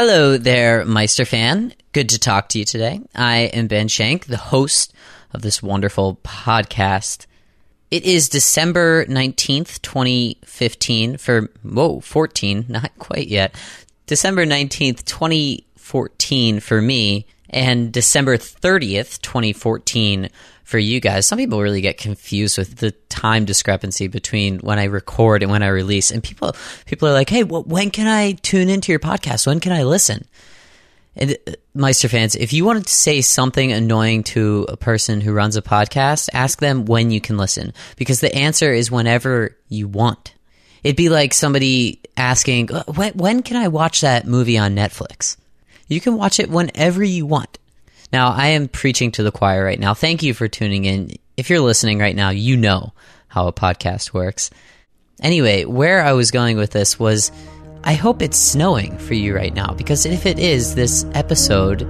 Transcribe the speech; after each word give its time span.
Hello 0.00 0.36
there, 0.36 0.84
Meister 0.84 1.24
fan. 1.24 1.74
Good 1.90 2.10
to 2.10 2.20
talk 2.20 2.50
to 2.50 2.60
you 2.60 2.64
today. 2.64 3.00
I 3.16 3.50
am 3.52 3.66
Ben 3.66 3.88
Shank, 3.88 4.26
the 4.26 4.36
host 4.36 4.94
of 5.34 5.42
this 5.42 5.60
wonderful 5.60 6.20
podcast. 6.22 7.26
It 7.90 8.04
is 8.04 8.28
December 8.28 9.06
19th, 9.06 9.82
2015 9.82 11.16
for, 11.16 11.50
whoa, 11.64 11.98
14, 11.98 12.66
not 12.68 12.96
quite 13.00 13.26
yet. 13.26 13.56
December 14.06 14.46
19th, 14.46 15.04
2014 15.04 16.60
for 16.60 16.80
me, 16.80 17.26
and 17.50 17.90
December 17.90 18.36
30th, 18.36 19.20
2014 19.20 20.28
for 20.68 20.78
you 20.78 21.00
guys. 21.00 21.26
Some 21.26 21.38
people 21.38 21.62
really 21.62 21.80
get 21.80 21.96
confused 21.96 22.58
with 22.58 22.76
the 22.76 22.90
time 23.08 23.46
discrepancy 23.46 24.06
between 24.06 24.58
when 24.58 24.78
I 24.78 24.84
record 24.84 25.42
and 25.42 25.50
when 25.50 25.62
I 25.62 25.68
release. 25.68 26.10
And 26.10 26.22
people 26.22 26.54
people 26.84 27.08
are 27.08 27.14
like, 27.14 27.30
"Hey, 27.30 27.42
well, 27.42 27.62
when 27.62 27.90
can 27.90 28.06
I 28.06 28.32
tune 28.32 28.68
into 28.68 28.92
your 28.92 28.98
podcast? 28.98 29.46
When 29.46 29.60
can 29.60 29.72
I 29.72 29.84
listen?" 29.84 30.26
And 31.16 31.38
uh, 31.46 31.52
Meister 31.72 32.10
fans, 32.10 32.34
if 32.36 32.52
you 32.52 32.66
wanted 32.66 32.86
to 32.86 32.92
say 32.92 33.22
something 33.22 33.72
annoying 33.72 34.24
to 34.24 34.66
a 34.68 34.76
person 34.76 35.22
who 35.22 35.32
runs 35.32 35.56
a 35.56 35.62
podcast, 35.62 36.28
ask 36.34 36.60
them 36.60 36.84
when 36.84 37.10
you 37.10 37.22
can 37.22 37.38
listen 37.38 37.72
because 37.96 38.20
the 38.20 38.34
answer 38.34 38.70
is 38.70 38.90
whenever 38.90 39.56
you 39.70 39.88
want. 39.88 40.34
It'd 40.84 40.98
be 40.98 41.08
like 41.08 41.32
somebody 41.32 42.02
asking, 42.14 42.70
"Uh, 42.74 42.84
"When 42.94 43.14
when 43.14 43.42
can 43.42 43.56
I 43.56 43.68
watch 43.68 44.02
that 44.02 44.26
movie 44.26 44.58
on 44.58 44.76
Netflix?" 44.76 45.38
You 45.88 46.02
can 46.02 46.18
watch 46.18 46.38
it 46.38 46.50
whenever 46.50 47.02
you 47.02 47.24
want. 47.24 47.56
Now, 48.12 48.32
I 48.32 48.48
am 48.48 48.68
preaching 48.68 49.12
to 49.12 49.22
the 49.22 49.32
choir 49.32 49.64
right 49.64 49.78
now. 49.78 49.94
Thank 49.94 50.22
you 50.22 50.34
for 50.34 50.48
tuning 50.48 50.84
in. 50.84 51.10
If 51.36 51.50
you're 51.50 51.60
listening 51.60 51.98
right 51.98 52.16
now, 52.16 52.30
you 52.30 52.56
know 52.56 52.92
how 53.28 53.46
a 53.46 53.52
podcast 53.52 54.12
works. 54.12 54.50
Anyway, 55.20 55.64
where 55.64 56.02
I 56.02 56.12
was 56.12 56.30
going 56.30 56.56
with 56.56 56.70
this 56.70 56.98
was 56.98 57.30
I 57.84 57.94
hope 57.94 58.22
it's 58.22 58.38
snowing 58.38 58.98
for 58.98 59.14
you 59.14 59.34
right 59.34 59.54
now 59.54 59.72
because 59.72 60.04
if 60.04 60.26
it 60.26 60.38
is, 60.38 60.74
this 60.74 61.06
episode 61.14 61.82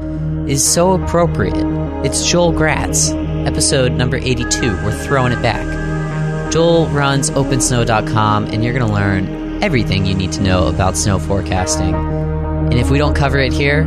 is 0.48 0.66
so 0.66 0.92
appropriate. 0.92 1.56
It's 2.04 2.28
Joel 2.30 2.52
Gratz, 2.52 3.10
episode 3.10 3.92
number 3.92 4.16
82. 4.16 4.60
We're 4.84 5.04
throwing 5.04 5.32
it 5.32 5.42
back. 5.42 6.52
Joel 6.52 6.86
runs 6.88 7.30
opensnow.com 7.30 8.46
and 8.46 8.62
you're 8.64 8.72
going 8.72 8.86
to 8.86 8.92
learn 8.92 9.62
everything 9.62 10.06
you 10.06 10.14
need 10.14 10.32
to 10.32 10.42
know 10.42 10.68
about 10.68 10.96
snow 10.96 11.18
forecasting. 11.18 11.94
And 11.94 12.74
if 12.74 12.90
we 12.90 12.98
don't 12.98 13.14
cover 13.14 13.38
it 13.38 13.52
here, 13.52 13.84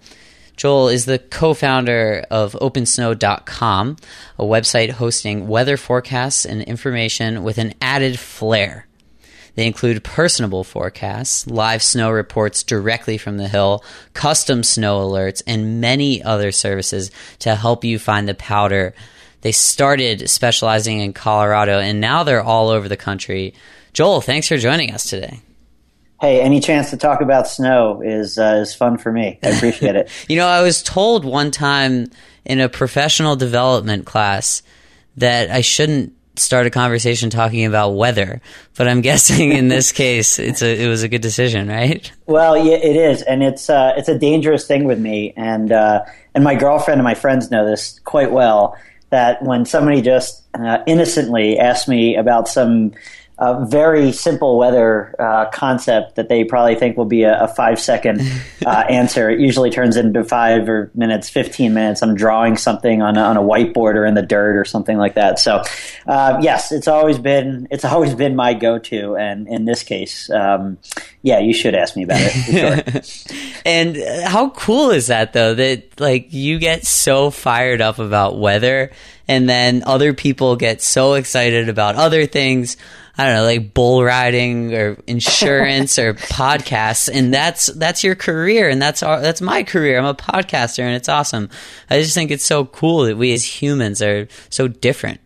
Joel 0.56 0.88
is 0.88 1.04
the 1.04 1.20
co 1.20 1.54
founder 1.54 2.24
of 2.32 2.54
OpenSnow.com, 2.54 3.98
a 4.40 4.44
website 4.46 4.92
hosting 4.92 5.50
weather 5.50 5.76
forecasts 5.76 6.46
and 6.46 6.62
information 6.62 7.44
with 7.44 7.58
an 7.58 7.74
added 7.82 8.18
flair. 8.18 8.88
They 9.56 9.68
include 9.68 10.04
personable 10.04 10.64
forecasts, 10.64 11.46
live 11.48 11.84
snow 11.84 12.12
reports 12.12 12.64
directly 12.64 13.18
from 13.18 13.38
the 13.38 13.48
hill, 13.48 13.84
custom 14.14 14.64
snow 14.64 15.00
alerts, 15.00 15.44
and 15.46 15.80
many 15.80 16.24
other 16.24 16.52
services 16.52 17.12
to 17.40 17.56
help 17.56 17.84
you 17.84 18.00
find 18.00 18.28
the 18.28 18.34
powder. 18.34 18.94
They 19.42 19.52
started 19.52 20.30
specializing 20.30 21.00
in 21.00 21.14
Colorado 21.14 21.80
and 21.80 22.02
now 22.02 22.24
they're 22.24 22.42
all 22.42 22.70
over 22.70 22.90
the 22.90 22.98
country. 22.98 23.54
Joel, 23.92 24.22
thanks 24.22 24.48
for 24.48 24.58
joining 24.58 24.92
us 24.92 25.04
today. 25.04 25.42
Hey, 26.20 26.40
any 26.42 26.62
chance 26.62 26.90
to 26.92 26.98
talk 26.98 27.20
about 27.22 27.48
snow 27.50 28.02
is 28.02 28.38
uh, 28.38 28.60
is 28.62 28.74
fun 28.74 28.98
for 28.98 29.12
me. 29.12 29.40
I 29.44 29.50
appreciate 29.50 29.98
it. 29.98 30.10
You 30.30 30.38
know, 30.38 30.48
I 30.48 30.62
was 30.62 30.82
told 30.82 31.26
one 31.26 31.52
time 31.52 32.10
in 32.46 32.62
a 32.62 32.70
professional 32.70 33.36
development 33.36 34.06
class 34.06 34.64
that 35.18 35.52
I 35.52 35.60
shouldn't 35.60 36.14
start 36.36 36.66
a 36.66 36.70
conversation 36.70 37.30
talking 37.30 37.66
about 37.66 37.92
weather, 37.92 38.42
but 38.76 38.88
I'm 38.88 39.02
guessing 39.10 39.52
in 39.52 39.68
this 39.68 39.92
case 39.92 40.40
it's 40.40 40.62
a 40.62 40.84
it 40.84 40.88
was 40.88 41.04
a 41.04 41.08
good 41.08 41.22
decision, 41.22 41.68
right? 41.68 42.12
well, 42.26 42.58
yeah, 42.58 42.76
it 42.76 42.96
is, 42.96 43.22
and 43.24 43.44
it's 43.44 43.70
uh, 43.70 43.94
it's 43.98 44.10
a 44.10 44.18
dangerous 44.18 44.68
thing 44.68 44.86
with 44.86 45.00
me, 45.00 45.34
and 45.36 45.72
uh, 45.72 46.04
and 46.36 46.44
my 46.44 46.56
girlfriend 46.56 47.00
and 47.00 47.06
my 47.06 47.16
friends 47.16 47.52
know 47.52 47.66
this 47.66 48.00
quite 48.04 48.32
well. 48.32 48.78
That 49.10 49.44
when 49.44 49.66
somebody 49.66 50.02
just 50.02 50.44
uh, 50.56 50.80
innocently 50.88 51.60
asks 51.60 51.88
me 51.88 52.16
about 52.16 52.48
some 52.48 52.94
uh, 53.40 53.66
very 53.66 54.12
simple 54.12 54.58
weather 54.58 55.16
uh, 55.20 55.50
concept 55.50 56.16
that 56.16 56.30
they 56.30 56.44
probably 56.44 56.76
think 56.76 56.98
will 56.98 57.06
be 57.06 57.24
a, 57.24 57.44
a 57.44 57.48
five 57.48 57.80
second 57.80 58.22
uh, 58.66 58.86
answer. 58.90 59.30
It 59.30 59.40
usually 59.40 59.70
turns 59.70 59.98
into 59.98 60.24
five 60.24 60.70
or 60.70 60.92
minutes, 60.94 61.30
fifteen 61.30 61.74
minutes. 61.74 62.04
I'm 62.04 62.16
drawing 62.16 62.58
something 62.58 63.02
on 63.02 63.18
a, 63.18 63.22
on 63.22 63.38
a 63.38 63.42
whiteboard 63.42 63.96
or 63.96 64.06
in 64.06 64.14
the 64.14 64.22
dirt 64.22 64.56
or 64.56 64.66
something 64.66 64.98
like 64.98 65.16
that. 65.16 65.40
So, 65.40 65.64
uh, 66.08 66.40
yes, 66.42 66.72
it's 66.72 66.88
always 66.88 67.18
been 67.18 67.68
it's 67.72 67.86
always 67.86 68.14
been 68.14 68.36
my 68.36 68.54
go 68.54 68.78
to, 68.80 69.16
and 69.16 69.48
in 69.48 69.66
this 69.66 69.84
case, 69.84 70.30
um, 70.30 70.78
yeah, 71.24 71.40
you 71.40 71.54
should 71.54 71.74
ask 71.74 71.96
me 71.96 72.04
about 72.04 72.22
it. 72.22 72.32
For 72.32 73.04
sure. 73.04 73.34
And 73.66 73.98
uh, 73.98 74.28
how 74.28 74.50
cool 74.50 74.92
is 74.92 75.08
that 75.08 75.32
though 75.32 75.54
that 75.54 75.98
like 76.00 76.34
you 76.34 76.60
get 76.60 76.86
so 76.86 77.30
fired 77.30 77.80
up 77.80 77.98
about 77.98 78.38
weather 78.38 78.92
and 79.28 79.48
then 79.48 79.84
other 79.86 80.14
people 80.14 80.56
get 80.56 80.82
so 80.82 81.14
excited 81.14 81.70
about 81.70 81.96
other 81.96 82.26
things. 82.26 82.78
I 83.18 83.26
don't 83.26 83.36
know, 83.36 83.44
like 83.44 83.74
bull 83.76 84.04
riding 84.04 84.74
or 84.74 84.98
insurance 85.06 86.00
or 86.00 86.14
podcasts, 86.16 87.10
and 87.14 87.34
that's 87.34 87.68
that's 87.68 88.04
your 88.04 88.16
career, 88.16 88.70
and 88.70 88.82
that's 88.82 89.04
our, 89.04 89.22
that's 89.22 89.42
my 89.42 89.64
career. 89.64 90.00
I'm 90.00 90.06
a 90.06 90.16
podcaster, 90.16 90.84
and 90.84 90.96
it's 90.96 91.10
awesome. 91.10 91.50
I 91.90 92.02
just 92.02 92.16
think 92.16 92.32
it's 92.32 92.46
so 92.46 92.66
cool 92.66 93.04
that 93.04 93.18
we 93.18 93.34
as 93.34 93.62
humans 93.62 94.02
are 94.02 94.28
so 94.50 94.68
different. 94.68 95.20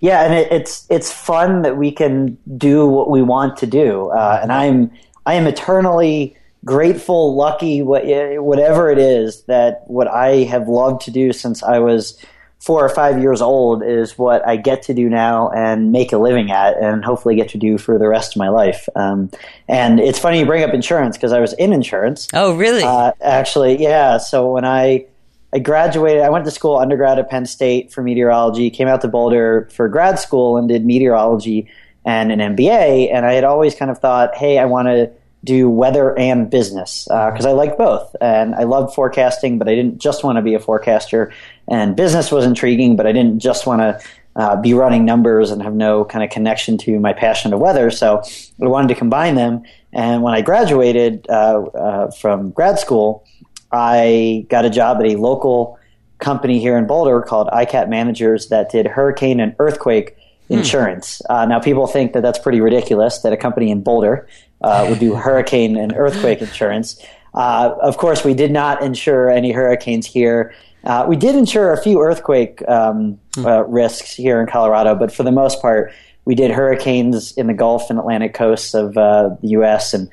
Yeah, 0.00 0.22
and 0.24 0.34
it, 0.34 0.52
it's 0.52 0.86
it's 0.88 1.12
fun 1.12 1.62
that 1.62 1.76
we 1.76 1.90
can 1.90 2.38
do 2.56 2.86
what 2.86 3.10
we 3.10 3.22
want 3.22 3.56
to 3.58 3.66
do, 3.66 4.10
uh, 4.10 4.38
and 4.40 4.52
I'm 4.52 4.92
I 5.26 5.34
am 5.34 5.46
eternally 5.46 6.36
grateful, 6.64 7.34
lucky, 7.34 7.82
what, 7.82 8.04
whatever 8.42 8.90
it 8.90 8.98
is 8.98 9.42
that 9.42 9.82
what 9.86 10.08
I 10.08 10.44
have 10.44 10.68
loved 10.68 11.02
to 11.02 11.10
do 11.10 11.32
since 11.32 11.62
I 11.62 11.78
was 11.78 12.18
four 12.64 12.82
or 12.82 12.88
five 12.88 13.20
years 13.20 13.42
old 13.42 13.82
is 13.82 14.16
what 14.16 14.46
I 14.48 14.56
get 14.56 14.80
to 14.84 14.94
do 14.94 15.10
now 15.10 15.50
and 15.50 15.92
make 15.92 16.14
a 16.14 16.18
living 16.18 16.50
at, 16.50 16.82
and 16.82 17.04
hopefully 17.04 17.36
get 17.36 17.50
to 17.50 17.58
do 17.58 17.76
for 17.76 17.98
the 17.98 18.08
rest 18.08 18.34
of 18.34 18.38
my 18.38 18.48
life. 18.48 18.88
Um, 18.96 19.30
and 19.68 20.00
it's 20.00 20.18
funny 20.18 20.38
you 20.38 20.46
bring 20.46 20.64
up 20.64 20.72
insurance 20.72 21.18
because 21.18 21.34
I 21.34 21.40
was 21.40 21.52
in 21.54 21.74
insurance. 21.74 22.26
Oh, 22.32 22.56
really? 22.56 22.82
Uh, 22.82 23.12
actually, 23.20 23.82
yeah. 23.82 24.16
So 24.16 24.50
when 24.50 24.64
I 24.64 25.04
I 25.52 25.58
graduated, 25.58 26.22
I 26.22 26.30
went 26.30 26.46
to 26.46 26.50
school 26.50 26.78
undergrad 26.78 27.18
at 27.18 27.28
Penn 27.28 27.44
State 27.44 27.92
for 27.92 28.02
meteorology, 28.02 28.70
came 28.70 28.88
out 28.88 29.02
to 29.02 29.08
Boulder 29.08 29.68
for 29.70 29.86
grad 29.86 30.18
school 30.18 30.56
and 30.56 30.66
did 30.66 30.86
meteorology 30.86 31.68
and 32.06 32.32
an 32.32 32.56
MBA. 32.56 33.12
And 33.12 33.26
I 33.26 33.34
had 33.34 33.44
always 33.44 33.74
kind 33.74 33.90
of 33.90 33.98
thought, 33.98 34.34
hey, 34.34 34.58
I 34.58 34.64
want 34.64 34.88
to 34.88 35.12
do 35.44 35.70
weather 35.70 36.18
and 36.18 36.50
business 36.50 37.04
because 37.04 37.46
I 37.46 37.52
like 37.52 37.78
both. 37.78 38.16
And 38.20 38.54
I 38.54 38.64
loved 38.64 38.94
forecasting, 38.94 39.58
but 39.58 39.68
I 39.68 39.74
didn't 39.74 39.98
just 39.98 40.24
want 40.24 40.36
to 40.36 40.42
be 40.42 40.54
a 40.54 40.60
forecaster. 40.60 41.32
And 41.68 41.94
business 41.94 42.32
was 42.32 42.44
intriguing, 42.44 42.96
but 42.96 43.06
I 43.06 43.12
didn't 43.12 43.38
just 43.38 43.66
want 43.66 43.80
to 43.80 44.00
uh, 44.36 44.60
be 44.60 44.74
running 44.74 45.04
numbers 45.04 45.50
and 45.50 45.62
have 45.62 45.74
no 45.74 46.04
kind 46.04 46.24
of 46.24 46.30
connection 46.30 46.76
to 46.78 46.98
my 46.98 47.12
passion 47.12 47.52
of 47.52 47.60
weather. 47.60 47.90
So 47.90 48.22
I 48.60 48.66
wanted 48.66 48.88
to 48.88 48.94
combine 48.94 49.36
them. 49.36 49.62
And 49.92 50.22
when 50.22 50.34
I 50.34 50.40
graduated 50.40 51.26
uh, 51.28 51.62
uh, 51.62 52.10
from 52.10 52.50
grad 52.50 52.78
school, 52.78 53.24
I 53.70 54.46
got 54.48 54.64
a 54.64 54.70
job 54.70 54.98
at 54.98 55.06
a 55.06 55.16
local 55.16 55.78
company 56.18 56.58
here 56.58 56.76
in 56.76 56.86
Boulder 56.86 57.20
called 57.22 57.48
ICAT 57.48 57.88
Managers 57.88 58.48
that 58.48 58.70
did 58.70 58.86
hurricane 58.86 59.40
and 59.40 59.54
earthquake 59.58 60.16
insurance. 60.48 61.22
Uh, 61.28 61.46
now, 61.46 61.60
people 61.60 61.86
think 61.86 62.12
that 62.12 62.22
that's 62.22 62.38
pretty 62.38 62.60
ridiculous 62.60 63.18
that 63.18 63.32
a 63.32 63.36
company 63.36 63.70
in 63.70 63.82
Boulder 63.82 64.26
uh, 64.60 64.86
would 64.88 64.98
do 64.98 65.14
hurricane 65.14 65.76
and 65.76 65.92
earthquake 65.94 66.40
insurance. 66.40 67.02
Uh, 67.34 67.74
of 67.82 67.96
course, 67.96 68.24
we 68.24 68.34
did 68.34 68.50
not 68.50 68.82
insure 68.82 69.28
any 69.28 69.52
hurricanes 69.52 70.06
here. 70.06 70.54
Uh, 70.84 71.04
we 71.08 71.16
did 71.16 71.34
insure 71.34 71.72
a 71.72 71.82
few 71.82 72.00
earthquake 72.00 72.66
um, 72.68 73.18
uh, 73.38 73.64
risks 73.64 74.14
here 74.14 74.40
in 74.40 74.46
Colorado, 74.46 74.94
but 74.94 75.12
for 75.12 75.22
the 75.22 75.32
most 75.32 75.60
part, 75.60 75.92
we 76.26 76.34
did 76.34 76.50
hurricanes 76.50 77.32
in 77.32 77.46
the 77.46 77.54
Gulf 77.54 77.90
and 77.90 77.98
Atlantic 77.98 78.34
coasts 78.34 78.74
of 78.74 78.96
uh, 78.96 79.30
the 79.40 79.48
U.S. 79.48 79.94
and 79.94 80.08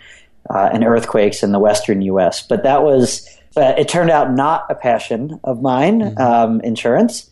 uh, 0.50 0.70
and 0.74 0.84
earthquakes 0.84 1.44
in 1.44 1.52
the 1.52 1.60
western 1.60 2.02
U.S. 2.02 2.46
But 2.46 2.64
that 2.64 2.84
was 2.84 3.28
it 3.56 3.88
turned 3.88 4.10
out 4.10 4.34
not 4.34 4.66
a 4.70 4.76
passion 4.76 5.40
of 5.44 5.62
mine, 5.62 6.18
um, 6.20 6.62
insurance. 6.62 7.30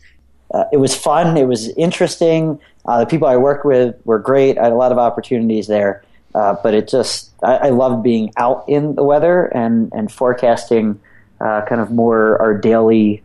Uh, 0.52 0.64
it 0.72 0.76
was 0.78 0.94
fun. 0.94 1.36
It 1.36 1.46
was 1.46 1.68
interesting. 1.70 2.60
Uh, 2.84 3.00
the 3.00 3.06
people 3.06 3.28
I 3.28 3.36
worked 3.36 3.64
with 3.64 3.94
were 4.04 4.18
great. 4.18 4.58
I 4.58 4.64
had 4.64 4.72
a 4.72 4.76
lot 4.76 4.92
of 4.92 4.98
opportunities 4.98 5.66
there. 5.66 6.02
Uh, 6.34 6.56
but 6.62 6.74
it 6.74 6.88
just, 6.88 7.32
I, 7.42 7.56
I 7.56 7.68
loved 7.70 8.02
being 8.02 8.32
out 8.36 8.64
in 8.68 8.94
the 8.94 9.02
weather 9.02 9.44
and, 9.44 9.92
and 9.92 10.10
forecasting 10.10 11.00
uh, 11.40 11.62
kind 11.68 11.80
of 11.80 11.90
more 11.90 12.40
our 12.40 12.56
daily 12.56 13.22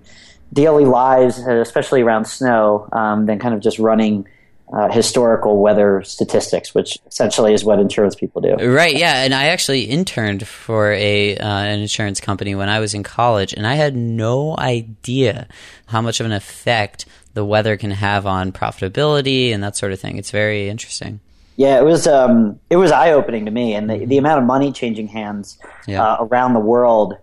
daily 0.53 0.85
lives, 0.85 1.37
especially 1.39 2.01
around 2.01 2.25
snow, 2.25 2.87
um, 2.93 3.25
than 3.25 3.39
kind 3.39 3.53
of 3.53 3.59
just 3.59 3.77
running 3.77 4.25
uh, 4.73 4.89
historical 4.91 5.61
weather 5.61 6.01
statistics, 6.03 6.73
which 6.73 6.97
essentially 7.07 7.53
is 7.53 7.63
what 7.63 7.79
insurance 7.79 8.15
people 8.15 8.41
do. 8.41 8.55
Right. 8.55 8.97
Yeah. 8.97 9.23
And 9.23 9.33
I 9.33 9.47
actually 9.47 9.83
interned 9.83 10.47
for 10.47 10.91
a 10.93 11.37
uh, 11.37 11.47
an 11.47 11.79
insurance 11.79 12.19
company 12.19 12.55
when 12.55 12.69
I 12.69 12.79
was 12.79 12.93
in 12.93 13.03
college, 13.03 13.53
and 13.53 13.67
I 13.67 13.75
had 13.75 13.95
no 13.95 14.55
idea 14.57 15.47
how 15.87 16.01
much 16.01 16.19
of 16.19 16.25
an 16.25 16.31
effect 16.31 17.05
the 17.33 17.45
weather 17.45 17.77
can 17.77 17.91
have 17.91 18.25
on 18.25 18.51
profitability 18.51 19.53
and 19.53 19.61
that 19.61 19.75
sort 19.75 19.91
of 19.91 19.99
thing. 19.99 20.17
It's 20.17 20.31
very 20.31 20.69
interesting. 20.69 21.19
Yeah, 21.57 21.79
it 21.79 21.83
was 21.85 22.05
um, 22.07 22.59
it 22.69 22.75
was 22.77 22.91
eye 22.91 23.11
opening 23.11 23.45
to 23.45 23.51
me, 23.51 23.73
and 23.75 23.89
the, 23.89 24.05
the 24.05 24.17
amount 24.17 24.39
of 24.39 24.45
money 24.45 24.71
changing 24.71 25.07
hands 25.07 25.57
Yeah. 25.87 26.03
uh, 26.03 26.17
around 26.25 26.53
the 26.53 26.59
world 26.59 27.15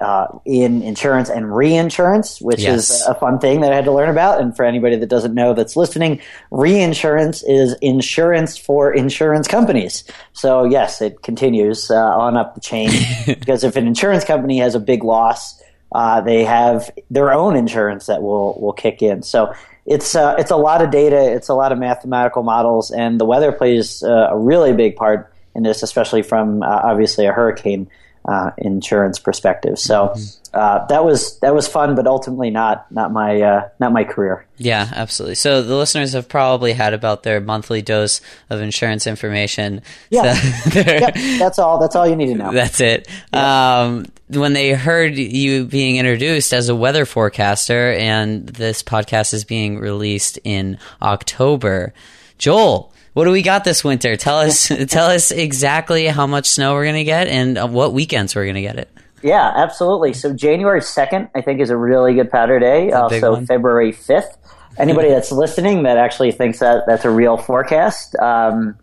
uh, 0.00 0.26
in 0.44 0.82
insurance 0.82 1.28
and 1.28 1.54
reinsurance, 1.54 2.40
which 2.40 2.60
Yes. 2.60 2.90
is 2.90 3.06
a 3.06 3.14
fun 3.14 3.38
thing 3.40 3.62
that 3.62 3.72
I 3.72 3.76
had 3.76 3.84
to 3.86 3.92
learn 3.92 4.08
about. 4.08 4.40
And 4.40 4.54
for 4.56 4.64
anybody 4.64 4.94
that 4.96 5.08
doesn't 5.08 5.34
know 5.34 5.54
that's 5.54 5.74
listening, 5.76 6.20
reinsurance 6.50 7.42
is 7.44 7.74
insurance 7.80 8.56
for 8.56 8.92
insurance 8.92 9.48
companies. 9.48 10.04
So 10.32 10.64
yes, 10.64 11.00
it 11.00 11.22
continues 11.22 11.90
uh, 11.90 11.96
on 11.96 12.36
up 12.36 12.54
the 12.54 12.60
chain 12.60 12.90
because 13.26 13.64
if 13.64 13.74
an 13.76 13.86
insurance 13.86 14.24
company 14.24 14.58
has 14.58 14.74
a 14.74 14.80
big 14.80 15.02
loss, 15.02 15.60
uh, 15.92 16.20
they 16.20 16.44
have 16.44 16.90
their 17.10 17.32
own 17.32 17.56
insurance 17.56 18.06
that 18.06 18.22
will 18.22 18.60
will 18.60 18.72
kick 18.74 19.02
in. 19.02 19.22
So 19.22 19.52
it's 19.88 20.14
uh, 20.14 20.34
it's 20.38 20.50
a 20.50 20.56
lot 20.56 20.82
of 20.82 20.90
data, 20.90 21.34
it's 21.34 21.48
a 21.48 21.54
lot 21.54 21.72
of 21.72 21.78
mathematical 21.78 22.42
models, 22.42 22.90
and 22.90 23.18
the 23.18 23.24
weather 23.24 23.52
plays 23.52 24.02
uh, 24.02 24.28
a 24.30 24.38
really 24.38 24.72
big 24.72 24.96
part 24.96 25.32
in 25.54 25.62
this, 25.62 25.82
especially 25.82 26.22
from 26.22 26.62
uh, 26.62 26.66
obviously 26.66 27.26
a 27.26 27.32
hurricane 27.32 27.88
uh, 28.24 28.50
insurance 28.58 29.18
perspective. 29.18 29.78
So 29.78 30.14
uh, 30.52 30.86
that 30.86 31.04
was 31.04 31.38
that 31.40 31.54
was 31.54 31.68
fun, 31.68 31.94
but 31.94 32.06
ultimately 32.06 32.50
not 32.50 32.90
not 32.90 33.12
my 33.12 33.40
uh, 33.40 33.68
not 33.80 33.92
my 33.92 34.04
career. 34.04 34.46
Yeah, 34.56 34.88
absolutely. 34.92 35.34
So 35.36 35.62
the 35.62 35.76
listeners 35.76 36.12
have 36.14 36.28
probably 36.28 36.72
had 36.72 36.94
about 36.94 37.22
their 37.22 37.40
monthly 37.40 37.82
dose 37.82 38.20
of 38.50 38.60
insurance 38.60 39.06
information. 39.06 39.82
Yeah. 40.10 40.34
So 40.34 40.70
Yep, 40.80 41.14
that's 41.38 41.58
all. 41.58 41.78
That's 41.78 41.96
all 41.96 42.08
you 42.08 42.16
need 42.16 42.26
to 42.26 42.34
know. 42.34 42.52
That's 42.52 42.80
it. 42.80 43.08
Um, 43.32 44.06
when 44.28 44.52
they 44.52 44.72
heard 44.72 45.16
you 45.16 45.64
being 45.64 45.96
introduced 45.96 46.52
as 46.52 46.68
a 46.68 46.74
weather 46.74 47.06
forecaster, 47.06 47.92
and 47.92 48.46
this 48.46 48.82
podcast 48.82 49.32
is 49.34 49.44
being 49.44 49.78
released 49.78 50.38
in 50.44 50.78
October, 51.00 51.94
Joel, 52.36 52.92
what 53.18 53.24
do 53.24 53.32
we 53.32 53.42
got 53.42 53.64
this 53.64 53.82
winter? 53.82 54.16
Tell 54.16 54.38
us, 54.38 54.68
tell 54.86 55.10
us 55.10 55.32
exactly 55.32 56.06
how 56.06 56.28
much 56.28 56.46
snow 56.46 56.74
we're 56.74 56.84
gonna 56.84 57.02
get 57.02 57.26
and 57.26 57.58
uh, 57.58 57.66
what 57.66 57.92
weekends 57.92 58.36
we're 58.36 58.46
gonna 58.46 58.60
get 58.60 58.78
it. 58.78 58.88
Yeah, 59.24 59.52
absolutely. 59.56 60.12
So 60.12 60.32
January 60.32 60.80
second, 60.80 61.28
I 61.34 61.40
think, 61.40 61.60
is 61.60 61.70
a 61.70 61.76
really 61.76 62.14
good 62.14 62.30
powder 62.30 62.60
day. 62.60 62.84
big 62.84 62.94
Also, 62.94 63.32
one. 63.32 63.46
February 63.46 63.90
fifth. 63.90 64.38
Anybody 64.78 65.08
that's 65.08 65.32
listening 65.32 65.82
that 65.82 65.98
actually 65.98 66.30
thinks 66.30 66.60
that 66.60 66.84
that's 66.86 67.04
a 67.04 67.10
real 67.10 67.36
forecast, 67.36 68.14
um, 68.20 68.78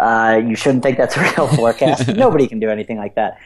uh, 0.00 0.40
you 0.42 0.56
shouldn't 0.56 0.82
think 0.82 0.96
that's 0.96 1.18
a 1.18 1.20
real 1.20 1.46
forecast. 1.54 2.08
Nobody 2.08 2.46
can 2.46 2.60
do 2.60 2.70
anything 2.70 2.96
like 2.96 3.16
that. 3.16 3.36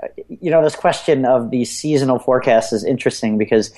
Uh, 0.00 0.06
You 0.28 0.52
know, 0.52 0.62
this 0.62 0.76
question 0.76 1.24
of 1.24 1.50
the 1.50 1.64
seasonal 1.64 2.20
forecast 2.20 2.72
is 2.72 2.84
interesting 2.84 3.36
because 3.36 3.72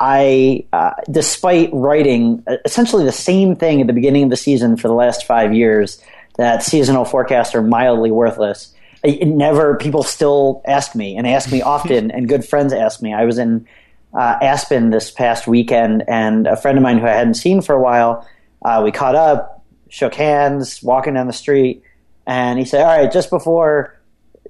I, 0.00 0.64
uh, 0.72 0.92
despite 1.10 1.68
writing 1.74 2.42
essentially 2.64 3.04
the 3.04 3.12
same 3.12 3.54
thing 3.54 3.82
at 3.82 3.86
the 3.86 3.92
beginning 3.92 4.24
of 4.24 4.30
the 4.30 4.36
season 4.36 4.78
for 4.78 4.88
the 4.88 4.94
last 4.94 5.26
five 5.26 5.54
years, 5.54 6.02
that 6.38 6.62
seasonal 6.62 7.04
forecasts 7.04 7.54
are 7.54 7.60
mildly 7.60 8.10
worthless. 8.10 8.74
It 9.04 9.28
never, 9.28 9.76
people 9.76 10.02
still 10.02 10.62
ask 10.66 10.94
me 10.94 11.16
and 11.16 11.26
ask 11.26 11.52
me 11.52 11.60
often, 11.76 12.10
and 12.10 12.28
good 12.28 12.46
friends 12.46 12.72
ask 12.72 13.02
me. 13.02 13.12
I 13.12 13.26
was 13.26 13.36
in 13.36 13.66
uh, 14.14 14.38
Aspen 14.40 14.88
this 14.88 15.10
past 15.10 15.46
weekend, 15.46 16.02
and 16.08 16.46
a 16.46 16.56
friend 16.56 16.78
of 16.78 16.82
mine 16.82 16.98
who 16.98 17.06
I 17.06 17.10
hadn't 17.10 17.34
seen 17.34 17.60
for 17.60 17.74
a 17.74 17.80
while, 17.80 18.26
uh, 18.64 18.80
we 18.82 18.92
caught 18.92 19.14
up, 19.14 19.62
shook 19.90 20.14
hands, 20.14 20.82
walking 20.82 21.14
down 21.14 21.26
the 21.26 21.32
street, 21.34 21.82
and 22.26 22.58
he 22.58 22.64
said, 22.64 22.82
"All 22.82 22.96
right, 22.96 23.12
just 23.12 23.30
before." 23.30 23.99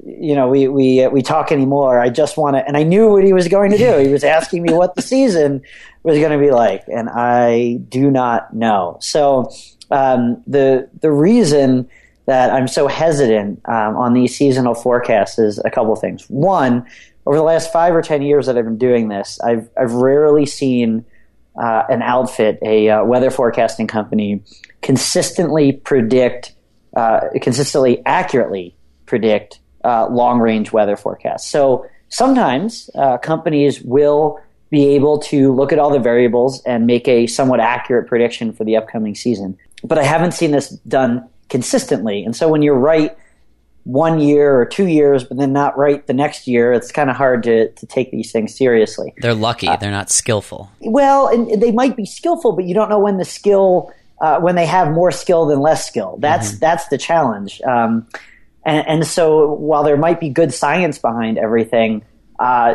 You 0.04 0.34
know, 0.34 0.48
we 0.48 0.68
we 0.68 1.04
uh, 1.04 1.10
we 1.10 1.22
talk 1.22 1.52
anymore. 1.52 2.00
I 2.00 2.08
just 2.08 2.36
want 2.36 2.56
to, 2.56 2.66
and 2.66 2.76
I 2.76 2.82
knew 2.82 3.10
what 3.10 3.24
he 3.24 3.32
was 3.32 3.48
going 3.48 3.70
to 3.70 3.78
do. 3.78 3.98
He 3.98 4.08
was 4.08 4.24
asking 4.24 4.62
me 4.62 4.72
what 4.72 4.94
the 4.94 5.02
season 5.14 5.62
was 6.02 6.18
going 6.18 6.32
to 6.32 6.38
be 6.38 6.50
like, 6.50 6.84
and 6.88 7.08
I 7.08 7.74
do 7.88 8.10
not 8.10 8.54
know. 8.54 8.96
So 9.00 9.50
um, 9.90 10.42
the 10.46 10.88
the 11.00 11.10
reason 11.10 11.88
that 12.26 12.50
I'm 12.50 12.68
so 12.68 12.86
hesitant 12.86 13.60
um, 13.66 13.96
on 13.96 14.14
these 14.14 14.36
seasonal 14.36 14.74
forecasts 14.74 15.38
is 15.38 15.58
a 15.64 15.70
couple 15.70 15.92
of 15.92 16.00
things. 16.00 16.24
One, 16.28 16.86
over 17.26 17.36
the 17.36 17.42
last 17.42 17.72
five 17.72 17.94
or 17.94 18.02
ten 18.02 18.22
years 18.22 18.46
that 18.46 18.56
I've 18.56 18.64
been 18.64 18.78
doing 18.78 19.08
this, 19.08 19.38
I've 19.40 19.68
I've 19.76 19.92
rarely 19.92 20.46
seen 20.46 21.04
uh, 21.60 21.82
an 21.88 22.02
outfit, 22.02 22.58
a 22.62 22.88
uh, 22.88 23.04
weather 23.04 23.30
forecasting 23.30 23.86
company, 23.86 24.42
consistently 24.80 25.72
predict, 25.72 26.54
uh, 26.96 27.20
consistently 27.42 28.02
accurately 28.06 28.74
predict 29.04 29.59
uh, 29.84 30.08
long 30.08 30.38
range 30.40 30.72
weather 30.72 30.96
forecasts. 30.96 31.48
So 31.48 31.86
sometimes 32.08 32.90
uh, 32.94 33.18
companies 33.18 33.80
will 33.82 34.40
be 34.70 34.88
able 34.94 35.18
to 35.18 35.52
look 35.52 35.72
at 35.72 35.78
all 35.78 35.90
the 35.90 35.98
variables 35.98 36.62
and 36.62 36.86
make 36.86 37.08
a 37.08 37.26
somewhat 37.26 37.60
accurate 37.60 38.06
prediction 38.06 38.52
for 38.52 38.64
the 38.64 38.76
upcoming 38.76 39.14
season. 39.14 39.58
But 39.82 39.98
I 39.98 40.04
haven't 40.04 40.32
seen 40.32 40.52
this 40.52 40.68
done 40.86 41.28
consistently. 41.48 42.24
And 42.24 42.36
so 42.36 42.48
when 42.48 42.62
you're 42.62 42.78
right 42.78 43.16
one 43.84 44.20
year 44.20 44.58
or 44.58 44.64
two 44.64 44.86
years, 44.86 45.24
but 45.24 45.36
then 45.38 45.52
not 45.52 45.76
right 45.76 46.06
the 46.06 46.12
next 46.12 46.46
year, 46.46 46.72
it's 46.72 46.92
kind 46.92 47.10
of 47.10 47.16
hard 47.16 47.42
to, 47.44 47.70
to 47.72 47.86
take 47.86 48.10
these 48.10 48.30
things 48.30 48.54
seriously. 48.54 49.14
They're 49.18 49.34
lucky; 49.34 49.68
they're 49.80 49.90
not 49.90 50.10
skillful. 50.10 50.70
Well, 50.80 51.28
and 51.28 51.60
they 51.60 51.72
might 51.72 51.96
be 51.96 52.06
skillful, 52.06 52.52
but 52.52 52.66
you 52.66 52.74
don't 52.74 52.90
know 52.90 52.98
when 52.98 53.16
the 53.16 53.24
skill, 53.24 53.90
uh, 54.20 54.38
when 54.38 54.54
they 54.54 54.66
have 54.66 54.92
more 54.92 55.10
skill 55.10 55.46
than 55.46 55.60
less 55.60 55.86
skill. 55.86 56.18
That's 56.20 56.58
that's 56.58 56.86
the 56.88 56.98
challenge. 56.98 57.60
Um, 57.62 58.06
and, 58.64 58.86
and 58.86 59.06
so, 59.06 59.54
while 59.54 59.84
there 59.84 59.96
might 59.96 60.20
be 60.20 60.28
good 60.28 60.52
science 60.52 60.98
behind 60.98 61.38
everything, 61.38 62.04
uh, 62.38 62.74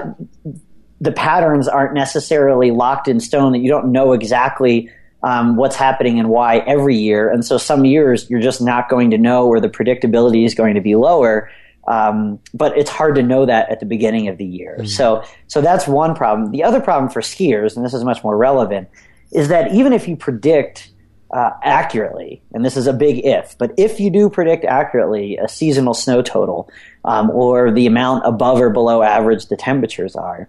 the 1.00 1.12
patterns 1.12 1.68
aren't 1.68 1.94
necessarily 1.94 2.72
locked 2.72 3.08
in 3.08 3.20
stone. 3.20 3.52
That 3.52 3.60
you 3.60 3.70
don't 3.70 3.92
know 3.92 4.14
exactly 4.14 4.90
um, 5.22 5.56
what's 5.56 5.76
happening 5.76 6.20
and 6.20 6.30
why 6.30 6.60
every 6.60 6.98
year. 6.98 7.30
And 7.30 7.46
so, 7.46 7.58
some 7.58 7.86
years 7.86 8.30
you're 8.30 8.42
just 8.42 8.62
not 8.62 8.90
going 8.90 9.12
to 9.12 9.18
know, 9.18 9.48
or 9.48 9.60
the 9.60 9.70
predictability 9.70 10.46
is 10.46 10.56
going 10.56 10.76
to 10.76 10.82
be 10.82 10.96
lower. 10.96 11.50
Um, 11.88 12.40
but 12.52 12.76
it's 12.76 12.90
hard 12.90 13.14
to 13.14 13.22
know 13.22 13.46
that 13.46 13.70
at 13.70 13.80
the 13.80 13.86
beginning 13.86 14.28
of 14.28 14.40
the 14.40 14.46
year. 14.46 14.88
So, 14.88 15.24
so 15.46 15.62
that's 15.62 15.88
one 15.88 16.16
problem. 16.16 16.52
The 16.52 16.64
other 16.64 16.82
problem 16.82 17.12
for 17.12 17.22
skiers, 17.22 17.76
and 17.76 17.86
this 17.86 17.94
is 17.94 18.04
much 18.04 18.24
more 18.24 18.36
relevant, 18.36 18.90
is 19.32 19.50
that 19.50 19.72
even 19.72 19.94
if 19.94 20.08
you 20.08 20.16
predict 20.16 20.90
uh, 21.36 21.52
accurately, 21.64 22.42
and 22.54 22.64
this 22.64 22.78
is 22.78 22.88
a 22.88 22.94
big 22.94 23.26
if, 23.26 23.58
but 23.58 23.74
if 23.78 24.00
you 24.00 24.10
do 24.10 24.30
predict 24.30 24.64
accurately 24.64 25.36
a 25.36 25.50
seasonal 25.50 25.94
snow 25.94 26.22
total 26.22 26.70
um, 27.04 27.30
or 27.30 27.72
the 27.72 27.88
amount 27.88 28.26
above 28.26 28.62
or 28.62 28.70
below 28.70 29.04
average 29.04 29.48
the 29.48 29.58
temperatures 29.58 30.16
are, 30.16 30.48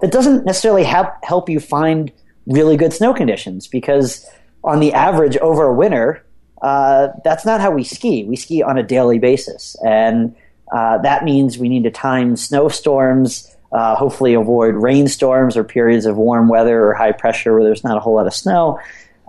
that 0.00 0.12
doesn't 0.12 0.44
necessarily 0.44 0.84
help 0.84 1.08
help 1.24 1.48
you 1.48 1.58
find 1.58 2.12
really 2.46 2.76
good 2.76 2.92
snow 2.92 3.12
conditions 3.12 3.66
because 3.66 4.24
on 4.62 4.78
the 4.78 4.92
average 4.92 5.36
over 5.38 5.64
a 5.64 5.74
winter, 5.74 6.24
uh, 6.62 7.08
that's 7.24 7.44
not 7.44 7.60
how 7.60 7.72
we 7.72 7.82
ski. 7.82 8.22
We 8.22 8.36
ski 8.36 8.62
on 8.62 8.78
a 8.78 8.84
daily 8.84 9.18
basis, 9.18 9.74
and 9.84 10.36
uh, 10.72 10.98
that 10.98 11.24
means 11.24 11.58
we 11.58 11.68
need 11.68 11.82
to 11.82 11.90
time 11.90 12.36
snowstorms. 12.36 13.52
Uh, 13.72 13.96
hopefully, 13.96 14.34
avoid 14.34 14.76
rainstorms 14.76 15.56
or 15.56 15.64
periods 15.64 16.06
of 16.06 16.16
warm 16.16 16.46
weather 16.48 16.86
or 16.86 16.94
high 16.94 17.10
pressure 17.10 17.52
where 17.54 17.64
there's 17.64 17.82
not 17.82 17.96
a 17.96 18.00
whole 18.00 18.14
lot 18.14 18.28
of 18.28 18.34
snow. 18.34 18.78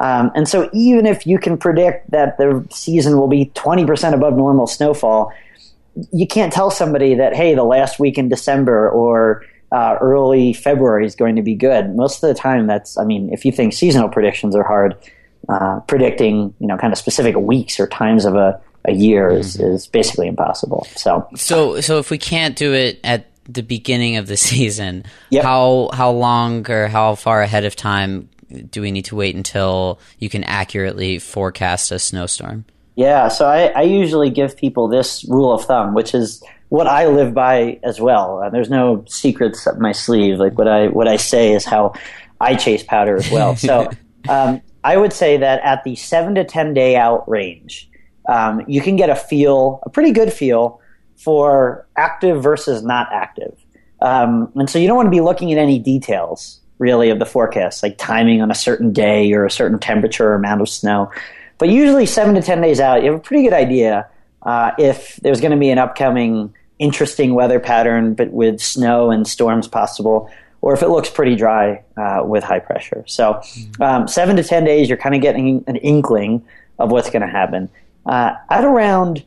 Um, 0.02 0.32
and 0.34 0.48
so, 0.50 0.68
even 0.74 1.06
if 1.06 1.28
you 1.28 1.38
can 1.38 1.58
predict 1.58 2.10
that 2.10 2.38
the 2.40 2.66
season 2.72 3.18
will 3.20 3.28
be 3.28 3.52
20% 3.54 4.14
above 4.14 4.36
normal 4.36 4.66
snowfall, 4.66 5.32
you 6.12 6.26
can't 6.26 6.52
tell 6.52 6.72
somebody 6.72 7.14
that, 7.16 7.36
hey, 7.36 7.54
the 7.54 7.64
last 7.64 8.00
week 8.00 8.18
in 8.18 8.28
December 8.28 8.90
or 8.90 9.46
uh, 9.72 9.98
early 10.02 10.54
February 10.54 11.06
is 11.06 11.16
going 11.16 11.36
to 11.36 11.44
be 11.44 11.54
good. 11.54 11.96
Most 11.96 12.24
of 12.24 12.30
the 12.30 12.34
time, 12.34 12.66
that's, 12.66 12.98
I 12.98 13.04
mean, 13.04 13.32
if 13.32 13.46
you 13.46 13.52
think 13.52 13.74
seasonal 13.74 14.10
predictions 14.10 14.56
are 14.56 14.64
hard, 14.64 14.96
uh, 15.48 15.82
predicting, 15.82 16.54
you 16.60 16.68
know, 16.68 16.78
kind 16.78 16.92
of 16.92 16.98
specific 16.98 17.36
weeks 17.36 17.80
or 17.80 17.86
times 17.88 18.26
of 18.26 18.36
a, 18.36 18.60
a 18.86 18.94
year 18.94 19.30
is, 19.30 19.60
is 19.60 19.86
basically 19.86 20.28
impossible. 20.28 20.88
So, 20.96 21.28
So, 21.36 21.80
so 21.80 22.00
if 22.00 22.10
we 22.10 22.18
can't 22.18 22.56
do 22.56 22.74
it 22.74 23.00
at 23.04 23.28
the 23.46 23.62
beginning 23.62 24.18
of 24.18 24.26
the 24.26 24.38
season, 24.50 25.04
Yep. 25.30 25.44
how 25.44 25.90
how 25.94 26.12
long 26.12 26.70
or 26.72 26.88
how 26.88 27.16
far 27.16 27.42
ahead 27.42 27.66
of 27.66 27.76
time 27.76 28.30
do 28.70 28.82
we 28.82 28.92
need 28.92 29.06
to 29.06 29.16
wait 29.16 29.36
until 29.36 30.00
you 30.20 30.30
can 30.30 30.44
accurately 30.44 31.20
forecast 31.20 31.92
a 31.92 32.00
snowstorm? 32.00 32.66
Yeah, 32.96 33.30
so 33.30 33.48
I, 33.48 33.68
I 33.68 33.82
usually 33.84 34.30
give 34.30 34.58
people 34.58 34.88
this 34.88 35.24
rule 35.26 35.54
of 35.54 35.66
thumb, 35.66 35.94
which 35.94 36.14
is 36.14 36.44
what 36.70 36.88
I 36.88 37.08
live 37.08 37.34
by 37.34 37.80
as 37.84 38.00
well. 38.00 38.42
Uh, 38.42 38.50
there's 38.50 38.70
no 38.70 39.04
secrets 39.08 39.68
up 39.68 39.78
my 39.78 39.92
sleeve. 39.92 40.40
Like 40.40 40.58
what 40.58 40.70
I 40.70 40.88
what 40.88 41.08
I 41.08 41.18
say 41.18 41.52
is 41.52 41.66
how 41.66 41.94
I 42.40 42.56
chase 42.56 42.84
powder 42.84 43.18
as 43.18 43.30
well. 43.30 43.58
So 43.58 43.90
um, 44.30 44.62
I 44.84 44.96
would 44.98 45.12
say 45.12 45.38
that 45.38 45.62
at 45.64 45.84
the 45.84 45.96
seven 45.96 46.36
to 46.36 46.46
ten 46.46 46.74
day 46.74 46.96
out 46.96 47.28
range, 47.30 47.90
um, 48.30 48.64
you 48.68 48.82
can 48.82 48.96
get 48.96 49.10
a 49.10 49.16
feel, 49.16 49.82
a 49.84 49.90
pretty 49.90 50.12
good 50.12 50.32
feel 50.32 50.80
for 51.18 51.86
active 51.98 52.42
versus 52.42 52.84
not 52.84 53.08
active. 53.12 53.54
Um, 54.02 54.52
and 54.56 54.70
so 54.70 54.80
you 54.80 54.88
don't 54.88 54.96
want 54.96 55.08
to 55.08 55.12
be 55.12 55.22
looking 55.22 55.52
at 55.52 55.58
any 55.58 55.78
details 55.78 56.61
really 56.82 57.12
of 57.12 57.20
the 57.20 57.26
forecast, 57.26 57.84
like 57.84 57.96
timing 58.00 58.42
on 58.42 58.50
a 58.50 58.56
certain 58.56 58.92
day 58.92 59.32
or 59.34 59.46
a 59.46 59.52
certain 59.52 59.78
temperature 59.78 60.32
or 60.32 60.34
amount 60.34 60.62
of 60.62 60.68
snow. 60.68 61.12
But 61.60 61.70
usually 61.70 62.08
seven 62.08 62.34
to 62.34 62.42
10 62.42 62.60
days 62.60 62.80
out, 62.80 63.04
you 63.04 63.12
have 63.12 63.20
a 63.20 63.24
pretty 63.24 63.44
good 63.44 63.54
idea 63.54 64.10
uh, 64.42 64.72
if 64.80 65.18
there's 65.18 65.40
going 65.40 65.52
to 65.52 65.58
be 65.58 65.70
an 65.70 65.78
upcoming 65.78 66.54
interesting 66.80 67.36
weather 67.36 67.60
pattern, 67.60 68.16
but 68.16 68.32
with 68.32 68.60
snow 68.60 69.12
and 69.12 69.28
storms 69.28 69.68
possible, 69.68 70.28
or 70.62 70.74
if 70.74 70.82
it 70.82 70.90
looks 70.90 71.08
pretty 71.08 71.36
dry 71.36 71.84
uh, 71.98 72.24
with 72.26 72.44
high 72.44 72.58
pressure. 72.58 73.04
So 73.06 73.40
um, 73.80 74.08
seven 74.08 74.36
to 74.38 74.44
10 74.44 74.64
days, 74.64 74.90
you're 74.90 74.98
kind 74.98 75.14
of 75.14 75.22
getting 75.22 75.64
an 75.68 75.76
inkling 75.76 76.44
of 76.80 76.92
what's 76.92 77.12
going 77.12 77.22
to 77.22 77.28
happen. 77.28 77.70
Uh, 78.08 78.34
at 78.50 78.64
around 78.64 79.24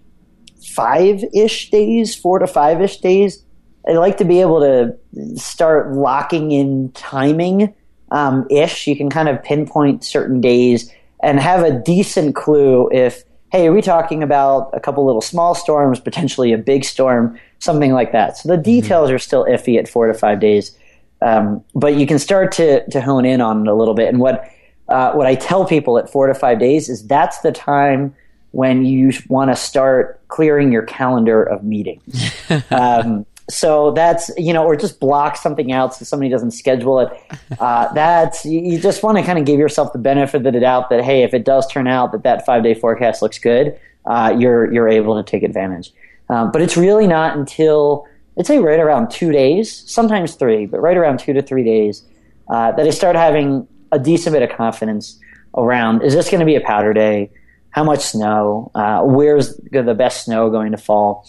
five 0.66 1.22
ish 1.32 1.70
days, 1.70 2.16
four 2.16 2.40
to 2.40 2.48
five 2.48 2.82
ish 2.82 2.96
days, 2.96 3.44
I 3.88 3.92
like 3.92 4.16
to 4.18 4.24
be 4.24 4.40
able 4.40 4.60
to 4.60 5.38
start 5.38 5.92
locking 5.92 6.52
in 6.52 6.90
timing 6.92 7.74
um, 8.10 8.46
ish. 8.50 8.86
You 8.86 8.96
can 8.96 9.10
kind 9.10 9.28
of 9.28 9.42
pinpoint 9.42 10.04
certain 10.04 10.40
days 10.40 10.90
and 11.22 11.40
have 11.40 11.62
a 11.62 11.70
decent 11.70 12.34
clue 12.34 12.88
if, 12.92 13.24
hey, 13.50 13.66
are 13.66 13.72
we 13.72 13.82
talking 13.82 14.22
about 14.22 14.70
a 14.72 14.80
couple 14.80 15.04
little 15.04 15.20
small 15.20 15.54
storms, 15.54 16.00
potentially 16.00 16.52
a 16.52 16.58
big 16.58 16.84
storm, 16.84 17.38
something 17.58 17.92
like 17.92 18.12
that. 18.12 18.36
So 18.36 18.48
the 18.48 18.56
details 18.56 19.08
mm-hmm. 19.08 19.16
are 19.16 19.18
still 19.18 19.44
iffy 19.44 19.78
at 19.78 19.88
four 19.88 20.06
to 20.06 20.14
five 20.14 20.40
days, 20.40 20.76
um, 21.20 21.64
but 21.74 21.94
you 21.94 22.06
can 22.06 22.18
start 22.18 22.52
to 22.52 22.88
to 22.90 23.00
hone 23.00 23.24
in 23.24 23.40
on 23.40 23.66
it 23.66 23.70
a 23.70 23.74
little 23.74 23.94
bit. 23.94 24.08
And 24.08 24.18
what 24.18 24.50
uh, 24.88 25.12
what 25.12 25.26
I 25.26 25.34
tell 25.34 25.64
people 25.64 25.98
at 25.98 26.10
four 26.10 26.26
to 26.26 26.34
five 26.34 26.58
days 26.58 26.88
is 26.88 27.06
that's 27.06 27.40
the 27.40 27.52
time 27.52 28.14
when 28.50 28.84
you 28.84 29.12
want 29.28 29.50
to 29.50 29.56
start 29.56 30.20
clearing 30.28 30.70
your 30.70 30.82
calendar 30.82 31.42
of 31.42 31.64
meetings. 31.64 32.32
um, 32.70 33.26
so 33.50 33.92
that's 33.92 34.30
you 34.36 34.52
know, 34.52 34.64
or 34.64 34.76
just 34.76 35.00
block 35.00 35.36
something 35.36 35.72
out 35.72 35.94
so 35.94 36.04
somebody 36.04 36.30
doesn't 36.30 36.52
schedule 36.52 37.00
it. 37.00 37.08
Uh, 37.60 37.92
that's 37.94 38.44
you, 38.44 38.60
you 38.60 38.78
just 38.80 39.02
want 39.02 39.16
to 39.16 39.22
kind 39.22 39.38
of 39.38 39.44
give 39.44 39.58
yourself 39.60 39.92
the 39.92 39.98
benefit 39.98 40.44
of 40.44 40.52
the 40.52 40.60
doubt 40.60 40.90
that 40.90 41.04
hey, 41.04 41.22
if 41.22 41.32
it 41.32 41.44
does 41.44 41.66
turn 41.70 41.86
out 41.86 42.10
that 42.10 42.22
that 42.24 42.44
five 42.44 42.62
day 42.62 42.74
forecast 42.74 43.22
looks 43.22 43.38
good, 43.38 43.78
uh, 44.06 44.34
you're 44.36 44.72
you're 44.72 44.88
able 44.88 45.22
to 45.22 45.30
take 45.30 45.42
advantage. 45.42 45.92
Um, 46.28 46.50
but 46.50 46.62
it's 46.62 46.76
really 46.76 47.06
not 47.06 47.36
until 47.36 48.06
I'd 48.38 48.46
say 48.46 48.58
right 48.58 48.80
around 48.80 49.10
two 49.10 49.30
days, 49.30 49.84
sometimes 49.88 50.34
three, 50.34 50.66
but 50.66 50.80
right 50.80 50.96
around 50.96 51.20
two 51.20 51.32
to 51.32 51.42
three 51.42 51.64
days, 51.64 52.02
uh, 52.48 52.72
that 52.72 52.86
I 52.86 52.90
start 52.90 53.14
having 53.14 53.68
a 53.92 53.98
decent 53.98 54.34
bit 54.34 54.42
of 54.42 54.56
confidence 54.56 55.18
around 55.56 56.02
is 56.02 56.14
this 56.14 56.28
going 56.28 56.40
to 56.40 56.46
be 56.46 56.56
a 56.56 56.60
powder 56.60 56.92
day? 56.92 57.30
how 57.74 57.82
much 57.82 58.02
snow, 58.02 58.70
uh, 58.76 59.02
where's 59.02 59.56
the 59.56 59.94
best 59.98 60.26
snow 60.26 60.48
going 60.48 60.70
to 60.70 60.78
fall. 60.78 61.26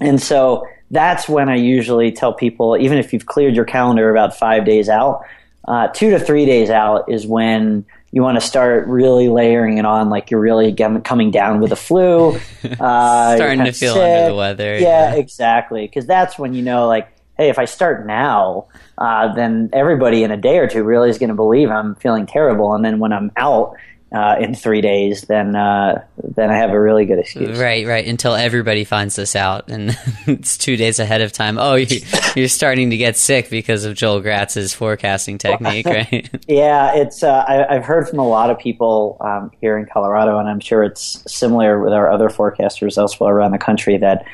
And 0.00 0.20
so 0.20 0.66
that's 0.90 1.28
when 1.28 1.48
I 1.48 1.56
usually 1.56 2.12
tell 2.12 2.32
people, 2.32 2.76
even 2.76 2.98
if 2.98 3.12
you've 3.12 3.26
cleared 3.26 3.54
your 3.54 3.64
calendar 3.64 4.10
about 4.10 4.36
five 4.36 4.64
days 4.64 4.88
out, 4.88 5.24
uh, 5.66 5.88
two 5.88 6.10
to 6.10 6.20
three 6.20 6.46
days 6.46 6.70
out 6.70 7.10
is 7.10 7.26
when 7.26 7.84
you 8.12 8.22
want 8.22 8.40
to 8.40 8.46
start 8.46 8.86
really 8.86 9.28
layering 9.28 9.78
it 9.78 9.84
on, 9.84 10.08
like 10.10 10.30
you're 10.30 10.40
really 10.40 10.72
coming 10.74 11.30
down 11.30 11.60
with 11.60 11.70
the 11.70 11.76
flu, 11.76 12.30
uh, 12.80 13.36
starting 13.36 13.64
to 13.64 13.72
feel 13.72 13.94
sick. 13.94 14.02
under 14.02 14.30
the 14.30 14.36
weather. 14.36 14.78
Yeah, 14.78 15.12
yeah. 15.12 15.14
exactly. 15.16 15.86
Because 15.86 16.06
that's 16.06 16.38
when 16.38 16.54
you 16.54 16.62
know, 16.62 16.86
like, 16.86 17.08
hey, 17.36 17.48
if 17.48 17.58
I 17.58 17.64
start 17.64 18.06
now, 18.06 18.66
uh, 18.96 19.34
then 19.34 19.70
everybody 19.72 20.22
in 20.22 20.30
a 20.30 20.36
day 20.36 20.58
or 20.58 20.68
two 20.68 20.84
really 20.84 21.10
is 21.10 21.18
going 21.18 21.28
to 21.28 21.34
believe 21.34 21.68
I'm 21.68 21.96
feeling 21.96 22.26
terrible, 22.26 22.72
and 22.74 22.84
then 22.84 22.98
when 23.00 23.12
I'm 23.12 23.32
out, 23.36 23.76
uh, 24.16 24.36
in 24.40 24.54
three 24.54 24.80
days, 24.80 25.22
then 25.22 25.54
uh, 25.54 26.02
then 26.16 26.50
I 26.50 26.56
have 26.56 26.70
a 26.70 26.80
really 26.80 27.04
good 27.04 27.18
excuse. 27.18 27.58
Right, 27.58 27.86
right. 27.86 28.06
Until 28.06 28.34
everybody 28.34 28.84
finds 28.84 29.14
this 29.14 29.36
out, 29.36 29.68
and 29.68 29.90
it's 30.26 30.56
two 30.56 30.78
days 30.78 30.98
ahead 30.98 31.20
of 31.20 31.32
time. 31.32 31.58
Oh, 31.58 31.74
you, 31.74 32.00
are 32.38 32.48
starting 32.48 32.90
to 32.90 32.96
get 32.96 33.18
sick 33.18 33.50
because 33.50 33.84
of 33.84 33.94
Joel 33.94 34.20
Gratz's 34.20 34.72
forecasting 34.72 35.36
technique, 35.36 35.84
right? 35.86 36.30
yeah, 36.48 36.94
it's. 36.94 37.22
Uh, 37.22 37.44
I, 37.46 37.74
have 37.74 37.84
heard 37.84 38.08
from 38.08 38.18
a 38.18 38.26
lot 38.26 38.48
of 38.48 38.58
people 38.58 39.18
um, 39.20 39.50
here 39.60 39.76
in 39.76 39.84
Colorado, 39.84 40.38
and 40.38 40.48
I'm 40.48 40.60
sure 40.60 40.82
it's 40.82 41.22
similar 41.30 41.78
with 41.78 41.92
our 41.92 42.10
other 42.10 42.30
forecasters 42.30 42.96
elsewhere 42.96 43.36
around 43.36 43.52
the 43.52 43.58
country. 43.58 43.98
That 43.98 44.24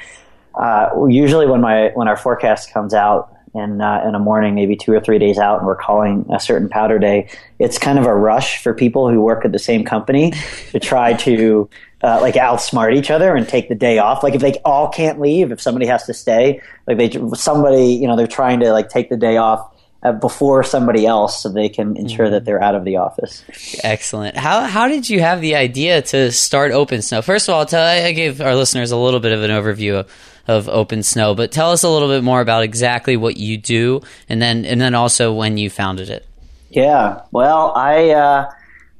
uh, 0.54 0.90
usually 1.08 1.46
when 1.46 1.60
my 1.60 1.90
when 1.94 2.06
our 2.06 2.16
forecast 2.16 2.72
comes 2.72 2.94
out, 2.94 3.34
in 3.54 3.80
uh, 3.80 4.02
in 4.06 4.14
a 4.14 4.18
morning, 4.18 4.54
maybe 4.54 4.76
two 4.76 4.92
or 4.92 5.00
three 5.00 5.18
days 5.18 5.38
out, 5.38 5.58
and 5.58 5.66
we're 5.66 5.76
calling 5.76 6.26
a 6.32 6.40
certain 6.40 6.68
powder 6.68 6.98
day. 6.98 7.28
It's 7.58 7.78
kind 7.78 7.98
of 7.98 8.06
a 8.06 8.14
rush 8.14 8.62
for 8.62 8.72
people 8.72 9.10
who 9.10 9.20
work 9.20 9.44
at 9.44 9.52
the 9.52 9.58
same 9.58 9.84
company 9.84 10.32
to 10.70 10.80
try 10.80 11.12
to 11.14 11.68
uh, 12.02 12.20
like 12.20 12.34
outsmart 12.34 12.96
each 12.96 13.10
other 13.10 13.36
and 13.36 13.48
take 13.48 13.68
the 13.68 13.74
day 13.74 13.98
off. 13.98 14.22
Like 14.22 14.34
if 14.34 14.40
they 14.40 14.54
all 14.64 14.88
can't 14.88 15.20
leave, 15.20 15.52
if 15.52 15.60
somebody 15.60 15.86
has 15.86 16.04
to 16.06 16.14
stay, 16.14 16.62
like 16.86 16.98
they 16.98 17.10
somebody 17.34 17.92
you 17.94 18.06
know 18.06 18.16
they're 18.16 18.26
trying 18.26 18.60
to 18.60 18.72
like 18.72 18.88
take 18.88 19.10
the 19.10 19.16
day 19.16 19.36
off 19.36 19.68
uh, 20.02 20.12
before 20.12 20.64
somebody 20.64 21.06
else 21.06 21.42
so 21.42 21.48
they 21.48 21.68
can 21.68 21.96
ensure 21.96 22.28
that 22.30 22.44
they're 22.44 22.62
out 22.62 22.74
of 22.74 22.84
the 22.84 22.96
office. 22.96 23.44
Excellent. 23.84 24.36
How 24.36 24.62
how 24.62 24.88
did 24.88 25.08
you 25.08 25.20
have 25.20 25.40
the 25.40 25.54
idea 25.54 26.02
to 26.02 26.32
start 26.32 26.72
Open 26.72 27.02
Snow? 27.02 27.22
First 27.22 27.48
of 27.48 27.54
all, 27.54 27.66
tell, 27.66 27.84
I 27.84 28.12
gave 28.12 28.40
our 28.40 28.54
listeners 28.54 28.90
a 28.90 28.96
little 28.96 29.20
bit 29.20 29.32
of 29.32 29.42
an 29.42 29.50
overview 29.50 30.00
of, 30.00 30.10
of 30.48 30.68
Open 30.68 31.02
Snow, 31.02 31.34
but 31.34 31.52
tell 31.52 31.70
us 31.70 31.82
a 31.82 31.88
little 31.88 32.08
bit 32.08 32.24
more 32.24 32.40
about 32.40 32.62
exactly 32.62 33.16
what 33.16 33.36
you 33.36 33.56
do, 33.58 34.00
and 34.28 34.40
then 34.40 34.64
and 34.64 34.80
then 34.80 34.94
also 34.94 35.32
when 35.32 35.58
you 35.58 35.70
founded 35.70 36.10
it. 36.10 36.26
Yeah, 36.70 37.22
well, 37.30 37.72
I 37.76 38.10
uh, 38.10 38.50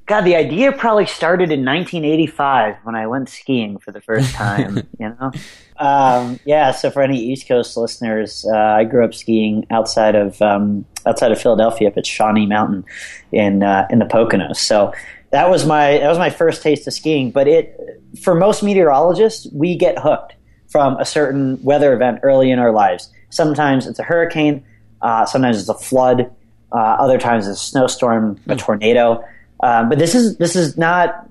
God, 0.07 0.23
the 0.23 0.37
idea 0.37 0.73
probably 0.73 1.07
started 1.07 1.53
in 1.53 1.65
1985 1.65 2.77
when 2.83 2.95
I 2.95 3.07
went 3.07 3.29
skiing 3.29 3.79
for 3.79 3.93
the 3.93 4.01
first 4.01 4.35
time. 4.35 4.77
you 4.99 5.09
know, 5.09 5.31
um, 5.79 6.41
yeah. 6.45 6.73
So 6.73 6.91
for 6.91 7.03
any 7.03 7.19
East 7.19 7.49
Coast 7.49 7.77
listeners, 7.77 8.45
uh, 8.53 8.57
I 8.57 8.85
grew 8.85 9.05
up 9.05 9.15
skiing 9.15 9.67
outside 9.71 10.15
of 10.15 10.41
um, 10.43 10.85
outside 11.07 11.33
of 11.33 11.41
Philadelphia 11.41 11.89
up 11.89 11.97
at 11.97 12.07
Shawnee 12.07 12.47
Mountain 12.47 12.85
in 13.31 13.63
uh, 13.63 13.87
in 13.91 14.01
the 14.01 14.05
Poconos. 14.05 14.57
So 14.57 14.93
that 15.31 15.49
was 15.49 15.65
my 15.65 15.99
that 15.99 16.09
was 16.09 16.19
my 16.19 16.31
first 16.31 16.63
taste 16.63 16.87
of 16.87 16.93
skiing. 16.93 17.31
But 17.31 17.49
it 17.49 17.79
for 18.21 18.35
most 18.35 18.63
meteorologists, 18.63 19.47
we 19.53 19.77
get 19.77 19.99
hooked 19.99 20.35
from 20.73 20.97
a 20.97 21.05
certain 21.05 21.63
weather 21.63 21.93
event 21.93 22.21
early 22.23 22.51
in 22.51 22.59
our 22.59 22.73
lives. 22.73 23.11
Sometimes 23.29 23.87
it's 23.87 23.99
a 23.99 24.03
hurricane, 24.03 24.65
uh, 25.03 25.27
sometimes 25.27 25.61
it's 25.61 25.69
a 25.69 25.75
flood, 25.75 26.33
uh, 26.73 26.77
other 26.77 27.19
times 27.19 27.47
it's 27.47 27.63
a 27.63 27.65
snowstorm, 27.65 28.41
a 28.49 28.55
hmm. 28.55 28.59
tornado. 28.59 29.23
Um, 29.63 29.91
but 29.91 29.99
this 29.99 30.15
is 30.15 30.39
this 30.39 30.57
is 30.57 30.77
not 30.77 31.29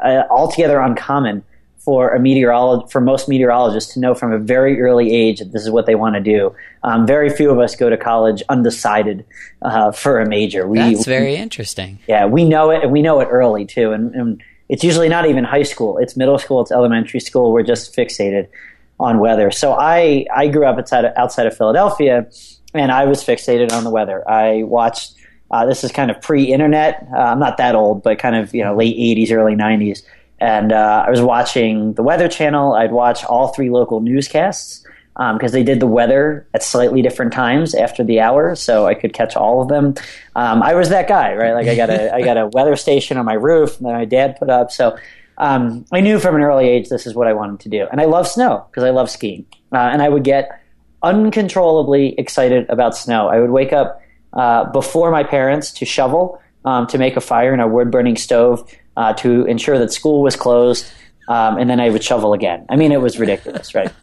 uh, 0.00 0.22
altogether 0.30 0.78
uncommon 0.80 1.42
for 1.78 2.14
a 2.14 2.20
meteorologist 2.20 2.90
for 2.90 3.00
most 3.00 3.28
meteorologists 3.28 3.94
to 3.94 4.00
know 4.00 4.14
from 4.14 4.32
a 4.32 4.38
very 4.38 4.80
early 4.80 5.12
age 5.12 5.40
that 5.40 5.52
this 5.52 5.62
is 5.62 5.70
what 5.70 5.86
they 5.86 5.94
want 5.94 6.14
to 6.14 6.20
do. 6.20 6.54
Um, 6.82 7.06
very 7.06 7.28
few 7.28 7.50
of 7.50 7.58
us 7.58 7.76
go 7.76 7.90
to 7.90 7.96
college 7.96 8.42
undecided 8.48 9.24
uh, 9.62 9.92
for 9.92 10.20
a 10.20 10.28
major. 10.28 10.66
We, 10.66 10.78
That's 10.78 11.04
very 11.04 11.32
we, 11.32 11.36
interesting. 11.36 11.98
Yeah, 12.08 12.26
we 12.26 12.44
know 12.44 12.70
it, 12.70 12.82
and 12.82 12.92
we 12.92 13.02
know 13.02 13.20
it 13.20 13.26
early 13.30 13.66
too. 13.66 13.92
And, 13.92 14.14
and, 14.14 14.42
it's 14.68 14.82
usually 14.82 15.08
not 15.08 15.28
even 15.28 15.44
high 15.44 15.62
school; 15.62 15.98
it's 15.98 16.16
middle 16.16 16.38
school, 16.38 16.60
it's 16.60 16.72
elementary 16.72 17.20
school. 17.20 17.52
We're 17.52 17.62
just 17.62 17.94
fixated 17.94 18.48
on 18.98 19.18
weather. 19.18 19.50
So 19.50 19.72
I 19.72 20.26
I 20.34 20.48
grew 20.48 20.66
up 20.66 20.78
outside 20.78 21.04
of, 21.04 21.12
outside 21.16 21.46
of 21.46 21.56
Philadelphia, 21.56 22.26
and 22.74 22.90
I 22.92 23.04
was 23.04 23.22
fixated 23.22 23.72
on 23.72 23.84
the 23.84 23.90
weather. 23.90 24.28
I 24.28 24.62
watched. 24.62 25.14
Uh, 25.48 25.64
this 25.64 25.84
is 25.84 25.92
kind 25.92 26.10
of 26.10 26.20
pre-internet. 26.20 27.06
Uh, 27.14 27.18
I'm 27.18 27.38
not 27.38 27.56
that 27.58 27.76
old, 27.76 28.02
but 28.02 28.18
kind 28.18 28.34
of 28.34 28.54
you 28.54 28.64
know 28.64 28.74
late 28.74 28.96
'80s, 28.96 29.30
early 29.30 29.54
'90s. 29.54 30.02
And 30.38 30.72
uh, 30.72 31.04
I 31.06 31.10
was 31.10 31.22
watching 31.22 31.94
the 31.94 32.02
Weather 32.02 32.28
Channel. 32.28 32.74
I'd 32.74 32.92
watch 32.92 33.24
all 33.24 33.48
three 33.48 33.70
local 33.70 34.00
newscasts 34.00 34.86
because 35.16 35.52
um, 35.52 35.52
they 35.52 35.62
did 35.62 35.80
the 35.80 35.86
weather 35.86 36.46
at 36.52 36.62
slightly 36.62 37.00
different 37.00 37.32
times 37.32 37.74
after 37.74 38.04
the 38.04 38.20
hour, 38.20 38.54
so 38.54 38.86
I 38.86 38.92
could 38.92 39.14
catch 39.14 39.34
all 39.34 39.62
of 39.62 39.68
them. 39.68 39.94
Um, 40.34 40.62
I 40.62 40.74
was 40.74 40.90
that 40.90 41.08
guy, 41.08 41.34
right? 41.34 41.54
Like 41.54 41.68
I 41.68 41.74
got 41.74 41.88
a 41.88 42.14
I 42.14 42.20
got 42.20 42.36
a 42.36 42.48
weather 42.48 42.76
station 42.76 43.16
on 43.16 43.24
my 43.24 43.32
roof 43.32 43.78
that 43.78 43.92
my 43.92 44.04
dad 44.04 44.36
put 44.38 44.50
up, 44.50 44.70
so 44.70 44.98
um, 45.38 45.84
I 45.92 46.00
knew 46.00 46.18
from 46.18 46.34
an 46.36 46.42
early 46.42 46.68
age 46.68 46.88
this 46.88 47.06
is 47.06 47.14
what 47.14 47.26
I 47.26 47.32
wanted 47.32 47.60
to 47.60 47.68
do. 47.68 47.86
And 47.90 48.00
I 48.00 48.04
love 48.04 48.26
snow 48.26 48.66
because 48.70 48.84
I 48.84 48.90
love 48.90 49.10
skiing. 49.10 49.46
Uh, 49.72 49.78
and 49.78 50.02
I 50.02 50.08
would 50.08 50.24
get 50.24 50.60
uncontrollably 51.02 52.14
excited 52.18 52.68
about 52.70 52.96
snow. 52.96 53.28
I 53.28 53.40
would 53.40 53.50
wake 53.50 53.72
up 53.72 54.00
uh, 54.32 54.70
before 54.70 55.10
my 55.10 55.24
parents 55.24 55.72
to 55.72 55.84
shovel, 55.84 56.40
um, 56.64 56.86
to 56.88 56.98
make 56.98 57.16
a 57.16 57.20
fire 57.20 57.52
in 57.52 57.60
a 57.60 57.68
wood 57.68 57.90
burning 57.90 58.16
stove, 58.16 58.68
uh, 58.96 59.12
to 59.14 59.44
ensure 59.44 59.78
that 59.78 59.92
school 59.92 60.22
was 60.22 60.36
closed. 60.36 60.86
Um, 61.28 61.58
and 61.58 61.68
then 61.68 61.80
I 61.80 61.90
would 61.90 62.04
shovel 62.04 62.32
again. 62.32 62.64
I 62.68 62.76
mean, 62.76 62.92
it 62.92 63.00
was 63.00 63.18
ridiculous, 63.18 63.74
right? 63.74 63.92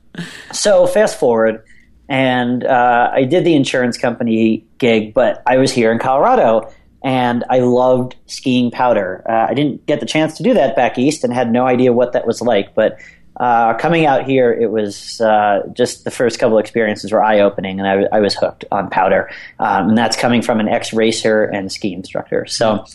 So 0.52 0.86
fast 0.86 1.20
forward, 1.20 1.64
and 2.08 2.64
uh, 2.64 3.10
I 3.12 3.24
did 3.24 3.46
the 3.46 3.56
insurance 3.56 3.98
company 3.98 4.64
gig, 4.78 5.16
but 5.16 5.42
I 5.48 5.58
was 5.58 5.72
here 5.72 5.92
in 5.92 5.98
Colorado 5.98 6.72
and 7.04 7.44
I 7.50 7.60
loved 7.60 8.16
skiing 8.28 8.72
powder. 8.72 9.24
Uh, 9.28 9.48
I 9.50 9.54
didn't 9.54 9.86
get 9.86 10.00
the 10.00 10.06
chance 10.06 10.38
to 10.38 10.44
do 10.44 10.54
that 10.54 10.76
back 10.76 10.98
east 10.98 11.24
and 11.24 11.34
had 11.34 11.52
no 11.52 11.68
idea 11.68 11.92
what 11.92 12.14
that 12.14 12.26
was 12.26 12.42
like, 12.42 12.74
but 12.74 12.98
uh, 13.38 13.74
coming 13.76 14.06
out 14.06 14.26
here, 14.26 14.54
it 14.54 14.72
was 14.72 15.20
uh, 15.20 15.62
just 15.74 16.04
the 16.04 16.12
first 16.12 16.40
couple 16.40 16.58
experiences 16.60 17.12
were 17.12 17.24
eye 17.24 17.40
opening, 17.40 17.80
and 17.80 17.88
I, 17.88 18.18
I, 18.18 18.20
was 18.20 18.36
hooked 18.36 18.64
on 18.72 18.92
powder. 18.92 19.30
Um, 19.60 19.90
and 19.90 19.98
that's 19.98 20.16
coming 20.16 20.44
from 20.44 20.60
an 20.60 20.68
ex 20.68 20.94
racer 20.94 21.44
and 21.46 21.72
ski 21.72 21.94
instructor. 21.94 22.46
So, 22.46 22.86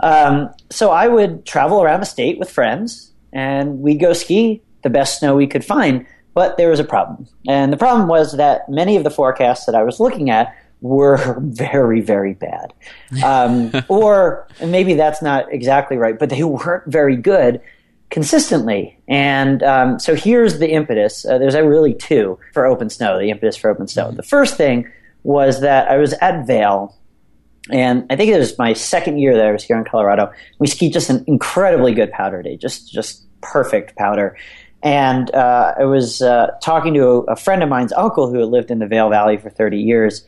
um, 0.00 0.52
so 0.70 0.90
I 0.90 1.06
would 1.06 1.46
travel 1.46 1.82
around 1.82 2.00
the 2.00 2.06
state 2.06 2.38
with 2.38 2.50
friends, 2.50 3.12
and 3.32 3.78
we'd 3.78 4.00
go 4.00 4.12
ski 4.12 4.60
the 4.82 4.90
best 4.90 5.20
snow 5.20 5.36
we 5.36 5.46
could 5.46 5.64
find. 5.64 6.04
But 6.34 6.56
there 6.56 6.68
was 6.68 6.80
a 6.80 6.84
problem, 6.84 7.28
and 7.48 7.72
the 7.72 7.76
problem 7.76 8.08
was 8.08 8.32
that 8.32 8.68
many 8.68 8.96
of 8.96 9.04
the 9.04 9.10
forecasts 9.10 9.66
that 9.66 9.76
I 9.76 9.84
was 9.84 10.00
looking 10.00 10.30
at 10.30 10.54
were 10.80 11.36
very, 11.40 12.00
very 12.00 12.34
bad. 12.34 12.72
Um, 13.24 13.72
or 13.88 14.46
maybe 14.64 14.94
that's 14.94 15.22
not 15.22 15.52
exactly 15.52 15.96
right, 15.96 16.18
but 16.18 16.30
they 16.30 16.42
weren't 16.44 16.86
very 16.86 17.16
good 17.16 17.60
consistently. 18.10 18.98
And 19.08 19.62
um, 19.62 19.98
so 19.98 20.14
here's 20.14 20.58
the 20.58 20.70
impetus. 20.70 21.24
Uh, 21.24 21.38
there's 21.38 21.54
really 21.54 21.94
two 21.94 22.38
for 22.52 22.66
Open 22.66 22.90
Snow, 22.90 23.18
the 23.18 23.30
impetus 23.30 23.56
for 23.56 23.70
Open 23.70 23.86
Snow. 23.86 24.10
The 24.10 24.22
first 24.22 24.56
thing 24.56 24.90
was 25.22 25.60
that 25.60 25.88
I 25.88 25.96
was 25.96 26.12
at 26.14 26.46
Vail, 26.46 26.96
and 27.70 28.06
I 28.10 28.16
think 28.16 28.32
it 28.32 28.38
was 28.38 28.58
my 28.58 28.72
second 28.72 29.18
year 29.18 29.36
that 29.36 29.46
I 29.46 29.52
was 29.52 29.62
here 29.62 29.78
in 29.78 29.84
Colorado. 29.84 30.32
We 30.58 30.66
skied 30.66 30.92
just 30.92 31.10
an 31.10 31.24
incredibly 31.26 31.94
good 31.94 32.10
powder 32.10 32.42
day, 32.42 32.56
just 32.56 32.92
just 32.92 33.24
perfect 33.42 33.96
powder. 33.96 34.36
And 34.82 35.32
uh, 35.34 35.74
I 35.78 35.84
was 35.84 36.22
uh, 36.22 36.52
talking 36.62 36.94
to 36.94 37.02
a, 37.02 37.20
a 37.32 37.36
friend 37.36 37.62
of 37.62 37.68
mine's 37.68 37.92
uncle 37.92 38.30
who 38.30 38.38
had 38.38 38.48
lived 38.48 38.70
in 38.70 38.78
the 38.78 38.86
Vail 38.86 39.10
Valley 39.10 39.36
for 39.36 39.50
30 39.50 39.78
years, 39.78 40.24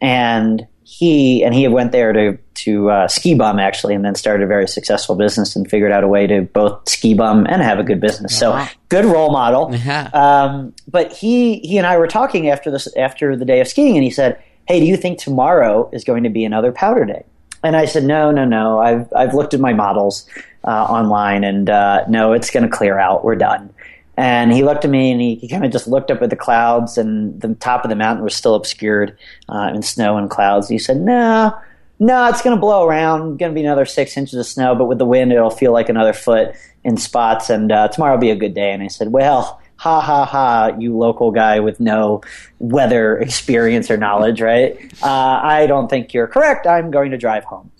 and 0.00 0.66
he 0.84 1.42
and 1.42 1.54
he 1.54 1.66
went 1.66 1.92
there 1.92 2.12
to 2.12 2.38
to 2.54 2.90
uh, 2.90 3.08
ski 3.08 3.34
bum 3.34 3.58
actually, 3.58 3.94
and 3.94 4.04
then 4.04 4.14
started 4.14 4.44
a 4.44 4.46
very 4.46 4.68
successful 4.68 5.16
business 5.16 5.56
and 5.56 5.68
figured 5.68 5.90
out 5.90 6.04
a 6.04 6.08
way 6.08 6.26
to 6.26 6.42
both 6.42 6.88
ski 6.88 7.14
bum 7.14 7.46
and 7.48 7.62
have 7.62 7.78
a 7.78 7.82
good 7.82 8.00
business. 8.00 8.38
So 8.38 8.52
good 8.90 9.04
role 9.04 9.32
model. 9.32 9.74
Yeah. 9.74 10.08
Um, 10.12 10.74
but 10.86 11.12
he 11.12 11.58
he 11.60 11.78
and 11.78 11.86
I 11.86 11.96
were 11.96 12.06
talking 12.06 12.48
after 12.48 12.70
this 12.70 12.86
after 12.96 13.34
the 13.36 13.44
day 13.44 13.60
of 13.60 13.66
skiing, 13.68 13.96
and 13.96 14.04
he 14.04 14.10
said, 14.10 14.40
"Hey, 14.68 14.78
do 14.78 14.86
you 14.86 14.96
think 14.96 15.18
tomorrow 15.18 15.90
is 15.92 16.04
going 16.04 16.22
to 16.22 16.30
be 16.30 16.44
another 16.44 16.70
powder 16.70 17.04
day?" 17.04 17.24
And 17.64 17.76
I 17.76 17.86
said, 17.86 18.04
"No, 18.04 18.30
no, 18.30 18.44
no. 18.44 18.78
I've 18.78 19.12
I've 19.16 19.34
looked 19.34 19.54
at 19.54 19.60
my 19.60 19.72
models 19.72 20.28
uh, 20.64 20.84
online, 20.84 21.44
and 21.44 21.68
uh, 21.70 22.04
no, 22.08 22.34
it's 22.34 22.50
going 22.50 22.64
to 22.64 22.70
clear 22.70 22.98
out. 22.98 23.24
We're 23.24 23.36
done." 23.36 23.73
And 24.16 24.52
he 24.52 24.62
looked 24.62 24.84
at 24.84 24.90
me 24.90 25.10
and 25.10 25.20
he, 25.20 25.34
he 25.36 25.48
kind 25.48 25.64
of 25.64 25.72
just 25.72 25.88
looked 25.88 26.10
up 26.10 26.22
at 26.22 26.30
the 26.30 26.36
clouds, 26.36 26.96
and 26.96 27.40
the 27.40 27.54
top 27.54 27.84
of 27.84 27.88
the 27.90 27.96
mountain 27.96 28.24
was 28.24 28.34
still 28.34 28.54
obscured 28.54 29.18
uh, 29.48 29.72
in 29.74 29.82
snow 29.82 30.16
and 30.16 30.30
clouds. 30.30 30.68
He 30.68 30.78
said, 30.78 30.98
No, 30.98 31.52
no, 31.98 32.28
it's 32.28 32.42
going 32.42 32.56
to 32.56 32.60
blow 32.60 32.86
around. 32.86 33.38
Going 33.38 33.52
to 33.52 33.54
be 33.54 33.64
another 33.64 33.86
six 33.86 34.16
inches 34.16 34.34
of 34.34 34.46
snow, 34.46 34.74
but 34.74 34.86
with 34.86 34.98
the 34.98 35.04
wind, 35.04 35.32
it'll 35.32 35.50
feel 35.50 35.72
like 35.72 35.88
another 35.88 36.12
foot 36.12 36.54
in 36.84 36.96
spots, 36.96 37.50
and 37.50 37.72
uh, 37.72 37.88
tomorrow 37.88 38.14
will 38.14 38.20
be 38.20 38.30
a 38.30 38.36
good 38.36 38.54
day. 38.54 38.70
And 38.70 38.82
I 38.82 38.88
said, 38.88 39.10
Well, 39.10 39.60
ha 39.76 40.00
ha 40.00 40.24
ha, 40.24 40.76
you 40.78 40.96
local 40.96 41.32
guy 41.32 41.58
with 41.58 41.80
no 41.80 42.20
weather 42.60 43.18
experience 43.20 43.90
or 43.90 43.96
knowledge, 43.96 44.40
right? 44.40 44.78
Uh, 45.02 45.40
I 45.42 45.66
don't 45.66 45.88
think 45.88 46.14
you're 46.14 46.28
correct. 46.28 46.68
I'm 46.68 46.92
going 46.92 47.10
to 47.10 47.18
drive 47.18 47.44
home 47.44 47.72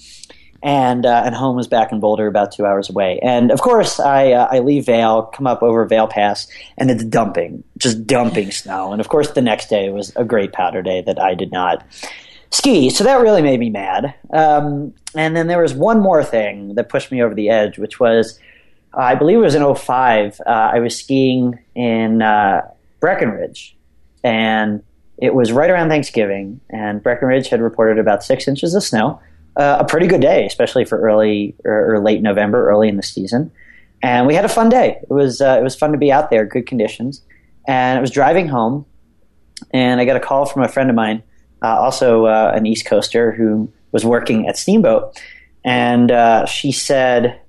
and 0.64 1.04
uh, 1.04 1.22
and 1.26 1.34
home 1.34 1.56
was 1.56 1.68
back 1.68 1.92
in 1.92 2.00
Boulder, 2.00 2.26
about 2.26 2.50
two 2.50 2.64
hours 2.64 2.88
away. 2.88 3.20
And 3.22 3.52
of 3.52 3.60
course, 3.60 4.00
I 4.00 4.32
uh, 4.32 4.48
I 4.50 4.60
leave 4.60 4.86
Vail, 4.86 5.24
come 5.24 5.46
up 5.46 5.62
over 5.62 5.84
Vail 5.84 6.08
Pass, 6.08 6.48
and 6.78 6.90
it's 6.90 7.04
dumping, 7.04 7.62
just 7.76 8.06
dumping 8.06 8.50
snow. 8.50 8.90
And 8.90 9.00
of 9.00 9.08
course, 9.08 9.30
the 9.32 9.42
next 9.42 9.68
day 9.68 9.90
was 9.90 10.16
a 10.16 10.24
great 10.24 10.54
powder 10.54 10.80
day 10.80 11.02
that 11.02 11.20
I 11.20 11.34
did 11.34 11.52
not 11.52 11.84
ski. 12.50 12.88
So 12.88 13.04
that 13.04 13.20
really 13.20 13.42
made 13.42 13.60
me 13.60 13.68
mad. 13.68 14.14
Um, 14.32 14.94
and 15.14 15.36
then 15.36 15.48
there 15.48 15.60
was 15.60 15.74
one 15.74 16.00
more 16.00 16.24
thing 16.24 16.76
that 16.76 16.88
pushed 16.88 17.12
me 17.12 17.22
over 17.22 17.34
the 17.34 17.50
edge, 17.50 17.76
which 17.76 18.00
was 18.00 18.40
uh, 18.94 19.00
I 19.00 19.16
believe 19.16 19.36
it 19.36 19.42
was 19.42 19.54
in 19.54 19.74
05. 19.74 20.40
Uh, 20.40 20.50
I 20.50 20.78
was 20.78 20.98
skiing 20.98 21.58
in 21.74 22.22
uh, 22.22 22.62
Breckenridge, 23.00 23.76
and 24.22 24.82
it 25.18 25.34
was 25.34 25.52
right 25.52 25.68
around 25.68 25.90
Thanksgiving, 25.90 26.62
and 26.70 27.02
Breckenridge 27.02 27.50
had 27.50 27.60
reported 27.60 27.98
about 27.98 28.24
six 28.24 28.48
inches 28.48 28.74
of 28.74 28.82
snow 28.82 29.20
uh, 29.56 29.78
a 29.80 29.84
pretty 29.84 30.06
good 30.06 30.20
day, 30.20 30.46
especially 30.46 30.84
for 30.84 31.00
early 31.00 31.54
or, 31.64 31.94
or, 31.94 32.00
late 32.00 32.22
November, 32.22 32.68
early 32.68 32.88
in 32.88 32.96
the 32.96 33.02
season. 33.02 33.52
And 34.02 34.26
we 34.26 34.34
had 34.34 34.44
a 34.44 34.48
fun 34.48 34.68
day. 34.68 34.98
It 35.02 35.10
was 35.10 35.40
uh, 35.40 35.56
it 35.58 35.62
was 35.62 35.74
fun 35.76 35.92
to 35.92 35.98
be 35.98 36.12
out 36.12 36.30
there, 36.30 36.44
good 36.44 36.66
conditions. 36.66 37.22
And 37.66 37.98
I 37.98 38.00
was 38.00 38.10
driving 38.10 38.48
home, 38.48 38.84
and 39.72 40.00
I 40.00 40.04
got 40.04 40.16
a 40.16 40.20
call 40.20 40.46
from 40.46 40.62
a 40.62 40.68
friend 40.68 40.90
of 40.90 40.96
mine, 40.96 41.22
uh, 41.62 41.78
also 41.78 42.26
uh, 42.26 42.52
an 42.54 42.66
East 42.66 42.84
Coaster 42.84 43.32
who 43.32 43.72
was 43.92 44.04
working 44.04 44.46
at 44.48 44.58
Steamboat, 44.58 45.18
and 45.64 46.10
uh, 46.10 46.44
she 46.46 46.72
said 46.72 47.40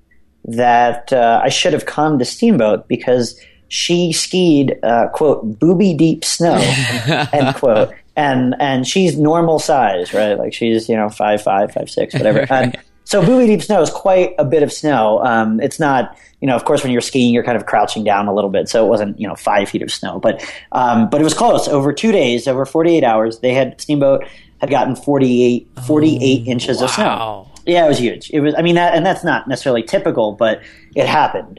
that 0.44 1.12
uh, 1.12 1.40
I 1.42 1.48
should 1.48 1.72
have 1.72 1.86
come 1.86 2.18
to 2.20 2.24
Steamboat 2.24 2.88
because 2.88 3.38
she 3.68 4.12
skied 4.12 4.78
quote 5.12 5.58
booby 5.58 5.92
deep 5.92 6.24
snow 6.24 6.54
end 7.32 7.56
quote 7.56 7.92
and 8.16 8.54
and 8.58 8.86
she's 8.86 9.18
normal 9.18 9.58
size, 9.58 10.12
right? 10.12 10.38
Like 10.38 10.54
she's 10.54 10.88
you 10.88 10.96
know 10.96 11.08
five 11.08 11.42
five, 11.42 11.72
five 11.72 11.90
six, 11.90 12.14
whatever. 12.14 12.46
and 12.50 12.76
so 13.04 13.24
booby 13.24 13.46
deep 13.46 13.62
snow 13.62 13.82
is 13.82 13.90
quite 13.90 14.34
a 14.38 14.44
bit 14.44 14.62
of 14.62 14.72
snow. 14.72 15.20
Um, 15.24 15.60
it's 15.60 15.78
not 15.78 16.16
you 16.40 16.46
know, 16.46 16.56
of 16.56 16.64
course, 16.64 16.82
when 16.82 16.92
you're 16.92 17.00
skiing, 17.00 17.32
you're 17.32 17.44
kind 17.44 17.56
of 17.56 17.66
crouching 17.66 18.04
down 18.04 18.28
a 18.28 18.34
little 18.34 18.50
bit, 18.50 18.68
so 18.68 18.84
it 18.84 18.88
wasn't 18.88 19.18
you 19.18 19.26
know 19.26 19.34
five 19.34 19.68
feet 19.68 19.82
of 19.82 19.90
snow, 19.90 20.18
but 20.18 20.44
um, 20.72 21.08
but 21.08 21.20
it 21.20 21.24
was 21.24 21.34
close. 21.34 21.66
Over 21.68 21.92
two 21.92 22.12
days, 22.12 22.46
over 22.46 22.66
48 22.66 23.04
hours, 23.04 23.38
they 23.40 23.54
had 23.54 23.80
Steamboat 23.80 24.26
had 24.60 24.70
gotten 24.70 24.96
48, 24.96 25.68
48 25.86 26.44
oh, 26.46 26.50
inches 26.50 26.78
wow. 26.78 26.84
of 26.84 26.90
snow. 26.90 27.50
Yeah, 27.66 27.86
it 27.86 27.88
was 27.88 27.98
huge. 27.98 28.30
It 28.30 28.40
was. 28.40 28.54
I 28.56 28.62
mean, 28.62 28.76
that, 28.76 28.94
and 28.94 29.04
that's 29.04 29.24
not 29.24 29.48
necessarily 29.48 29.82
typical, 29.82 30.32
but 30.32 30.62
it 30.94 31.06
happened. 31.06 31.58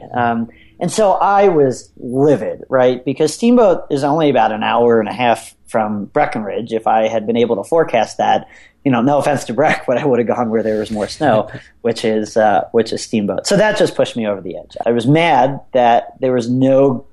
And 0.80 0.92
so 0.92 1.12
I 1.12 1.48
was 1.48 1.92
livid, 1.96 2.64
right? 2.68 3.04
Because 3.04 3.34
Steamboat 3.34 3.86
is 3.90 4.04
only 4.04 4.30
about 4.30 4.52
an 4.52 4.62
hour 4.62 5.00
and 5.00 5.08
a 5.08 5.12
half 5.12 5.54
from 5.66 6.06
Breckenridge. 6.06 6.72
If 6.72 6.86
I 6.86 7.08
had 7.08 7.26
been 7.26 7.36
able 7.36 7.56
to 7.56 7.64
forecast 7.64 8.18
that, 8.18 8.48
you 8.84 8.92
know, 8.92 9.02
no 9.02 9.18
offense 9.18 9.44
to 9.44 9.52
Breck, 9.52 9.86
but 9.86 9.98
I 9.98 10.06
would 10.06 10.18
have 10.18 10.28
gone 10.28 10.50
where 10.50 10.62
there 10.62 10.78
was 10.78 10.90
more 10.90 11.08
snow, 11.08 11.50
which 11.82 12.04
is 12.04 12.36
uh, 12.36 12.68
which 12.72 12.92
is 12.92 13.02
Steamboat. 13.02 13.46
So 13.46 13.56
that 13.56 13.76
just 13.76 13.94
pushed 13.94 14.16
me 14.16 14.26
over 14.26 14.40
the 14.40 14.56
edge. 14.56 14.76
I 14.86 14.92
was 14.92 15.06
mad 15.06 15.60
that 15.72 16.18
there 16.20 16.32
was 16.32 16.48
no 16.48 17.06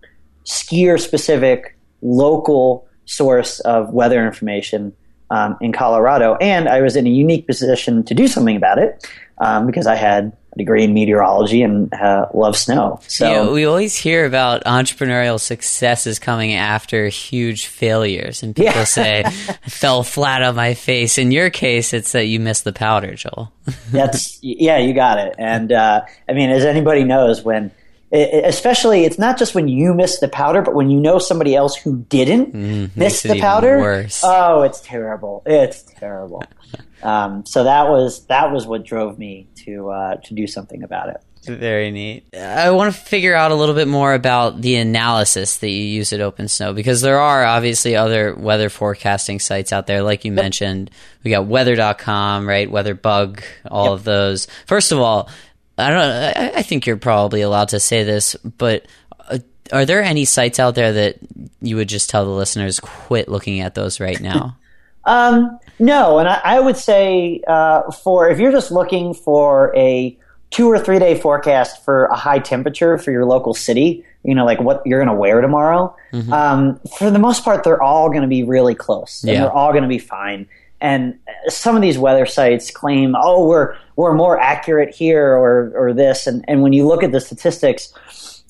skier 0.45 0.99
specific 0.99 1.75
local 2.01 2.88
source 3.06 3.60
of 3.62 3.89
weather 3.91 4.25
information 4.25 4.93
um, 5.32 5.58
in 5.60 5.73
Colorado, 5.73 6.36
and 6.36 6.69
I 6.69 6.82
was 6.82 6.95
in 6.95 7.08
a 7.08 7.10
unique 7.10 7.47
position 7.47 8.04
to 8.04 8.13
do 8.13 8.28
something 8.28 8.56
about 8.56 8.78
it 8.78 9.06
um, 9.39 9.65
because 9.65 9.88
I 9.88 9.95
had 9.95 10.38
degree 10.57 10.83
in 10.83 10.93
meteorology 10.93 11.61
and 11.61 11.93
uh, 11.93 12.27
love 12.33 12.55
snow. 12.57 12.99
So 13.07 13.29
yeah, 13.29 13.51
we 13.51 13.65
always 13.65 13.95
hear 13.95 14.25
about 14.25 14.63
entrepreneurial 14.65 15.39
successes 15.39 16.19
coming 16.19 16.53
after 16.53 17.07
huge 17.07 17.67
failures, 17.67 18.43
and 18.43 18.55
people 18.55 18.73
yeah. 18.73 18.83
say, 18.83 19.23
"I 19.25 19.31
fell 19.69 20.03
flat 20.03 20.41
on 20.41 20.55
my 20.55 20.73
face." 20.73 21.17
In 21.17 21.31
your 21.31 21.49
case, 21.49 21.93
it's 21.93 22.11
that 22.13 22.25
you 22.25 22.39
missed 22.39 22.63
the 22.63 22.73
powder, 22.73 23.15
Joel. 23.15 23.51
That's 23.91 24.39
yeah, 24.41 24.77
you 24.77 24.93
got 24.93 25.19
it. 25.19 25.35
And 25.37 25.71
uh, 25.71 26.05
I 26.29 26.33
mean, 26.33 26.49
as 26.49 26.63
anybody 26.63 27.03
knows, 27.03 27.43
when 27.43 27.71
especially 28.11 29.05
it's 29.05 29.17
not 29.17 29.37
just 29.37 29.55
when 29.55 29.67
you 29.67 29.93
miss 29.93 30.19
the 30.19 30.27
powder, 30.27 30.61
but 30.61 30.75
when 30.75 30.89
you 30.89 30.99
know 30.99 31.19
somebody 31.19 31.55
else 31.55 31.75
who 31.75 32.05
didn't 32.09 32.53
mm, 32.53 32.95
miss 32.95 33.23
the 33.23 33.39
powder. 33.39 34.07
Oh, 34.23 34.61
it's 34.61 34.81
terrible! 34.81 35.43
It's 35.45 35.83
terrible. 35.83 36.43
um, 37.03 37.45
so 37.45 37.63
that 37.63 37.89
was 37.89 38.25
that 38.27 38.51
was 38.51 38.67
what 38.67 38.83
drove 38.83 39.17
me 39.17 39.47
to 39.65 39.89
uh, 39.89 40.15
to 40.15 40.33
do 40.33 40.47
something 40.47 40.83
about 40.83 41.09
it. 41.09 41.17
Very 41.45 41.91
neat. 41.91 42.25
I 42.35 42.71
want 42.71 42.93
to 42.93 42.99
figure 42.99 43.35
out 43.35 43.51
a 43.51 43.55
little 43.55 43.75
bit 43.75 43.87
more 43.87 44.13
about 44.13 44.61
the 44.61 44.75
analysis 44.77 45.57
that 45.57 45.69
you 45.69 45.83
use 45.83 46.11
at 46.11 46.19
Open 46.19 46.47
Snow 46.47 46.73
because 46.73 47.01
there 47.01 47.19
are 47.19 47.45
obviously 47.45 47.95
other 47.95 48.33
weather 48.33 48.69
forecasting 48.69 49.39
sites 49.39 49.71
out 49.71 49.85
there. 49.85 50.01
Like 50.01 50.25
you 50.25 50.33
yep. 50.33 50.43
mentioned, 50.43 50.91
we 51.23 51.31
got 51.31 51.45
weather.com, 51.45 52.47
right? 52.47 52.69
WeatherBug, 52.69 53.43
all 53.69 53.85
yep. 53.85 53.93
of 53.93 54.03
those. 54.03 54.47
First 54.65 54.91
of 54.91 54.99
all, 54.99 55.29
I 55.77 55.89
don't 55.89 55.97
know. 55.97 56.33
I, 56.35 56.59
I 56.59 56.61
think 56.61 56.85
you're 56.85 56.97
probably 56.97 57.41
allowed 57.41 57.69
to 57.69 57.79
say 57.79 58.03
this, 58.03 58.35
but 58.35 58.85
uh, 59.29 59.39
are 59.71 59.85
there 59.85 60.01
any 60.01 60.25
sites 60.25 60.59
out 60.59 60.75
there 60.75 60.93
that 60.93 61.17
you 61.61 61.75
would 61.75 61.89
just 61.89 62.09
tell 62.09 62.25
the 62.25 62.31
listeners 62.31 62.79
quit 62.79 63.27
looking 63.27 63.59
at 63.59 63.75
those 63.75 63.99
right 63.99 64.19
now? 64.19 64.57
um, 65.05 65.59
no, 65.79 66.19
and 66.19 66.29
I, 66.29 66.41
I 66.43 66.59
would 66.59 66.77
say 66.77 67.41
uh, 67.47 67.91
for 67.91 68.29
if 68.29 68.39
you're 68.39 68.51
just 68.51 68.71
looking 68.71 69.13
for 69.13 69.75
a 69.75 70.17
two 70.51 70.67
or 70.67 70.79
three 70.79 70.99
day 70.99 71.19
forecast 71.19 71.83
for 71.83 72.05
a 72.05 72.15
high 72.15 72.39
temperature 72.39 72.97
for 72.97 73.11
your 73.11 73.25
local 73.25 73.53
city, 73.53 74.05
you 74.23 74.33
know, 74.33 74.45
like 74.45 74.61
what 74.61 74.81
you're 74.85 74.99
going 74.99 75.13
to 75.13 75.19
wear 75.19 75.41
tomorrow. 75.41 75.95
Mm-hmm. 76.13 76.31
Um, 76.31 76.79
for 76.97 77.11
the 77.11 77.19
most 77.19 77.43
part, 77.43 77.63
they're 77.63 77.81
all 77.81 78.09
going 78.09 78.21
to 78.21 78.27
be 78.27 78.43
really 78.43 78.75
close, 78.75 79.23
and 79.23 79.33
yeah. 79.33 79.41
they're 79.41 79.51
all 79.51 79.71
going 79.71 79.83
to 79.83 79.89
be 79.89 79.99
fine. 79.99 80.47
And 80.81 81.17
some 81.47 81.75
of 81.75 81.81
these 81.81 81.97
weather 81.97 82.25
sites 82.25 82.69
claim, 82.69 83.15
oh, 83.17 83.47
we're 83.47 83.75
we're 83.95 84.13
more 84.13 84.39
accurate 84.39 84.93
here 84.93 85.35
or 85.35 85.71
or 85.75 85.93
this. 85.93 86.27
And 86.27 86.43
and 86.47 86.61
when 86.61 86.73
you 86.73 86.85
look 86.85 87.03
at 87.03 87.11
the 87.11 87.19
statistics, 87.21 87.93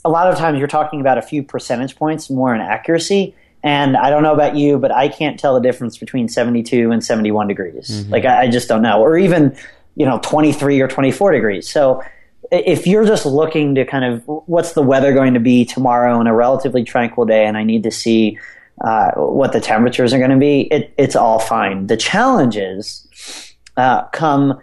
a 0.04 0.10
lot 0.10 0.32
of 0.32 0.38
times 0.38 0.60
you're 0.60 0.68
talking 0.68 1.02
about 1.02 1.18
a 1.18 1.22
few 1.22 1.44
percentage 1.44 1.96
points 1.96 2.30
more 2.30 2.54
in 2.54 2.62
accuracy. 2.62 3.36
And 3.64 3.98
I 3.98 4.12
don't 4.12 4.22
know 4.22 4.34
about 4.34 4.56
you, 4.56 4.78
but 4.78 4.92
I 4.92 5.08
can't 5.08 5.40
tell 5.40 5.56
the 5.56 5.60
difference 5.60 5.98
between 5.98 6.30
72 6.30 6.92
and 6.92 7.04
71 7.04 7.48
degrees. 7.48 7.90
Mm-hmm. 7.90 8.12
Like 8.12 8.26
I, 8.26 8.44
I, 8.44 8.48
just 8.48 8.68
don't 8.68 8.84
know. 8.84 9.02
Or 9.02 9.18
even 9.18 9.58
you 9.96 10.06
know 10.06 10.20
23 10.22 10.82
or 10.82 10.88
24 10.88 11.32
degrees. 11.32 11.70
So 11.70 12.04
if 12.52 12.86
you're 12.86 13.06
just 13.06 13.26
looking 13.26 13.76
to 13.76 13.86
kind 13.86 14.06
of 14.06 14.24
what's 14.48 14.74
the 14.74 14.84
weather 14.84 15.14
going 15.14 15.34
to 15.34 15.40
be 15.40 15.66
tomorrow 15.66 16.18
on 16.18 16.28
a 16.28 16.36
relatively 16.36 16.84
tranquil 16.84 17.26
day, 17.26 17.46
and 17.46 17.58
I 17.58 17.64
need 17.64 17.84
to 17.84 17.92
see 17.92 18.38
uh, 18.82 19.12
what 19.12 19.54
the 19.54 19.62
temperatures 19.62 20.14
are 20.14 20.18
going 20.18 20.32
to 20.32 20.38
be, 20.38 20.62
it, 20.62 20.94
it's 20.98 21.16
all 21.16 21.40
fine. 21.40 21.88
The 21.88 21.98
challenges 21.98 23.56
uh, 23.78 24.04
come 24.08 24.60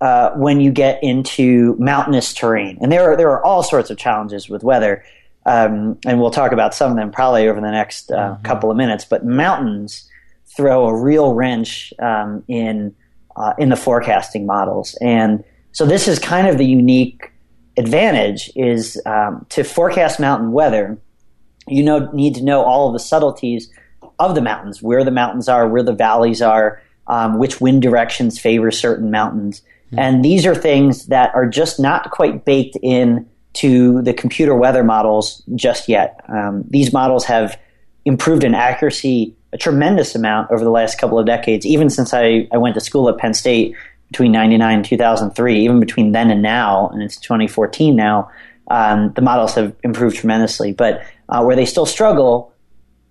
uh, 0.00 0.30
when 0.30 0.60
you 0.60 0.70
get 0.70 1.02
into 1.02 1.76
mountainous 1.78 2.32
terrain, 2.32 2.78
and 2.80 2.90
there 2.90 3.10
are 3.10 3.16
there 3.16 3.30
are 3.30 3.44
all 3.44 3.62
sorts 3.62 3.90
of 3.90 3.98
challenges 3.98 4.48
with 4.48 4.64
weather, 4.64 5.04
um, 5.44 5.98
and 6.06 6.20
we'll 6.20 6.30
talk 6.30 6.52
about 6.52 6.74
some 6.74 6.90
of 6.90 6.96
them 6.96 7.10
probably 7.10 7.48
over 7.48 7.60
the 7.60 7.70
next 7.70 8.10
uh, 8.10 8.16
mm-hmm. 8.16 8.42
couple 8.42 8.70
of 8.70 8.76
minutes. 8.78 9.04
But 9.04 9.26
mountains 9.26 10.08
throw 10.46 10.86
a 10.86 10.94
real 10.94 11.34
wrench 11.34 11.92
um, 11.98 12.42
in 12.48 12.94
uh, 13.36 13.52
in 13.58 13.68
the 13.68 13.76
forecasting 13.76 14.46
models, 14.46 14.96
and 15.02 15.44
so 15.72 15.84
this 15.84 16.08
is 16.08 16.18
kind 16.18 16.46
of 16.46 16.56
the 16.56 16.66
unique 16.66 17.30
advantage 17.76 18.50
is 18.56 19.00
um, 19.04 19.44
to 19.50 19.64
forecast 19.64 20.18
mountain 20.18 20.52
weather. 20.52 20.98
You 21.70 21.82
know, 21.82 22.10
need 22.12 22.34
to 22.36 22.42
know 22.42 22.62
all 22.62 22.88
of 22.88 22.92
the 22.92 22.98
subtleties 22.98 23.70
of 24.18 24.34
the 24.34 24.42
mountains, 24.42 24.82
where 24.82 25.04
the 25.04 25.10
mountains 25.10 25.48
are, 25.48 25.68
where 25.68 25.82
the 25.82 25.92
valleys 25.92 26.42
are, 26.42 26.82
um, 27.06 27.38
which 27.38 27.60
wind 27.60 27.82
directions 27.82 28.38
favor 28.38 28.70
certain 28.70 29.10
mountains. 29.10 29.62
Mm-hmm. 29.86 29.98
And 29.98 30.24
these 30.24 30.46
are 30.46 30.54
things 30.54 31.06
that 31.06 31.34
are 31.34 31.46
just 31.46 31.80
not 31.80 32.10
quite 32.10 32.44
baked 32.44 32.76
in 32.82 33.26
to 33.52 34.02
the 34.02 34.12
computer 34.12 34.54
weather 34.54 34.84
models 34.84 35.42
just 35.54 35.88
yet. 35.88 36.20
Um, 36.28 36.64
these 36.68 36.92
models 36.92 37.24
have 37.24 37.58
improved 38.04 38.44
in 38.44 38.54
accuracy 38.54 39.34
a 39.52 39.58
tremendous 39.58 40.14
amount 40.14 40.50
over 40.50 40.62
the 40.62 40.70
last 40.70 40.98
couple 40.98 41.18
of 41.18 41.26
decades, 41.26 41.66
even 41.66 41.90
since 41.90 42.14
I, 42.14 42.46
I 42.52 42.58
went 42.58 42.74
to 42.74 42.80
school 42.80 43.08
at 43.08 43.18
Penn 43.18 43.34
State 43.34 43.74
between 44.08 44.32
99 44.32 44.76
and 44.76 44.84
2003, 44.84 45.64
even 45.64 45.80
between 45.80 46.12
then 46.12 46.30
and 46.30 46.42
now, 46.42 46.88
and 46.88 47.02
it's 47.02 47.16
2014 47.16 47.94
now, 47.94 48.30
um, 48.70 49.12
the 49.14 49.22
models 49.22 49.54
have 49.54 49.74
improved 49.82 50.16
tremendously. 50.16 50.72
But 50.72 51.02
uh, 51.30 51.42
where 51.42 51.56
they 51.56 51.64
still 51.64 51.86
struggle 51.86 52.52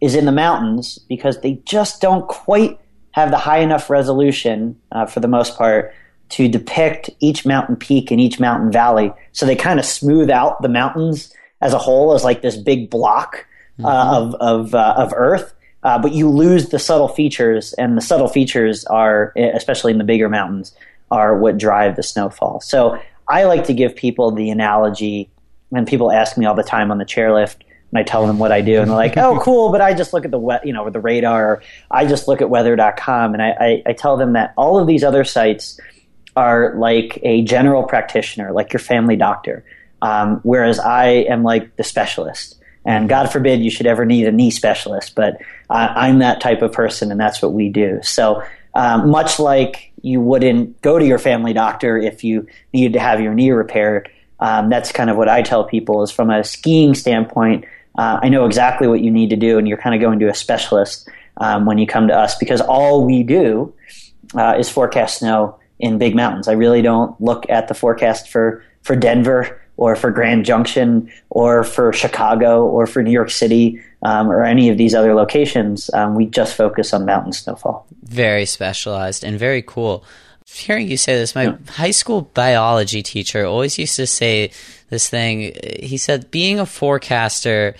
is 0.02 0.16
in 0.16 0.26
the 0.26 0.32
mountains 0.32 1.00
because 1.10 1.42
they 1.42 1.62
just 1.66 2.02
don't 2.02 2.28
quite 2.28 2.80
have 3.12 3.32
the 3.32 3.38
high 3.38 3.60
enough 3.60 3.90
resolution 3.90 4.80
uh, 4.92 5.06
for 5.06 5.20
the 5.20 5.28
most 5.28 5.58
part 5.58 5.94
to 6.30 6.48
depict 6.48 7.10
each 7.20 7.46
mountain 7.46 7.76
peak 7.76 8.12
and 8.12 8.22
each 8.22 8.40
mountain 8.40 8.72
valley. 8.72 9.12
So 9.32 9.46
they 9.46 9.56
kind 9.56 9.80
of 9.80 9.86
smooth 9.86 10.30
out 10.30 10.62
the 10.62 10.70
mountains 10.70 11.34
as 11.62 11.74
a 11.74 11.80
whole 11.80 12.14
as 12.14 12.24
like 12.24 12.42
this 12.42 12.56
big 12.56 12.90
block 12.90 13.46
uh, 13.84 13.84
mm-hmm. 13.84 14.36
of 14.36 14.36
of, 14.36 14.76
uh, 14.76 14.94
of 14.98 15.14
Earth. 15.16 15.54
Uh, 15.82 15.98
but 15.98 16.12
you 16.12 16.30
lose 16.30 16.70
the 16.70 16.80
subtle 16.80 17.08
features, 17.08 17.72
and 17.74 17.96
the 17.98 18.02
subtle 18.02 18.28
features 18.28 18.84
are, 18.86 19.32
especially 19.38 19.94
in 19.94 19.98
the 19.98 20.04
bigger 20.04 20.28
mountains, 20.28 20.76
are 21.10 21.38
what 21.38 21.58
drive 21.58 21.96
the 21.96 22.04
snowfall. 22.04 22.60
So 22.60 23.00
I 23.30 23.46
like 23.46 23.64
to 23.66 23.74
give 23.74 23.96
people 23.96 24.32
the 24.32 24.50
analogy, 24.50 25.30
and 25.72 25.88
people 25.88 26.12
ask 26.12 26.38
me 26.38 26.46
all 26.46 26.54
the 26.54 26.64
time 26.64 26.92
on 26.92 26.98
the 26.98 27.06
chairlift, 27.06 27.62
and 27.92 28.00
I 28.00 28.04
tell 28.04 28.26
them 28.26 28.40
what 28.40 28.52
I 28.52 28.62
do, 28.62 28.80
and 28.80 28.90
they're 28.90 28.98
like, 28.98 29.18
"Oh, 29.18 29.40
cool," 29.44 29.72
but 29.72 29.82
I 29.82 29.94
just 29.94 30.14
look 30.14 30.26
at 30.26 30.32
the 30.32 30.40
we- 30.40 30.60
you 30.64 30.74
know 30.74 30.90
the 30.90 31.00
radar. 31.00 31.62
I 31.92 32.06
just 32.06 32.28
look 32.28 32.42
at 32.42 32.50
weather.com, 32.50 33.34
and 33.34 33.42
I, 33.42 33.50
I, 33.60 33.84
I 33.88 33.94
tell 33.94 34.18
them 34.18 34.34
that 34.34 34.54
all 34.58 34.80
of 34.80 34.88
these 34.88 35.04
other 35.04 35.24
sites 35.24 35.80
are 36.36 36.76
like 36.78 37.20
a 37.24 37.42
general 37.44 37.84
practitioner, 37.84 38.52
like 38.52 38.72
your 38.72 38.80
family 38.80 39.16
doctor, 39.16 39.66
um, 40.02 40.40
whereas 40.44 40.80
I 40.80 41.08
am 41.08 41.44
like 41.44 41.76
the 41.76 41.84
specialist. 41.84 42.56
And 42.86 43.10
God 43.10 43.32
forbid 43.32 43.60
you 43.60 43.70
should 43.70 43.86
ever 43.86 44.06
need 44.06 44.26
a 44.26 44.32
knee 44.32 44.52
specialist, 44.52 45.14
but 45.14 45.42
uh, 45.70 45.94
I'm 45.96 46.20
that 46.20 46.40
type 46.40 46.62
of 46.62 46.72
person, 46.72 47.12
and 47.12 47.20
that's 47.20 47.42
what 47.42 47.52
we 47.52 47.70
do. 47.70 48.00
So 48.04 48.42
um, 48.74 49.10
much 49.10 49.40
like 49.40 49.92
you 50.02 50.22
wouldn't 50.22 50.82
go 50.82 50.98
to 50.98 51.06
your 51.06 51.20
family 51.20 51.54
doctor 51.54 51.98
if 51.98 52.24
you 52.24 52.48
needed 52.74 52.94
to 52.94 53.00
have 53.00 53.20
your 53.22 53.34
knee 53.34 53.52
repaired. 53.52 54.10
Um, 54.40 54.70
that's 54.70 54.92
kind 54.92 55.10
of 55.10 55.18
what 55.18 55.28
I 55.28 55.42
tell 55.42 55.66
people 55.66 56.02
is 56.04 56.12
from 56.12 56.30
a 56.30 56.44
skiing 56.44 56.96
standpoint, 56.96 57.66
uh, 57.98 58.20
I 58.22 58.30
know 58.30 58.46
exactly 58.46 58.88
what 58.88 59.02
you 59.02 59.12
need 59.12 59.30
to 59.32 59.36
do, 59.36 59.58
and 59.58 59.68
you're 59.68 59.78
kind 59.78 59.96
of 59.96 60.02
going 60.02 60.20
to 60.20 60.30
a 60.30 60.36
specialist 60.36 61.10
um, 61.38 61.66
when 61.66 61.78
you 61.78 61.88
come 61.88 62.08
to 62.08 62.16
us 62.16 62.38
because 62.38 62.62
all 62.62 63.06
we 63.06 63.24
do 63.24 63.74
uh, 64.36 64.56
is 64.58 64.70
forecast 64.70 65.20
snow 65.20 65.58
in 65.80 65.98
big 65.98 66.16
mountains. 66.16 66.48
I 66.48 66.54
really 66.54 66.82
don't 66.82 67.20
look 67.22 67.50
at 67.50 67.68
the 67.68 67.74
forecast 67.74 68.30
for, 68.30 68.64
for 68.82 68.96
Denver 68.96 69.62
or 69.78 69.96
for 69.96 70.12
Grand 70.12 70.44
Junction 70.46 71.10
or 71.30 71.64
for 71.64 71.94
Chicago 71.94 72.66
or 72.66 72.86
for 72.86 73.02
New 73.02 73.12
York 73.12 73.30
City 73.30 73.82
um, 74.04 74.30
or 74.30 74.44
any 74.44 74.70
of 74.70 74.78
these 74.78 74.94
other 74.94 75.16
locations. 75.16 75.90
Um, 75.94 76.16
we 76.16 76.26
just 76.26 76.56
focus 76.56 76.94
on 76.94 77.06
mountain 77.06 77.32
snowfall. 77.32 77.88
Very 78.04 78.46
specialized 78.46 79.24
and 79.24 79.40
very 79.40 79.62
cool. 79.62 80.04
Hearing 80.54 80.90
you 80.90 80.98
say 80.98 81.16
this, 81.16 81.36
my 81.36 81.44
yeah. 81.44 81.58
high 81.70 81.92
school 81.92 82.22
biology 82.22 83.04
teacher 83.04 83.46
always 83.46 83.78
used 83.78 83.96
to 83.98 84.08
say 84.08 84.52
this 84.90 85.10
thing. 85.10 85.56
He 85.80 85.98
said, 85.98 86.32
being 86.32 86.60
a 86.60 86.66
forecaster 86.66 87.76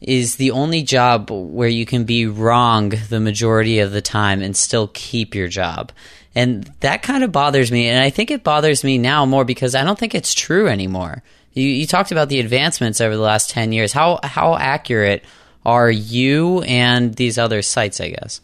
is 0.00 0.36
the 0.36 0.50
only 0.50 0.82
job 0.82 1.30
where 1.30 1.68
you 1.68 1.86
can 1.86 2.04
be 2.04 2.26
wrong 2.26 2.92
the 3.08 3.20
majority 3.20 3.78
of 3.78 3.92
the 3.92 4.02
time 4.02 4.42
and 4.42 4.56
still 4.56 4.90
keep 4.92 5.34
your 5.34 5.48
job. 5.48 5.92
And 6.34 6.64
that 6.80 7.02
kind 7.02 7.24
of 7.24 7.32
bothers 7.32 7.70
me. 7.70 7.88
And 7.88 8.02
I 8.02 8.10
think 8.10 8.30
it 8.30 8.44
bothers 8.44 8.84
me 8.84 8.98
now 8.98 9.24
more 9.24 9.44
because 9.44 9.74
I 9.74 9.84
don't 9.84 9.98
think 9.98 10.14
it's 10.14 10.34
true 10.34 10.68
anymore. 10.68 11.22
You, 11.52 11.66
you 11.66 11.86
talked 11.86 12.12
about 12.12 12.28
the 12.28 12.40
advancements 12.40 13.00
over 13.00 13.16
the 13.16 13.22
last 13.22 13.50
10 13.50 13.72
years. 13.72 13.92
How, 13.92 14.18
how 14.22 14.56
accurate 14.56 15.24
are 15.64 15.90
you 15.90 16.62
and 16.62 17.14
these 17.14 17.38
other 17.38 17.62
sites, 17.62 18.00
I 18.00 18.10
guess? 18.10 18.40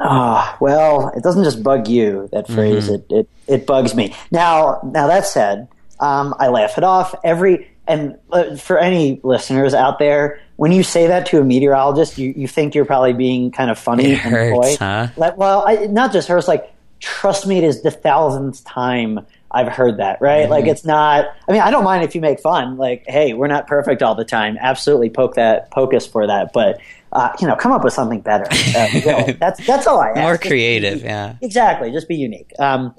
Ah, 0.00 0.56
well, 0.60 1.12
it 1.14 1.22
doesn't 1.22 1.44
just 1.44 1.62
bug 1.62 1.86
you, 1.86 2.28
that 2.32 2.46
phrase. 2.46 2.88
Mm-hmm. 2.88 3.14
It, 3.14 3.18
it, 3.18 3.28
it 3.46 3.66
bugs 3.66 3.94
me. 3.94 4.14
Now, 4.30 4.80
now 4.82 5.06
that 5.08 5.26
said, 5.26 5.68
um, 6.00 6.34
I 6.38 6.48
laugh 6.48 6.78
it 6.78 6.84
off 6.84 7.14
every, 7.22 7.70
and 7.86 8.18
uh, 8.32 8.56
for 8.56 8.78
any 8.78 9.20
listeners 9.22 9.74
out 9.74 9.98
there, 9.98 10.40
when 10.56 10.72
you 10.72 10.82
say 10.82 11.06
that 11.08 11.26
to 11.26 11.40
a 11.40 11.44
meteorologist, 11.44 12.16
you, 12.16 12.32
you 12.34 12.48
think 12.48 12.74
you're 12.74 12.86
probably 12.86 13.12
being 13.12 13.50
kind 13.50 13.70
of 13.70 13.78
funny 13.78 14.12
it 14.12 14.24
and 14.24 14.34
hurts, 14.34 14.76
Huh? 14.76 15.08
Like, 15.16 15.36
well, 15.36 15.64
I, 15.66 15.86
not 15.86 16.12
just 16.12 16.28
hurts, 16.28 16.48
like, 16.48 16.72
trust 16.98 17.46
me, 17.46 17.58
it 17.58 17.64
is 17.64 17.82
the 17.82 17.90
thousandth 17.90 18.64
time 18.64 19.26
I've 19.52 19.68
heard 19.68 19.98
that, 19.98 20.20
right? 20.20 20.42
Mm-hmm. 20.42 20.50
Like 20.50 20.66
it's 20.66 20.84
not. 20.84 21.26
I 21.48 21.52
mean, 21.52 21.60
I 21.60 21.70
don't 21.70 21.84
mind 21.84 22.04
if 22.04 22.14
you 22.14 22.20
make 22.20 22.40
fun. 22.40 22.76
Like, 22.76 23.04
hey, 23.06 23.32
we're 23.34 23.48
not 23.48 23.66
perfect 23.66 24.02
all 24.02 24.14
the 24.14 24.24
time. 24.24 24.56
Absolutely, 24.60 25.10
poke 25.10 25.34
that, 25.34 25.70
poke 25.70 25.92
us 25.94 26.06
for 26.06 26.26
that. 26.26 26.52
But 26.52 26.80
uh, 27.12 27.30
you 27.40 27.46
know, 27.46 27.56
come 27.56 27.72
up 27.72 27.82
with 27.82 27.92
something 27.92 28.20
better. 28.20 28.46
Uh, 28.50 28.88
you 28.92 29.06
know, 29.06 29.32
that's 29.38 29.66
that's 29.66 29.86
all 29.86 30.00
I 30.00 30.10
ask. 30.10 30.20
More 30.20 30.38
creative, 30.38 31.02
yeah. 31.02 31.36
Exactly. 31.40 31.90
Just 31.90 32.08
be 32.08 32.16
unique. 32.16 32.52
Um, 32.58 32.94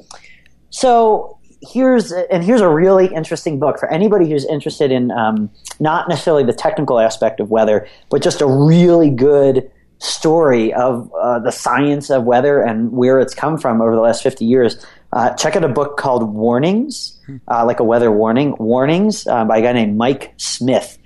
so 0.69 1.37
here's 1.61 2.11
and 2.11 2.43
here's 2.43 2.61
a 2.61 2.69
really 2.69 3.07
interesting 3.13 3.59
book 3.59 3.79
for 3.79 3.91
anybody 3.91 4.29
who's 4.29 4.45
interested 4.45 4.91
in 4.91 5.11
um, 5.11 5.49
not 5.79 6.09
necessarily 6.09 6.43
the 6.43 6.53
technical 6.53 6.99
aspect 6.99 7.39
of 7.39 7.49
weather, 7.49 7.87
but 8.09 8.21
just 8.21 8.41
a 8.41 8.47
really 8.47 9.09
good 9.09 9.71
story 9.99 10.73
of 10.73 11.11
uh, 11.13 11.39
the 11.39 11.51
science 11.51 12.09
of 12.09 12.23
weather 12.23 12.59
and 12.59 12.91
where 12.91 13.19
it's 13.19 13.35
come 13.35 13.57
from 13.57 13.81
over 13.81 13.95
the 13.95 14.01
last 14.01 14.23
50 14.23 14.43
years. 14.45 14.83
Uh, 15.13 15.33
check 15.35 15.55
out 15.55 15.63
a 15.63 15.69
book 15.69 15.97
called 15.97 16.33
Warnings, 16.33 17.19
uh, 17.49 17.65
like 17.65 17.79
a 17.79 17.83
weather 17.83 18.11
warning, 18.11 18.55
Warnings 18.57 19.27
uh, 19.27 19.43
by 19.43 19.57
a 19.57 19.61
guy 19.61 19.73
named 19.73 19.97
Mike 19.97 20.33
Smith. 20.37 20.97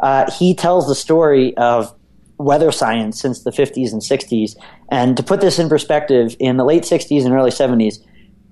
Uh, 0.00 0.30
he 0.32 0.54
tells 0.54 0.88
the 0.88 0.96
story 0.96 1.56
of 1.56 1.94
weather 2.38 2.72
science 2.72 3.20
since 3.20 3.44
the 3.44 3.52
50s 3.52 3.92
and 3.92 4.02
60s. 4.02 4.56
And 4.90 5.16
to 5.16 5.22
put 5.22 5.40
this 5.40 5.58
in 5.58 5.68
perspective, 5.68 6.34
in 6.40 6.56
the 6.56 6.64
late 6.64 6.82
60s 6.82 7.24
and 7.24 7.32
early 7.32 7.50
70s, 7.50 7.98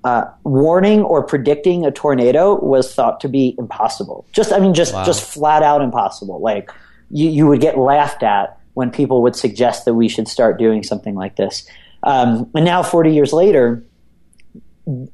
uh, 0.03 0.23
warning 0.43 1.01
or 1.01 1.23
predicting 1.23 1.85
a 1.85 1.91
tornado 1.91 2.55
was 2.59 2.95
thought 2.95 3.19
to 3.19 3.27
be 3.27 3.55
impossible. 3.59 4.25
Just, 4.31 4.51
I 4.51 4.59
mean, 4.59 4.73
just, 4.73 4.93
wow. 4.93 5.03
just 5.03 5.23
flat 5.23 5.61
out 5.61 5.81
impossible. 5.81 6.39
Like, 6.41 6.71
you, 7.09 7.29
you 7.29 7.47
would 7.47 7.59
get 7.59 7.77
laughed 7.77 8.23
at 8.23 8.57
when 8.73 8.89
people 8.89 9.21
would 9.21 9.35
suggest 9.35 9.85
that 9.85 9.93
we 9.93 10.07
should 10.07 10.27
start 10.27 10.57
doing 10.57 10.83
something 10.83 11.15
like 11.15 11.35
this. 11.35 11.67
Um, 12.03 12.49
and 12.55 12.65
now, 12.65 12.81
40 12.81 13.13
years 13.13 13.33
later, 13.33 13.83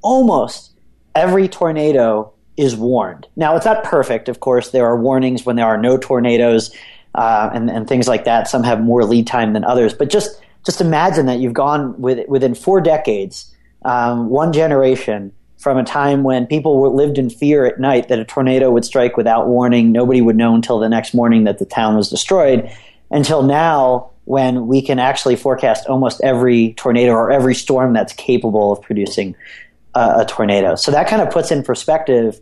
almost 0.02 0.72
every 1.16 1.48
tornado 1.48 2.34
is 2.56 2.76
warned. 2.76 3.28
Now, 3.36 3.56
it's 3.56 3.66
not 3.66 3.84
perfect, 3.84 4.30
of 4.30 4.40
course. 4.40 4.72
There 4.72 4.86
are 4.86 5.00
warnings 5.00 5.46
when 5.46 5.56
there 5.56 5.66
are 5.66 5.78
no 5.78 5.98
tornadoes 5.98 6.76
uh, 7.16 7.50
and, 7.54 7.70
and 7.70 7.88
things 7.88 8.08
like 8.08 8.26
that. 8.26 8.48
Some 8.48 8.64
have 8.64 8.82
more 8.82 9.04
lead 9.06 9.28
time 9.28 9.54
than 9.54 9.64
others. 9.64 9.94
But 9.94 10.10
just, 10.10 10.42
just 10.66 10.82
imagine 10.82 11.28
that 11.28 11.40
you've 11.40 11.54
gone 11.54 12.00
with, 12.02 12.28
within 12.28 12.56
four 12.56 12.82
decades, 12.82 13.54
um, 13.86 14.30
one 14.30 14.54
generation, 14.54 15.32
from 15.58 15.78
a 15.78 15.84
time 15.84 16.24
when 16.24 16.46
people 16.46 16.96
lived 16.96 17.18
in 17.18 17.30
fear 17.30 17.66
at 17.66 17.80
night 17.80 18.10
that 18.10 18.20
a 18.20 18.26
tornado 18.26 18.70
would 18.70 18.86
strike 18.86 19.18
without 19.18 19.48
warning. 19.48 19.92
Nobody 19.92 20.22
would 20.22 20.36
know 20.36 20.54
until 20.54 20.80
the 20.80 20.90
next 20.90 21.14
morning 21.14 21.46
that 21.46 21.58
the 21.58 21.66
town 21.66 21.96
was 21.96 22.10
destroyed. 22.10 22.72
Until 23.10 23.42
now, 23.42 24.12
when 24.28 24.68
we 24.68 24.82
can 24.82 25.00
actually 25.00 25.38
forecast 25.38 25.88
almost 25.88 26.20
every 26.22 26.74
tornado 26.74 27.14
or 27.14 27.32
every 27.32 27.56
storm 27.56 27.94
that's 27.94 28.12
capable 28.12 28.74
of 28.74 28.82
producing 28.82 29.34
a, 29.96 30.20
a 30.20 30.26
tornado. 30.26 30.76
So 30.76 30.92
that 30.92 31.08
kind 31.08 31.22
of 31.22 31.32
puts 31.32 31.50
in 31.50 31.64
perspective 31.64 32.42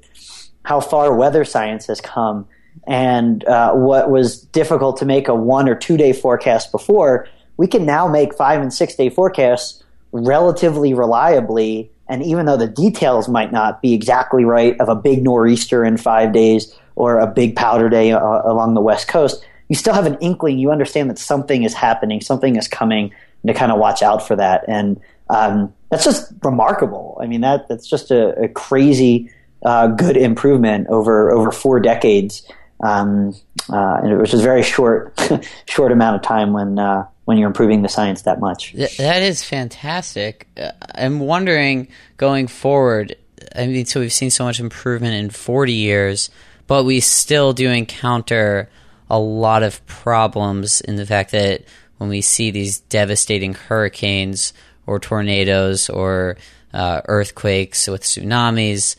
how 0.64 0.80
far 0.80 1.16
weather 1.16 1.46
science 1.46 1.86
has 1.86 2.02
come 2.02 2.48
and 2.88 3.46
uh, 3.46 3.74
what 3.74 4.10
was 4.10 4.42
difficult 4.42 4.98
to 4.98 5.06
make 5.06 5.28
a 5.28 5.36
one 5.36 5.70
or 5.70 5.76
two 5.76 5.96
day 5.96 6.12
forecast 6.12 6.72
before, 6.72 7.28
we 7.58 7.68
can 7.68 7.86
now 7.86 8.08
make 8.08 8.34
five 8.36 8.62
and 8.62 8.74
six 8.74 8.96
day 8.96 9.12
forecasts 9.12 9.84
relatively 10.12 10.96
reliably 10.96 11.92
And 12.08 12.24
even 12.24 12.46
though 12.46 12.58
the 12.58 12.68
details 12.68 13.28
might 13.28 13.52
not 13.52 13.82
be 13.82 13.94
exactly 13.94 14.46
right 14.46 14.80
of 14.80 14.90
a 14.90 14.96
big 14.96 15.24
nor'easter 15.24 15.84
in 15.84 15.98
five 15.98 16.34
days 16.34 16.74
or 16.96 17.20
a 17.20 17.28
big 17.28 17.56
powder 17.56 17.90
day 17.90 18.12
uh, 18.12 18.42
along 18.46 18.74
the 18.74 18.82
west 18.82 19.08
coast, 19.08 19.46
you 19.68 19.76
still 19.76 19.94
have 19.94 20.06
an 20.06 20.18
inkling. 20.22 20.60
You 20.60 20.72
understand 20.72 21.10
that 21.10 21.18
something 21.18 21.64
is 21.64 21.74
happening, 21.74 22.22
something 22.22 22.56
is 22.56 22.68
coming, 22.68 23.14
and 23.44 23.48
to 23.48 23.54
kind 23.54 23.72
of 23.72 23.80
watch 23.80 24.02
out 24.02 24.26
for 24.26 24.36
that. 24.36 24.66
And 24.68 25.00
um, 25.30 25.74
that's 25.90 26.04
just 26.04 26.32
remarkable. 26.44 27.18
I 27.22 27.28
mean, 27.28 27.42
that 27.42 27.68
that's 27.68 27.88
just 27.88 28.12
a, 28.12 28.44
a 28.44 28.48
crazy 28.48 29.32
uh, 29.64 29.88
good 29.88 30.18
improvement 30.18 30.88
over 30.90 31.32
over 31.32 31.52
four 31.52 31.80
decades, 31.80 32.48
um, 32.84 33.36
uh, 33.70 34.02
which 34.02 34.34
is 34.34 34.42
very 34.42 34.64
short 34.64 35.20
short 35.68 35.92
amount 35.92 36.16
of 36.16 36.22
time 36.22 36.54
when 36.54 36.78
uh, 36.78 37.08
when 37.26 37.38
you're 37.38 37.48
improving 37.48 37.82
the 37.82 37.90
science 37.90 38.24
that 38.24 38.40
much. 38.40 38.74
that 38.74 39.22
is 39.22 39.44
fantastic. 39.44 40.48
Uh, 40.56 40.72
I'm 40.94 41.20
wondering 41.20 41.88
going 42.18 42.48
forward. 42.48 43.16
I 43.56 43.68
mean, 43.68 43.86
so 43.86 44.00
we've 44.00 44.14
seen 44.14 44.30
so 44.30 44.44
much 44.44 44.60
improvement 44.60 45.16
in 45.16 45.30
40 45.30 45.74
years, 45.74 46.30
but 46.68 46.84
we 46.84 47.00
still 47.00 47.54
do 47.54 47.70
encounter 47.70 48.70
a 49.10 49.20
lot 49.20 49.64
of 49.64 49.86
problems 49.86 50.82
in 50.82 50.96
the 50.96 51.06
fact 51.06 51.32
that 51.32 51.64
when 51.98 52.10
we 52.10 52.22
see 52.22 52.52
these 52.52 52.80
devastating 52.80 53.54
hurricanes 53.54 54.54
or 54.86 55.00
tornadoes 55.00 55.90
or 55.90 56.38
uh, 56.74 57.02
earthquakes 57.06 57.88
with 57.88 58.02
tsunamis, 58.02 58.96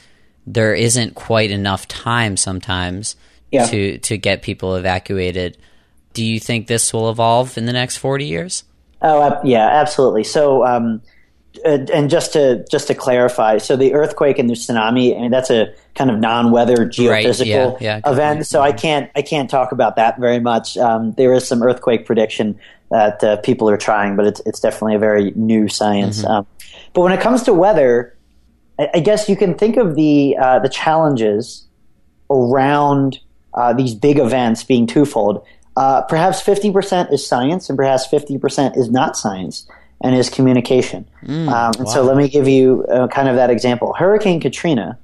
there 0.47 0.75
isn't 0.75 1.15
quite 1.15 1.51
enough 1.51 1.87
time 1.89 2.37
sometimes 2.37 3.17
yeah. 3.51 3.67
to 3.67 3.99
to 3.99 4.17
get 4.17 4.43
people 4.43 4.77
evacuated. 4.77 5.59
Do 6.15 6.25
you 6.25 6.41
think 6.41 6.67
this 6.67 6.93
will 6.93 7.11
evolve 7.11 7.59
in 7.59 7.67
the 7.67 7.73
next 7.73 7.99
forty 7.99 8.25
years? 8.25 8.65
Oh, 9.03 9.21
uh, 9.21 9.41
yeah, 9.45 9.69
absolutely. 9.69 10.25
So, 10.25 10.65
um, 10.65 11.03
and 11.65 12.11
just 12.11 12.33
to 12.33 12.65
just 12.71 12.89
to 12.89 12.95
clarify, 12.95 13.59
so 13.59 13.77
the 13.77 13.95
earthquake 13.95 14.39
and 14.39 14.49
the 14.49 14.55
tsunami, 14.55 15.17
I 15.17 15.21
mean, 15.23 15.31
that's 15.31 15.51
a 15.51 15.73
kind 15.95 16.11
of 16.11 16.19
non-weather 16.19 16.77
geophysical 16.79 17.73
right, 17.73 17.81
yeah, 17.83 18.01
yeah, 18.05 18.11
event. 18.11 18.47
So 18.47 18.63
I 18.63 18.73
can't 18.73 19.11
I 19.15 19.23
can't 19.23 19.49
talk 19.49 19.73
about 19.73 19.97
that 19.97 20.19
very 20.19 20.41
much. 20.41 20.77
Um, 20.77 21.13
there 21.13 21.33
is 21.33 21.47
some 21.47 21.63
earthquake 21.63 22.07
prediction 22.07 22.59
that 22.91 23.23
uh, 23.25 23.37
people 23.39 23.69
are 23.71 23.77
trying, 23.77 24.17
but 24.17 24.27
it's 24.27 24.41
it's 24.47 24.61
definitely 24.61 24.95
a 24.95 24.99
very 24.99 25.33
new 25.37 25.69
science. 25.69 26.23
Mm-hmm. 26.23 26.31
Um, 26.31 26.47
but 26.93 27.03
when 27.03 27.13
it 27.13 27.21
comes 27.21 27.43
to 27.45 27.55
weather, 27.55 28.17
I, 28.79 28.89
I 28.95 29.01
guess 29.01 29.29
you 29.29 29.37
can 29.37 29.55
think 29.55 29.77
of 29.77 29.95
the 29.97 30.37
uh, 30.41 30.59
the 30.59 30.69
challenges 30.69 31.67
around 32.31 33.21
uh, 33.55 33.73
these 33.73 33.95
big 33.95 34.19
events 34.19 34.65
being 34.65 34.87
twofold. 34.87 35.45
Uh, 35.77 36.03
perhaps 36.03 36.41
fifty 36.41 36.73
percent 36.73 37.13
is 37.13 37.27
science, 37.27 37.69
and 37.69 37.77
perhaps 37.77 38.07
fifty 38.07 38.39
percent 38.39 38.77
is 38.77 38.91
not 38.91 39.17
science 39.17 39.67
and 40.03 40.15
is 40.15 40.29
communication. 40.29 41.09
Mm, 41.25 41.49
um, 41.49 41.73
and 41.79 41.87
wow. 41.87 41.93
so, 41.93 42.03
let 42.03 42.17
me 42.17 42.29
give 42.29 42.47
you 42.49 42.85
uh, 42.87 43.09
kind 43.09 43.29
of 43.29 43.37
that 43.37 43.51
example. 43.51 43.93
Hurricane 43.93 44.41
Katrina. 44.41 44.99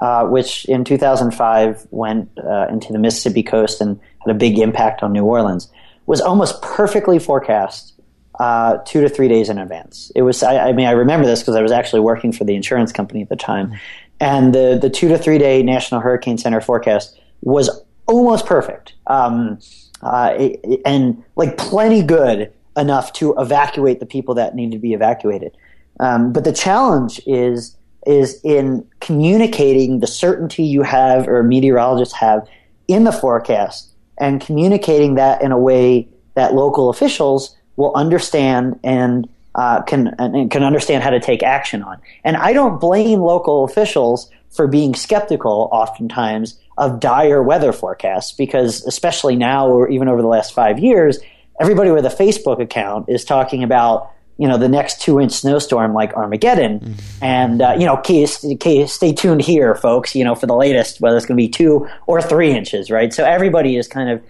Uh, 0.00 0.24
which 0.24 0.64
in 0.66 0.84
2005 0.84 1.88
went 1.90 2.30
into 2.70 2.92
the 2.92 3.00
Mississippi 3.00 3.42
coast 3.42 3.80
and 3.80 3.98
had 4.20 4.30
a 4.30 4.38
big 4.38 4.56
impact 4.60 5.02
on 5.02 5.12
New 5.12 5.24
Orleans 5.24 5.68
was 6.06 6.20
almost 6.20 6.62
perfectly 6.62 7.18
forecast 7.18 7.94
uh, 8.38 8.78
two 8.86 9.00
to 9.00 9.08
three 9.08 9.28
days 9.28 9.48
in 9.48 9.58
advance. 9.58 10.10
It 10.14 10.22
was, 10.22 10.42
I, 10.42 10.68
I 10.68 10.72
mean, 10.72 10.86
I 10.86 10.92
remember 10.92 11.26
this 11.26 11.40
because 11.40 11.54
I 11.54 11.62
was 11.62 11.72
actually 11.72 12.00
working 12.00 12.32
for 12.32 12.44
the 12.44 12.54
insurance 12.54 12.92
company 12.92 13.22
at 13.22 13.28
the 13.28 13.36
time. 13.36 13.78
And 14.20 14.54
the, 14.54 14.78
the 14.80 14.90
two 14.90 15.08
to 15.08 15.18
three 15.18 15.38
day 15.38 15.62
National 15.62 16.00
Hurricane 16.00 16.38
Center 16.38 16.60
forecast 16.60 17.18
was 17.42 17.68
almost 18.06 18.46
perfect. 18.46 18.94
Um, 19.06 19.58
uh, 20.02 20.34
it, 20.38 20.80
and 20.84 21.22
like 21.36 21.58
plenty 21.58 22.02
good 22.02 22.52
enough 22.76 23.12
to 23.14 23.34
evacuate 23.38 24.00
the 24.00 24.06
people 24.06 24.34
that 24.34 24.54
need 24.54 24.72
to 24.72 24.78
be 24.78 24.92
evacuated. 24.92 25.56
Um, 26.00 26.32
but 26.32 26.44
the 26.44 26.52
challenge 26.52 27.20
is 27.26 27.76
is 28.06 28.40
in 28.44 28.86
communicating 29.00 29.98
the 29.98 30.06
certainty 30.06 30.62
you 30.62 30.82
have 30.82 31.28
or 31.28 31.42
meteorologists 31.42 32.14
have 32.14 32.48
in 32.86 33.04
the 33.04 33.12
forecast 33.12 33.92
and 34.18 34.40
communicating 34.40 35.16
that 35.16 35.42
in 35.42 35.52
a 35.52 35.58
way 35.58 36.08
that 36.34 36.54
local 36.54 36.88
officials 36.88 37.56
will 37.76 37.92
understand 37.94 38.78
and 38.82 39.28
uh, 39.54 39.82
can 39.82 40.14
and 40.18 40.50
can 40.50 40.62
understand 40.62 41.02
how 41.02 41.10
to 41.10 41.20
take 41.20 41.42
action 41.42 41.82
on. 41.82 41.98
And 42.24 42.36
I 42.36 42.52
don't 42.52 42.80
blame 42.80 43.20
local 43.20 43.64
officials 43.64 44.30
for 44.50 44.66
being 44.66 44.94
skeptical, 44.94 45.68
oftentimes, 45.72 46.58
of 46.78 47.00
dire 47.00 47.42
weather 47.42 47.72
forecasts 47.72 48.32
because, 48.32 48.84
especially 48.84 49.36
now 49.36 49.68
or 49.68 49.88
even 49.88 50.08
over 50.08 50.22
the 50.22 50.28
last 50.28 50.54
five 50.54 50.78
years, 50.78 51.18
everybody 51.60 51.90
with 51.90 52.06
a 52.06 52.10
Facebook 52.10 52.60
account 52.60 53.08
is 53.08 53.24
talking 53.24 53.62
about 53.62 54.12
you 54.38 54.46
know 54.46 54.56
the 54.56 54.68
next 54.68 55.02
two 55.02 55.20
inch 55.20 55.32
snowstorm 55.32 55.92
like 55.92 56.14
Armageddon, 56.14 56.80
mm-hmm. 56.80 57.24
and 57.24 57.60
uh, 57.60 57.74
you 57.78 57.86
know 57.86 58.00
stay 58.86 59.12
tuned 59.12 59.42
here, 59.42 59.74
folks. 59.74 60.14
You 60.14 60.24
know 60.24 60.34
for 60.34 60.46
the 60.46 60.56
latest 60.56 61.00
whether 61.00 61.16
it's 61.16 61.26
going 61.26 61.36
to 61.36 61.42
be 61.42 61.48
two 61.48 61.88
or 62.06 62.22
three 62.22 62.52
inches, 62.52 62.90
right? 62.90 63.12
So 63.12 63.24
everybody 63.24 63.76
is 63.76 63.88
kind 63.88 64.08
of 64.10 64.22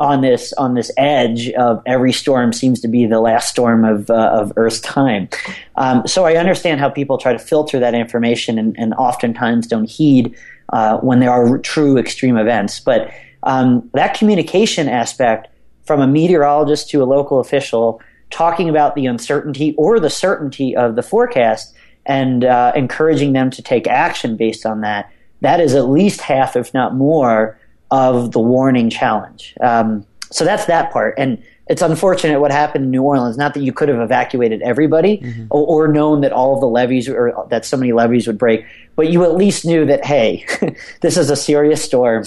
on 0.00 0.22
this 0.22 0.52
on 0.54 0.74
this 0.74 0.90
edge 0.96 1.50
of 1.52 1.80
every 1.86 2.12
storm 2.12 2.52
seems 2.52 2.80
to 2.80 2.88
be 2.88 3.06
the 3.06 3.20
last 3.20 3.48
storm 3.48 3.84
of 3.84 4.10
uh, 4.10 4.30
of 4.32 4.52
Earth's 4.56 4.80
time. 4.80 5.28
Um, 5.76 6.06
so 6.06 6.24
I 6.24 6.34
understand 6.34 6.80
how 6.80 6.88
people 6.88 7.16
try 7.16 7.32
to 7.32 7.38
filter 7.38 7.78
that 7.78 7.94
information 7.94 8.58
and, 8.58 8.74
and 8.76 8.92
oftentimes 8.94 9.68
don't 9.68 9.88
heed 9.88 10.36
uh, 10.70 10.98
when 10.98 11.20
there 11.20 11.30
are 11.30 11.58
true 11.58 11.96
extreme 11.96 12.36
events. 12.36 12.80
But 12.80 13.12
um, 13.44 13.88
that 13.94 14.14
communication 14.14 14.88
aspect 14.88 15.48
from 15.84 16.00
a 16.00 16.06
meteorologist 16.06 16.90
to 16.90 17.02
a 17.02 17.04
local 17.04 17.40
official 17.40 18.00
talking 18.30 18.68
about 18.68 18.94
the 18.94 19.06
uncertainty 19.06 19.74
or 19.76 20.00
the 20.00 20.10
certainty 20.10 20.74
of 20.74 20.96
the 20.96 21.02
forecast 21.02 21.74
and 22.06 22.44
uh, 22.44 22.72
encouraging 22.74 23.32
them 23.32 23.50
to 23.50 23.62
take 23.62 23.86
action 23.86 24.36
based 24.36 24.66
on 24.66 24.80
that. 24.80 25.10
That 25.40 25.60
is 25.60 25.74
at 25.74 25.88
least 25.88 26.20
half, 26.20 26.56
if 26.56 26.74
not 26.74 26.94
more, 26.94 27.58
of 27.90 28.32
the 28.32 28.40
warning 28.40 28.90
challenge. 28.90 29.54
Um, 29.60 30.06
so 30.30 30.44
that's 30.44 30.64
that 30.66 30.92
part. 30.92 31.14
And 31.16 31.42
it's 31.68 31.80
unfortunate 31.80 32.40
what 32.40 32.50
happened 32.50 32.86
in 32.86 32.90
New 32.90 33.02
Orleans. 33.02 33.38
Not 33.38 33.54
that 33.54 33.62
you 33.62 33.72
could 33.72 33.88
have 33.88 34.00
evacuated 34.00 34.60
everybody 34.62 35.18
mm-hmm. 35.18 35.46
or, 35.50 35.86
or, 35.86 35.88
known 35.88 36.20
that 36.20 36.32
all 36.32 36.54
of 36.54 36.60
the 36.60 36.66
levees 36.66 37.08
or 37.08 37.46
that 37.48 37.64
so 37.64 37.76
many 37.76 37.92
levees 37.92 38.26
would 38.26 38.36
break, 38.36 38.66
but 38.96 39.08
you 39.08 39.24
at 39.24 39.34
least 39.34 39.64
knew 39.64 39.86
that, 39.86 40.04
hey, 40.04 40.44
this 41.00 41.16
is 41.16 41.30
a 41.30 41.36
serious 41.36 41.82
storm. 41.82 42.24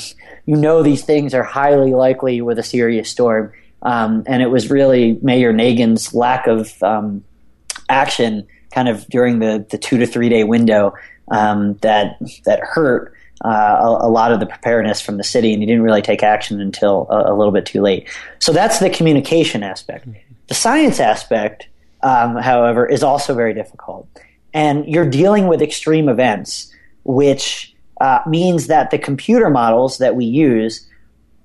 You 0.48 0.56
know 0.56 0.82
these 0.82 1.04
things 1.04 1.36
are 1.36 1.44
highly 1.44 1.94
likely 1.94 2.42
with 2.42 2.58
a 2.58 2.64
serious 2.64 3.10
storm. 3.10 3.54
Um, 3.84 4.24
and 4.26 4.42
it 4.42 4.48
was 4.48 4.72
really 4.72 5.20
Mayor 5.22 5.54
Nagin's 5.54 6.14
lack 6.14 6.48
of 6.48 6.82
um, 6.82 7.24
action 7.90 8.48
kind 8.72 8.90
of 8.90 9.08
during 9.08 9.40
the, 9.40 9.66
the 9.70 9.78
two 9.78 9.98
to 10.00 10.08
three 10.08 10.30
day 10.30 10.44
window 10.44 10.94
um, 11.30 11.76
that 11.82 12.18
that 12.46 12.60
hurt 12.62 13.14
uh, 13.46 13.50
a, 13.50 14.08
a, 14.08 14.10
lot 14.10 14.32
of 14.32 14.40
the 14.40 14.48
preparedness 14.48 15.00
from 15.00 15.18
the 15.18 15.24
city, 15.24 15.54
and 15.54 15.62
he 15.62 15.68
didn't 15.68 15.84
really 15.84 16.02
take 16.02 16.24
action 16.24 16.60
until 16.60 17.06
a, 17.10 17.32
a 17.32 17.36
little 17.36 17.52
bit 17.52 17.66
too 17.66 17.82
late. 17.82 18.08
So 18.40 18.52
that's 18.52 18.80
the 18.80 18.90
communication 18.90 19.62
aspect. 19.62 20.08
The 20.48 20.56
science 20.56 21.00
aspect, 21.00 21.68
um, 22.02 22.38
however, 22.38 22.86
is 22.86 23.04
also 23.04 23.36
very 23.36 23.54
difficult, 23.54 24.08
and 24.54 24.88
you're 24.88 25.10
dealing 25.10 25.48
with 25.48 25.62
extreme 25.62 26.10
events, 26.10 26.74
which 27.04 27.76
uh, 28.02 28.20
means 28.28 28.68
that 28.68 28.92
the 28.92 28.98
computer 28.98 29.50
models 29.50 29.98
that 29.98 30.16
we 30.16 30.26
use 30.26 30.88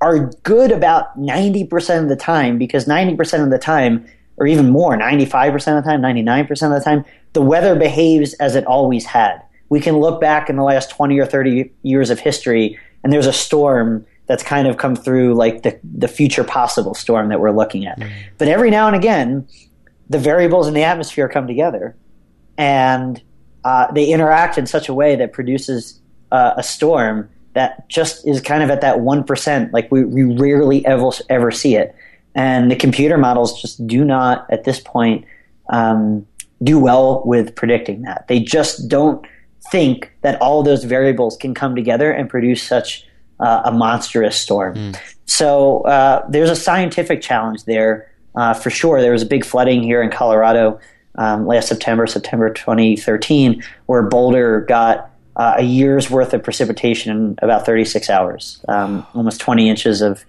are 0.01 0.31
good 0.43 0.73
about 0.73 1.19
90% 1.19 2.03
of 2.03 2.09
the 2.09 2.17
time 2.17 2.59
because 2.59 2.87
90% 2.87 3.45
of 3.45 3.51
the 3.51 3.59
time 3.59 4.07
or 4.37 4.47
even 4.47 4.71
more 4.71 4.97
95% 4.97 5.55
of 5.79 5.85
the 5.85 5.91
time 5.91 6.03
99% 6.03 6.51
of 6.51 6.79
the 6.79 6.85
time 6.85 7.05
the 7.33 7.43
weather 7.43 7.77
behaves 7.77 8.35
as 8.35 8.57
it 8.57 8.67
always 8.67 9.05
had 9.05 9.41
we 9.69 9.81
can 9.81 9.99
look 9.99 10.21
back 10.21 10.51
in 10.51 10.57
the 10.57 10.63
last 10.63 10.91
20 10.91 11.19
or 11.19 11.25
30 11.25 11.71
years 11.83 12.11
of 12.11 12.19
history 12.19 12.79
and 13.03 13.13
there's 13.13 13.27
a 13.27 13.33
storm 13.33 14.05
that's 14.27 14.43
kind 14.43 14.69
of 14.69 14.77
come 14.77 14.95
through 14.95 15.35
like 15.35 15.63
the, 15.63 15.79
the 15.83 16.09
future 16.09 16.45
possible 16.45 16.95
storm 16.95 17.29
that 17.29 17.41
we're 17.41 17.51
looking 17.51 17.87
at. 17.87 17.99
Mm-hmm. 17.99 18.13
But 18.39 18.49
every 18.49 18.71
now 18.71 18.87
and 18.87 18.97
again, 18.97 19.49
the 20.09 20.19
variables 20.19 20.69
in 20.69 20.75
the 20.75 20.85
atmosphere 20.85 21.29
come 21.29 21.47
together 21.47 21.97
and 22.57 23.21
uh, 23.65 23.91
they 23.93 24.07
interact 24.07 24.59
in 24.59 24.67
such 24.67 24.89
a 24.89 24.95
way 24.95 25.17
that 25.17 25.33
produces 25.33 26.01
uh, 26.33 26.55
a 26.57 26.63
storm 26.63 27.29
that 27.55 27.89
just 27.89 28.27
is 28.27 28.41
kind 28.41 28.63
of 28.63 28.71
at 28.71 28.81
that 28.81 28.99
1%. 28.99 29.73
Like 29.73 29.93
we, 29.93 30.05
we 30.05 30.25
rarely 30.25 30.85
ever, 30.87 31.11
ever 31.29 31.51
see 31.51 31.77
it. 31.77 31.95
And 32.35 32.71
the 32.71 32.77
computer 32.77 33.19
models 33.19 33.61
just 33.61 33.87
do 33.87 34.05
not, 34.05 34.47
at 34.51 34.65
this 34.65 34.81
point, 34.81 35.27
um, 35.69 36.27
do 36.63 36.79
well 36.79 37.23
with 37.25 37.55
predicting 37.55 38.03
that. 38.03 38.27
They 38.29 38.41
just 38.41 38.89
don't 38.89 39.25
think 39.71 40.13
that 40.23 40.41
all 40.41 40.63
those 40.63 40.85
variables 40.85 41.37
can 41.37 41.55
come 41.55 41.77
together 41.77 42.11
and 42.11 42.29
produce 42.29 42.63
such 42.63 43.07
uh, 43.39 43.63
a 43.67 43.73
monstrous 43.73 44.37
storm. 44.37 44.75
Mm. 44.75 45.01
So 45.27 45.83
uh, 45.83 46.25
there's 46.29 46.51
a 46.51 46.57
scientific 46.57 47.21
challenge 47.21 47.65
there 47.65 48.11
uh, 48.35 48.55
for 48.55 48.71
sure. 48.71 49.01
There 49.01 49.13
was 49.13 49.23
a 49.23 49.27
big 49.27 49.45
flooding 49.45 49.83
here 49.83 50.03
in 50.03 50.11
Colorado 50.11 50.81
um, 51.17 51.47
last 51.47 51.69
September, 51.69 52.07
September 52.07 52.51
2013, 52.51 53.63
where 53.87 54.03
Boulder 54.03 54.63
got 54.63 55.12
uh, 55.37 55.55
a 55.59 55.63
year's 55.63 56.11
worth 56.11 56.35
of 56.35 56.43
precipitation 56.43 57.11
in 57.17 57.39
about 57.43 57.65
36 57.67 58.11
hours, 58.11 58.63
um, 58.69 59.07
almost 59.15 59.41
20 59.41 59.69
inches 59.69 60.03
of 60.03 60.25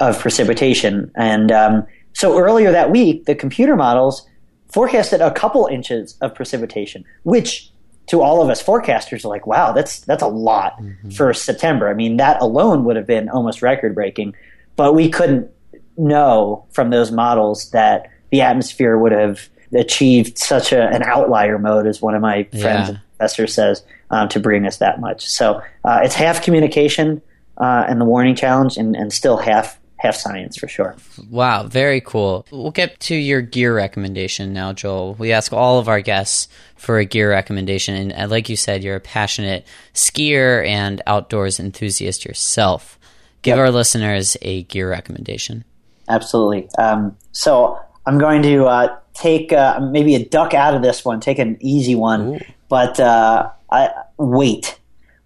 of 0.00 0.18
precipitation. 0.18 1.12
And 1.14 1.52
um, 1.52 1.86
so 2.12 2.36
earlier 2.38 2.72
that 2.72 2.90
week, 2.90 3.26
the 3.26 3.34
computer 3.36 3.76
models 3.76 4.26
forecasted 4.72 5.20
a 5.20 5.30
couple 5.30 5.66
inches 5.66 6.16
of 6.20 6.34
precipitation, 6.34 7.04
which 7.22 7.70
to 8.08 8.20
all 8.20 8.42
of 8.42 8.50
us 8.50 8.60
forecasters, 8.60 9.24
are 9.24 9.28
like, 9.28 9.46
wow, 9.46 9.70
that's 9.72 10.00
that's 10.00 10.22
a 10.22 10.26
lot 10.28 10.80
for 11.14 11.32
September. 11.32 11.88
I 11.88 11.94
mean, 11.94 12.16
that 12.16 12.42
alone 12.42 12.82
would 12.84 12.96
have 12.96 13.06
been 13.06 13.28
almost 13.28 13.62
record 13.62 13.94
breaking, 13.94 14.34
but 14.74 14.94
we 14.94 15.08
couldn't 15.08 15.48
know 15.96 16.64
from 16.72 16.90
those 16.90 17.12
models 17.12 17.70
that 17.70 18.10
the 18.30 18.40
atmosphere 18.40 18.98
would 18.98 19.12
have 19.12 19.48
achieved 19.74 20.36
such 20.36 20.72
a, 20.72 20.88
an 20.88 21.02
outlier 21.04 21.58
mode, 21.58 21.86
as 21.86 22.02
one 22.02 22.14
of 22.14 22.22
my 22.22 22.42
friends 22.44 22.62
Yeah. 22.62 22.88
and 22.88 23.00
professors 23.16 23.54
says, 23.54 23.84
um, 24.12 24.28
to 24.28 24.38
bring 24.38 24.66
us 24.66 24.76
that 24.76 25.00
much. 25.00 25.28
So 25.28 25.62
uh, 25.84 26.00
it's 26.04 26.14
half 26.14 26.42
communication 26.42 27.20
uh, 27.58 27.84
and 27.88 28.00
the 28.00 28.04
warning 28.04 28.36
challenge, 28.36 28.76
and, 28.76 28.94
and 28.94 29.12
still 29.12 29.36
half 29.36 29.78
half 29.96 30.16
science 30.16 30.56
for 30.56 30.66
sure. 30.66 30.96
Wow, 31.30 31.64
very 31.64 32.00
cool. 32.00 32.44
We'll 32.50 32.72
get 32.72 32.98
to 33.00 33.14
your 33.14 33.40
gear 33.40 33.74
recommendation 33.74 34.52
now, 34.52 34.72
Joel. 34.72 35.14
We 35.14 35.32
ask 35.32 35.52
all 35.52 35.78
of 35.78 35.88
our 35.88 36.00
guests 36.00 36.48
for 36.76 36.98
a 36.98 37.04
gear 37.04 37.30
recommendation, 37.30 37.94
and 37.94 38.12
uh, 38.12 38.26
like 38.28 38.48
you 38.48 38.56
said, 38.56 38.82
you're 38.82 38.96
a 38.96 39.00
passionate 39.00 39.66
skier 39.94 40.66
and 40.66 41.00
outdoors 41.06 41.60
enthusiast 41.60 42.24
yourself. 42.24 42.98
Give 43.42 43.58
our 43.58 43.70
listeners 43.72 44.36
a 44.42 44.62
gear 44.64 44.88
recommendation. 44.88 45.64
Absolutely. 46.08 46.68
Um, 46.78 47.16
so 47.32 47.78
I'm 48.06 48.18
going 48.18 48.42
to 48.42 48.66
uh, 48.66 48.96
take 49.14 49.52
uh, 49.52 49.80
maybe 49.80 50.14
a 50.14 50.24
duck 50.24 50.54
out 50.54 50.74
of 50.74 50.82
this 50.82 51.04
one, 51.04 51.20
take 51.20 51.38
an 51.38 51.56
easy 51.60 51.94
one, 51.94 52.40
but 52.68 53.00
uh, 53.00 53.50
I, 53.72 53.90
wait, 54.18 54.78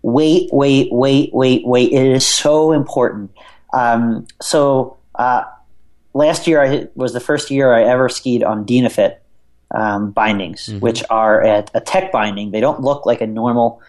wait, 0.03 0.49
wait, 0.53 0.93
wait, 0.93 1.35
wait, 1.35 1.67
wait. 1.67 1.93
It 1.93 2.07
is 2.07 2.27
so 2.27 2.73
important. 2.73 3.33
Um, 3.73 4.27
so 4.41 4.97
uh, 5.17 5.45
last 6.15 6.47
year 6.47 6.63
I, 6.63 6.89
was 6.95 7.13
the 7.13 7.21
first 7.21 7.51
year 7.51 7.75
I 7.75 7.83
ever 7.83 8.09
skied 8.09 8.43
on 8.45 8.65
Dynafit 8.65 9.17
um, 9.75 10.13
bindings, 10.13 10.69
which 10.81 11.03
are 11.11 11.45
a, 11.45 11.65
a 11.75 11.81
tech 11.81 12.13
binding. 12.13 12.53
They 12.53 12.61
don't 12.61 12.81
look 12.81 13.05
like 13.05 13.21
a 13.21 13.27
normal 13.27 13.83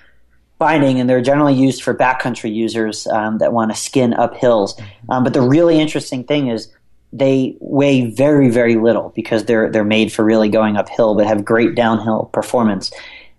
binding, 0.57 0.99
and 0.99 1.07
they're 1.07 1.21
generally 1.21 1.53
used 1.53 1.83
for 1.83 1.93
backcountry 1.93 2.53
users 2.53 3.05
um, 3.07 3.37
that 3.37 3.53
want 3.53 3.71
to 3.71 3.77
skin 3.77 4.13
up 4.13 4.35
hills. 4.35 4.79
Um, 5.09 5.23
but 5.23 5.33
the 5.33 5.41
really 5.41 5.79
interesting 5.79 6.23
thing 6.23 6.47
is 6.47 6.73
they 7.13 7.55
weigh 7.59 8.09
very, 8.09 8.49
very 8.49 8.75
little 8.75 9.13
because 9.15 9.45
they're 9.45 9.69
they're 9.69 9.83
made 9.83 10.11
for 10.11 10.25
really 10.25 10.49
going 10.49 10.77
uphill, 10.77 11.15
but 11.15 11.27
have 11.27 11.45
great 11.45 11.75
downhill 11.75 12.29
performance. 12.33 12.91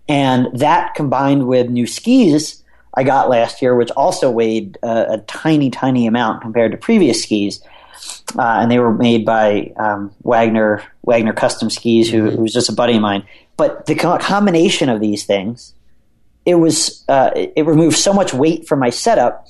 And 0.09 0.47
that 0.59 0.95
combined 0.95 1.47
with 1.47 1.69
new 1.69 1.87
skis 1.87 2.59
I 2.93 3.03
got 3.03 3.29
last 3.29 3.61
year, 3.61 3.75
which 3.75 3.91
also 3.91 4.31
weighed 4.31 4.77
a, 4.83 5.13
a 5.13 5.17
tiny, 5.19 5.69
tiny 5.69 6.07
amount 6.07 6.41
compared 6.41 6.71
to 6.71 6.77
previous 6.77 7.23
skis. 7.23 7.61
Uh, 8.37 8.41
and 8.41 8.71
they 8.71 8.79
were 8.79 8.93
made 8.93 9.25
by 9.25 9.71
um, 9.77 10.13
Wagner 10.23 10.83
Wagner 11.03 11.33
Custom 11.33 11.69
Skis, 11.69 12.09
who, 12.09 12.29
who 12.29 12.41
was 12.41 12.53
just 12.53 12.69
a 12.69 12.73
buddy 12.73 12.95
of 12.95 13.01
mine. 13.01 13.25
But 13.57 13.85
the 13.85 13.95
co- 13.95 14.17
combination 14.17 14.89
of 14.89 15.01
these 15.01 15.25
things, 15.25 15.73
it 16.45 16.55
was 16.55 17.03
uh, 17.07 17.31
it 17.35 17.53
it 17.57 17.65
removed 17.65 17.97
so 17.97 18.13
much 18.13 18.33
weight 18.33 18.67
from 18.67 18.79
my 18.79 18.89
setup 18.89 19.47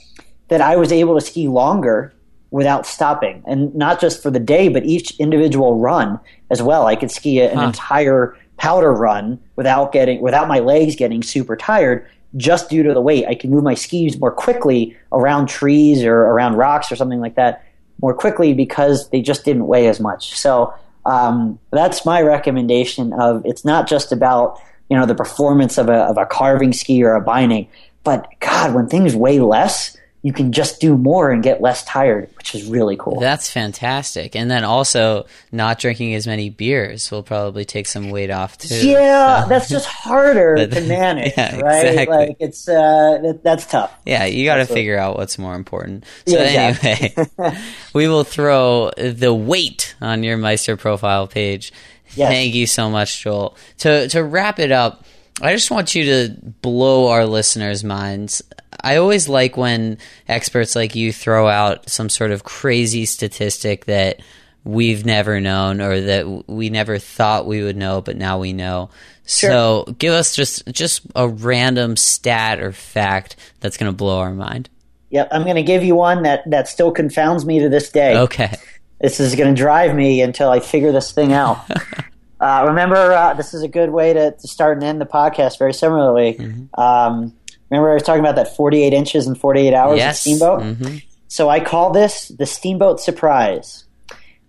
that 0.50 0.62
I 0.62 0.76
was 0.76 0.92
able 0.92 1.20
to 1.20 1.22
ski 1.26 1.48
longer 1.48 2.14
without 2.52 2.88
stopping, 2.88 3.44
and 3.46 3.74
not 3.76 4.02
just 4.02 4.24
for 4.24 4.32
the 4.32 4.40
day, 4.40 4.68
but 4.68 4.84
each 4.84 5.18
individual 5.20 5.80
run 5.80 6.20
as 6.50 6.62
well. 6.62 6.88
I 6.88 6.96
could 6.96 7.12
ski 7.12 7.42
an 7.42 7.60
entire 7.60 8.36
powder 8.60 8.94
run 8.94 9.40
without 9.56 9.92
getting 9.92 10.22
without 10.22 10.48
my 10.48 10.60
legs 10.60 10.96
getting 10.96 11.24
super 11.24 11.56
tired. 11.56 12.06
Just 12.38 12.70
due 12.70 12.84
to 12.84 12.94
the 12.94 13.02
weight, 13.02 13.26
I 13.28 13.34
can 13.34 13.50
move 13.50 13.64
my 13.64 13.74
skis 13.74 14.20
more 14.20 14.32
quickly 14.32 14.96
around 15.12 15.48
trees 15.48 16.04
or 16.04 16.16
around 16.16 16.58
rocks 16.58 16.92
or 16.92 16.96
something 16.96 17.20
like 17.20 17.36
that 17.36 17.66
more 18.02 18.14
quickly 18.14 18.54
because 18.54 19.10
they 19.10 19.22
just 19.22 19.46
didn't 19.46 19.66
weigh 19.66 19.88
as 19.88 20.00
much. 20.00 20.38
So 20.38 20.72
um, 21.08 21.58
that's 21.72 22.06
my 22.06 22.22
recommendation. 22.22 23.14
Of 23.14 23.44
it's 23.46 23.66
not 23.66 23.88
just 23.88 24.12
about 24.12 24.60
you 24.90 24.98
know 24.98 25.08
the 25.08 25.16
performance 25.16 25.78
of 25.78 25.90
a 25.90 26.04
of 26.04 26.18
a 26.18 26.26
carving 26.26 26.74
ski 26.74 27.04
or 27.04 27.16
a 27.16 27.22
binding, 27.22 27.68
but 28.04 28.28
God, 28.40 28.76
when 28.76 28.88
things 28.88 29.16
weigh 29.16 29.40
less, 29.40 29.98
you 30.22 30.34
can 30.34 30.52
just 30.52 30.82
do 30.82 30.98
more 30.98 31.32
and 31.32 31.42
get 31.42 31.62
less 31.62 31.86
tired, 31.86 32.30
which 32.38 32.54
is 32.54 32.66
really 32.66 32.98
cool. 32.98 33.22
That's 33.22 33.50
fantastic. 33.50 34.36
And 34.36 34.52
then 34.52 34.66
also, 34.66 35.26
not 35.52 35.80
drinking 35.80 36.14
as 36.16 36.28
many 36.28 36.50
beers 36.50 37.10
will 37.10 37.24
probably 37.24 37.64
take 37.64 37.88
some 37.88 38.10
weight 38.10 38.30
off 38.30 38.58
too. 38.58 38.76
yeah, 38.86 39.44
So- 39.44 39.50
that's 39.50 39.70
just 39.70 39.86
harder 39.88 40.56
But- 40.58 40.72
to 40.74 40.82
manage, 40.82 41.32
Yeah, 41.38 41.60
right? 41.62 41.86
exactly. 41.86 42.18
Like 42.18 42.36
it's 42.42 42.68
uh, 42.68 43.20
that, 43.24 43.40
that's 43.44 43.66
tough. 43.66 43.94
Yeah, 44.06 44.26
you 44.26 44.44
got 44.44 44.58
to 44.58 44.66
figure 44.66 44.98
out 44.98 45.18
what's 45.18 45.38
more 45.38 45.56
important. 45.56 46.04
So 46.28 46.36
Yeah, 46.36 46.70
exactly. 46.72 47.14
anyway, 47.38 47.58
we 47.94 48.08
will 48.10 48.26
throw 48.26 48.92
the 48.98 49.34
weight 49.34 49.96
on 50.02 50.24
your 50.24 50.36
Meister 50.36 50.76
profile 50.76 51.28
page. 51.28 51.72
Yes. 52.16 52.30
Thank 52.30 52.56
you 52.56 52.68
so 52.68 52.90
much, 52.90 53.22
Joel. 53.24 53.56
To 53.80 54.08
to 54.10 54.22
wrap 54.24 54.60
it 54.60 54.72
up, 54.74 55.06
I 55.42 55.54
just 55.54 55.72
want 55.72 55.96
you 55.96 56.04
to 56.06 56.36
blow 56.62 57.08
our 57.08 57.26
listeners' 57.26 57.84
minds. 57.86 58.42
I 58.84 58.98
always 58.98 59.30
like 59.30 59.58
when 59.58 59.98
experts 60.28 60.76
like 60.76 60.96
you 60.96 61.12
throw 61.14 61.48
out 61.48 61.90
some 61.90 62.10
sort 62.10 62.32
of 62.32 62.44
crazy 62.44 63.06
statistic 63.06 63.86
that 63.86 64.22
we've 64.64 65.06
never 65.06 65.40
known 65.40 65.82
or 65.82 66.02
that 66.02 66.48
we 66.48 66.70
never 66.70 66.98
thought 66.98 67.48
we 67.48 67.64
would 67.64 67.78
know, 67.78 68.02
but 68.02 68.18
now 68.18 68.40
we 68.40 68.54
know. 68.54 68.90
So 69.26 69.86
give 70.00 70.14
us 70.14 70.36
just 70.36 70.68
just 70.68 71.02
a 71.16 71.28
random 71.28 71.96
stat 71.96 72.60
or 72.60 72.72
fact 72.72 73.36
that's 73.60 73.78
going 73.78 73.92
to 73.92 73.96
blow 73.96 74.20
our 74.20 74.34
mind. 74.34 74.70
Yep, 75.12 75.30
I'm 75.32 75.44
going 75.44 75.56
to 75.56 75.64
give 75.64 75.84
you 75.84 75.96
one 75.96 76.24
that 76.24 76.50
that 76.50 76.68
still 76.68 76.92
confounds 76.92 77.46
me 77.46 77.60
to 77.60 77.70
this 77.70 77.90
day. 77.92 78.18
Okay. 78.18 78.56
This 79.02 79.20
is 79.20 79.36
going 79.36 79.54
to 79.54 79.60
drive 79.60 79.96
me 79.96 80.22
until 80.22 80.50
I 80.50 80.60
figure 80.60 80.92
this 80.92 81.12
thing 81.12 81.32
out. 81.32 81.64
uh, 82.40 82.66
remember, 82.68 83.14
uh, 83.14 83.34
this 83.34 83.54
is 83.54 83.64
a 83.64 83.68
good 83.68 83.92
way 83.92 84.12
to, 84.14 84.32
to 84.32 84.48
start 84.48 84.78
and 84.78 84.84
end 84.84 85.00
the 85.00 85.06
podcast 85.06 85.58
very 85.58 85.74
similarly. 85.74 86.34
Mm-hmm. 86.34 86.80
Um, 86.80 87.34
remember, 87.70 87.92
I 87.92 87.94
was 87.96 88.04
talking 88.04 88.22
about 88.22 88.36
that 88.36 88.56
48 88.56 88.94
inches 88.94 89.28
in 89.28 89.36
48 89.36 89.74
hours 89.74 89.98
Yes. 89.98 90.22
Steamboat? 90.22 90.62
Mhm. 90.62 91.04
So 91.28 91.50
I 91.50 91.60
call 91.60 91.92
this 91.92 92.30
the 92.30 92.46
Steamboat 92.46 93.00
Surprise. 93.00 93.86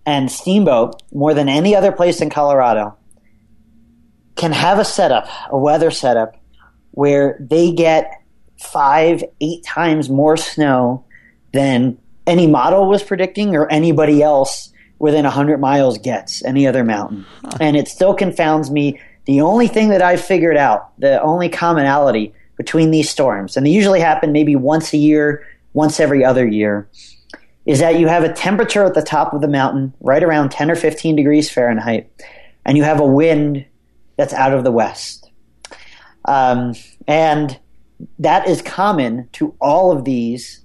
And 0.05 0.31
Steamboat, 0.31 1.01
more 1.13 1.33
than 1.35 1.47
any 1.47 1.75
other 1.75 1.91
place 1.91 2.21
in 2.21 2.29
Colorado, 2.31 2.95
can 4.35 4.51
have 4.51 4.79
a 4.79 4.85
setup, 4.85 5.27
a 5.51 5.57
weather 5.57 5.91
setup, 5.91 6.33
where 6.91 7.37
they 7.39 7.71
get 7.71 8.11
five, 8.59 9.23
eight 9.41 9.63
times 9.63 10.09
more 10.09 10.37
snow 10.37 11.03
than 11.53 11.97
any 12.25 12.47
model 12.47 12.87
was 12.87 13.03
predicting 13.03 13.55
or 13.55 13.69
anybody 13.71 14.21
else 14.23 14.71
within 14.99 15.25
100 15.25 15.59
miles 15.59 15.97
gets, 15.97 16.43
any 16.45 16.65
other 16.67 16.83
mountain. 16.83 17.25
And 17.59 17.75
it 17.75 17.87
still 17.87 18.13
confounds 18.13 18.69
me. 18.71 18.99
The 19.25 19.41
only 19.41 19.67
thing 19.67 19.89
that 19.89 20.01
I've 20.01 20.21
figured 20.21 20.57
out, 20.57 20.89
the 20.99 21.21
only 21.21 21.49
commonality 21.49 22.33
between 22.61 22.91
these 22.91 23.09
storms, 23.09 23.57
and 23.57 23.65
they 23.65 23.71
usually 23.71 23.99
happen 23.99 24.31
maybe 24.31 24.55
once 24.55 24.93
a 24.93 24.97
year, 24.97 25.43
once 25.73 25.99
every 25.99 26.23
other 26.23 26.45
year, 26.45 26.87
is 27.65 27.79
that 27.79 27.99
you 27.99 28.07
have 28.07 28.23
a 28.23 28.31
temperature 28.31 28.85
at 28.85 28.93
the 28.93 29.01
top 29.01 29.33
of 29.33 29.41
the 29.41 29.47
mountain, 29.47 29.95
right 29.99 30.23
around 30.23 30.51
10 30.51 30.69
or 30.69 30.75
15 30.75 31.15
degrees 31.15 31.49
Fahrenheit, 31.49 32.11
and 32.63 32.77
you 32.77 32.83
have 32.83 32.99
a 32.99 33.05
wind 33.05 33.65
that's 34.15 34.31
out 34.31 34.53
of 34.53 34.63
the 34.63 34.71
west. 34.71 35.31
Um, 36.25 36.75
and 37.07 37.59
that 38.19 38.47
is 38.47 38.61
common 38.61 39.27
to 39.31 39.55
all 39.59 39.91
of 39.91 40.05
these 40.05 40.61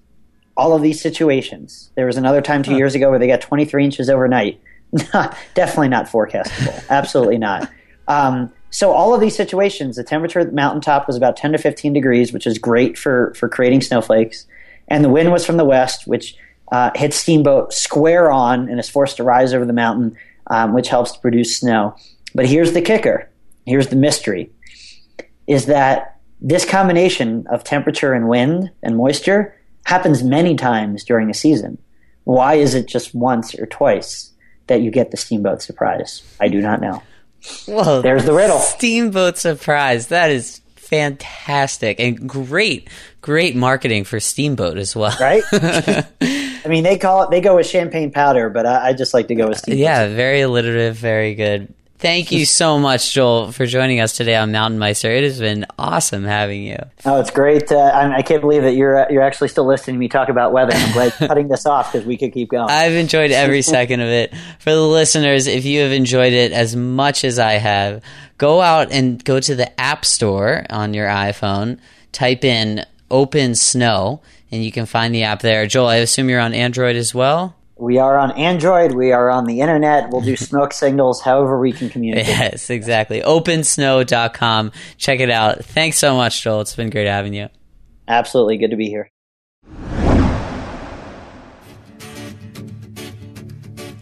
all 0.54 0.74
of 0.74 0.82
these 0.82 1.00
situations. 1.00 1.90
There 1.96 2.06
was 2.06 2.18
another 2.18 2.42
time 2.42 2.62
two 2.62 2.76
years 2.76 2.94
ago 2.94 3.10
where 3.10 3.18
they 3.18 3.26
got 3.26 3.42
23 3.42 3.84
inches 3.84 4.08
overnight. 4.08 4.58
Definitely 5.54 5.88
not 5.88 6.06
forecastable. 6.06 6.82
Absolutely 6.88 7.36
not. 7.36 7.70
Um, 8.08 8.50
so 8.70 8.92
all 8.92 9.14
of 9.14 9.20
these 9.20 9.36
situations, 9.36 9.96
the 9.96 10.04
temperature 10.04 10.40
at 10.40 10.48
the 10.48 10.52
mountaintop 10.52 11.06
was 11.06 11.16
about 11.16 11.36
10 11.36 11.52
to 11.52 11.58
15 11.58 11.92
degrees, 11.92 12.32
which 12.32 12.46
is 12.46 12.58
great 12.58 12.98
for 12.98 13.32
for 13.34 13.48
creating 13.48 13.80
snowflakes, 13.80 14.46
and 14.88 15.04
the 15.04 15.08
wind 15.08 15.32
was 15.32 15.46
from 15.46 15.56
the 15.56 15.64
west, 15.64 16.06
which 16.06 16.36
uh, 16.72 16.90
hits 16.94 17.16
Steamboat 17.16 17.72
square 17.72 18.30
on 18.30 18.68
and 18.68 18.80
is 18.80 18.88
forced 18.88 19.16
to 19.16 19.24
rise 19.24 19.54
over 19.54 19.64
the 19.64 19.72
mountain, 19.72 20.16
um, 20.48 20.74
which 20.74 20.88
helps 20.88 21.12
to 21.12 21.20
produce 21.20 21.56
snow. 21.56 21.96
But 22.34 22.46
here's 22.46 22.72
the 22.72 22.82
kicker. 22.82 23.30
Here's 23.66 23.88
the 23.88 23.96
mystery: 23.96 24.50
is 25.46 25.66
that 25.66 26.18
this 26.40 26.64
combination 26.64 27.46
of 27.48 27.64
temperature 27.64 28.12
and 28.12 28.28
wind 28.28 28.70
and 28.82 28.96
moisture 28.96 29.54
happens 29.84 30.22
many 30.22 30.56
times 30.56 31.04
during 31.04 31.30
a 31.30 31.34
season. 31.34 31.78
Why 32.24 32.54
is 32.54 32.74
it 32.74 32.86
just 32.86 33.14
once 33.14 33.54
or 33.54 33.66
twice 33.66 34.32
that 34.66 34.82
you 34.82 34.90
get 34.90 35.12
the 35.12 35.16
steamboat 35.16 35.62
surprise? 35.62 36.22
I 36.40 36.48
do 36.48 36.60
not 36.60 36.80
know. 36.80 37.02
Well, 37.68 38.02
There's 38.02 38.24
the 38.24 38.32
riddle. 38.32 38.58
Steamboat 38.58 39.38
surprise. 39.38 40.08
That 40.08 40.30
is 40.30 40.60
fantastic 40.76 41.98
and 42.00 42.28
great, 42.28 42.88
great 43.20 43.56
marketing 43.56 44.04
for 44.04 44.20
Steamboat 44.20 44.78
as 44.78 44.94
well. 44.94 45.16
Right? 45.20 45.42
I 45.52 46.68
mean, 46.68 46.84
they 46.84 46.98
call 46.98 47.24
it, 47.24 47.30
they 47.30 47.40
go 47.40 47.56
with 47.56 47.66
champagne 47.66 48.10
powder, 48.10 48.50
but 48.50 48.66
I, 48.66 48.88
I 48.88 48.92
just 48.92 49.14
like 49.14 49.28
to 49.28 49.34
go 49.34 49.48
with 49.48 49.58
steamboat. 49.58 49.80
Yeah, 49.80 50.08
very 50.08 50.40
alliterative, 50.40 50.96
very 50.96 51.34
good. 51.34 51.72
Thank 51.98 52.30
you 52.30 52.44
so 52.44 52.78
much, 52.78 53.14
Joel, 53.14 53.52
for 53.52 53.64
joining 53.64 54.00
us 54.00 54.16
today 54.16 54.36
on 54.36 54.52
Mountain 54.52 54.78
Meister. 54.78 55.10
It 55.10 55.24
has 55.24 55.40
been 55.40 55.64
awesome 55.78 56.24
having 56.24 56.62
you. 56.62 56.76
Oh, 57.06 57.18
it's 57.20 57.30
great. 57.30 57.72
Uh, 57.72 57.76
I, 57.76 58.16
I 58.16 58.22
can't 58.22 58.42
believe 58.42 58.62
that 58.62 58.74
you're 58.74 58.98
uh, 58.98 59.06
you're 59.08 59.22
actually 59.22 59.48
still 59.48 59.66
listening 59.66 59.94
to 59.96 59.98
me 60.00 60.08
talk 60.08 60.28
about 60.28 60.52
weather. 60.52 60.72
I'm 60.74 60.92
glad 60.92 61.12
cutting 61.14 61.48
this 61.48 61.64
off 61.64 61.92
because 61.92 62.06
we 62.06 62.18
could 62.18 62.34
keep 62.34 62.50
going. 62.50 62.68
I've 62.70 62.92
enjoyed 62.92 63.30
every 63.30 63.62
second 63.62 64.00
of 64.00 64.08
it. 64.08 64.34
For 64.58 64.74
the 64.74 64.86
listeners, 64.86 65.46
if 65.46 65.64
you 65.64 65.80
have 65.80 65.92
enjoyed 65.92 66.34
it 66.34 66.52
as 66.52 66.76
much 66.76 67.24
as 67.24 67.38
I 67.38 67.54
have, 67.54 68.02
go 68.36 68.60
out 68.60 68.92
and 68.92 69.24
go 69.24 69.40
to 69.40 69.54
the 69.54 69.80
App 69.80 70.04
Store 70.04 70.66
on 70.68 70.92
your 70.92 71.08
iPhone, 71.08 71.78
type 72.12 72.44
in 72.44 72.84
OpenSnow, 73.10 74.20
and 74.50 74.62
you 74.62 74.70
can 74.70 74.84
find 74.84 75.14
the 75.14 75.22
app 75.22 75.40
there. 75.40 75.66
Joel, 75.66 75.88
I 75.88 75.96
assume 75.96 76.28
you're 76.28 76.40
on 76.40 76.52
Android 76.54 76.96
as 76.96 77.14
well? 77.14 77.56
We 77.78 77.98
are 77.98 78.16
on 78.16 78.30
Android. 78.32 78.92
We 78.92 79.12
are 79.12 79.30
on 79.30 79.44
the 79.44 79.60
internet. 79.60 80.08
We'll 80.10 80.22
do 80.22 80.36
smoke 80.36 80.72
signals 80.72 81.20
however 81.20 81.58
we 81.58 81.72
can 81.72 81.90
communicate. 81.90 82.28
Yes, 82.28 82.70
exactly. 82.70 83.20
OpenSnow.com. 83.20 84.72
Check 84.96 85.20
it 85.20 85.30
out. 85.30 85.62
Thanks 85.64 85.98
so 85.98 86.16
much, 86.16 86.42
Joel. 86.42 86.62
It's 86.62 86.74
been 86.74 86.88
great 86.88 87.06
having 87.06 87.34
you. 87.34 87.48
Absolutely. 88.08 88.56
Good 88.56 88.70
to 88.70 88.76
be 88.76 88.88
here. 88.88 89.10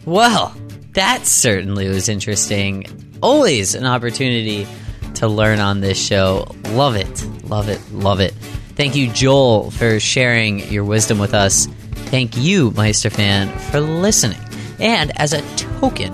Well, 0.05 0.55
that 0.93 1.25
certainly 1.25 1.89
was 1.89 2.07
interesting. 2.07 2.85
Always 3.21 3.75
an 3.75 3.85
opportunity 3.85 4.67
to 5.15 5.27
learn 5.27 5.59
on 5.59 5.81
this 5.81 5.97
show. 6.01 6.47
Love 6.69 6.95
it. 6.95 7.25
Love 7.43 7.67
it. 7.67 7.81
Love 7.91 8.21
it. 8.21 8.33
Thank 8.75 8.95
you, 8.95 9.11
Joel, 9.11 9.71
for 9.71 9.99
sharing 9.99 10.59
your 10.71 10.83
wisdom 10.83 11.17
with 11.17 11.33
us. 11.33 11.67
Thank 12.15 12.37
you, 12.37 12.71
Meister 12.71 13.09
fan, 13.09 13.49
for 13.59 13.81
listening. 13.81 14.39
And 14.79 15.11
as 15.19 15.33
a 15.33 15.41
token 15.57 16.13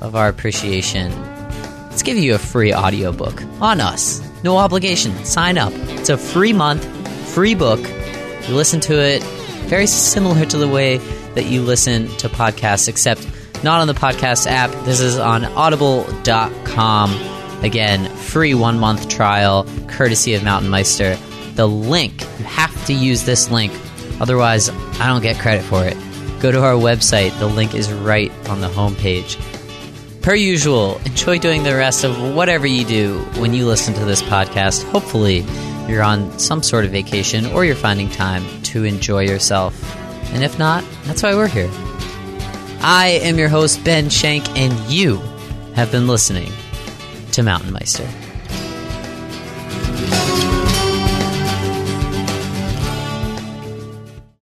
of 0.00 0.16
our 0.16 0.26
appreciation, 0.26 1.12
let's 1.84 2.02
give 2.02 2.18
you 2.18 2.34
a 2.34 2.38
free 2.38 2.74
audiobook 2.74 3.40
on 3.60 3.80
us. 3.80 4.20
No 4.42 4.56
obligation. 4.56 5.24
Sign 5.24 5.58
up. 5.58 5.72
It's 5.74 6.08
a 6.08 6.18
free 6.18 6.52
month, 6.52 6.84
free 7.28 7.54
book. 7.54 7.78
You 8.48 8.56
listen 8.56 8.80
to 8.80 8.94
it 9.00 9.22
very 9.68 9.86
similar 9.86 10.44
to 10.44 10.58
the 10.58 10.66
way 10.66 10.96
that 11.36 11.44
you 11.44 11.62
listen 11.62 12.08
to 12.16 12.28
podcasts, 12.28 12.88
except 12.88 13.24
not 13.62 13.80
on 13.80 13.86
the 13.86 13.94
podcast 13.94 14.48
app. 14.48 14.72
This 14.84 14.98
is 14.98 15.20
on 15.20 15.44
audible.com. 15.44 17.12
Again, 17.62 18.12
free 18.16 18.54
one 18.54 18.80
month 18.80 19.08
trial, 19.08 19.68
courtesy 19.86 20.34
of 20.34 20.42
Mountain 20.42 20.72
Meister. 20.72 21.14
The 21.54 21.68
link, 21.68 22.22
you 22.40 22.44
have 22.44 22.86
to 22.86 22.92
use 22.92 23.22
this 23.22 23.52
link, 23.52 23.72
otherwise, 24.20 24.68
I 24.68 25.06
don't 25.08 25.22
get 25.22 25.38
credit 25.38 25.62
for 25.62 25.84
it. 25.84 25.96
Go 26.40 26.50
to 26.50 26.62
our 26.62 26.74
website, 26.74 27.38
the 27.38 27.46
link 27.46 27.74
is 27.74 27.92
right 27.92 28.32
on 28.48 28.60
the 28.60 28.68
homepage. 28.68 29.40
Per 30.22 30.34
usual, 30.34 31.00
enjoy 31.04 31.38
doing 31.38 31.62
the 31.64 31.74
rest 31.74 32.04
of 32.04 32.34
whatever 32.34 32.66
you 32.66 32.84
do 32.84 33.18
when 33.38 33.54
you 33.54 33.66
listen 33.66 33.94
to 33.94 34.04
this 34.04 34.22
podcast. 34.22 34.84
Hopefully, 34.90 35.44
you're 35.88 36.02
on 36.02 36.38
some 36.38 36.62
sort 36.62 36.84
of 36.84 36.92
vacation 36.92 37.46
or 37.46 37.64
you're 37.64 37.74
finding 37.74 38.08
time 38.08 38.44
to 38.62 38.84
enjoy 38.84 39.22
yourself. 39.24 39.74
And 40.32 40.44
if 40.44 40.58
not, 40.58 40.84
that's 41.04 41.22
why 41.22 41.34
we're 41.34 41.48
here. 41.48 41.70
I 42.80 43.20
am 43.22 43.38
your 43.38 43.48
host, 43.48 43.84
Ben 43.84 44.08
Shank, 44.08 44.48
and 44.56 44.72
you 44.90 45.16
have 45.74 45.90
been 45.90 46.06
listening 46.06 46.52
to 47.32 47.42
Mountain 47.42 47.72
Meister. 47.72 48.08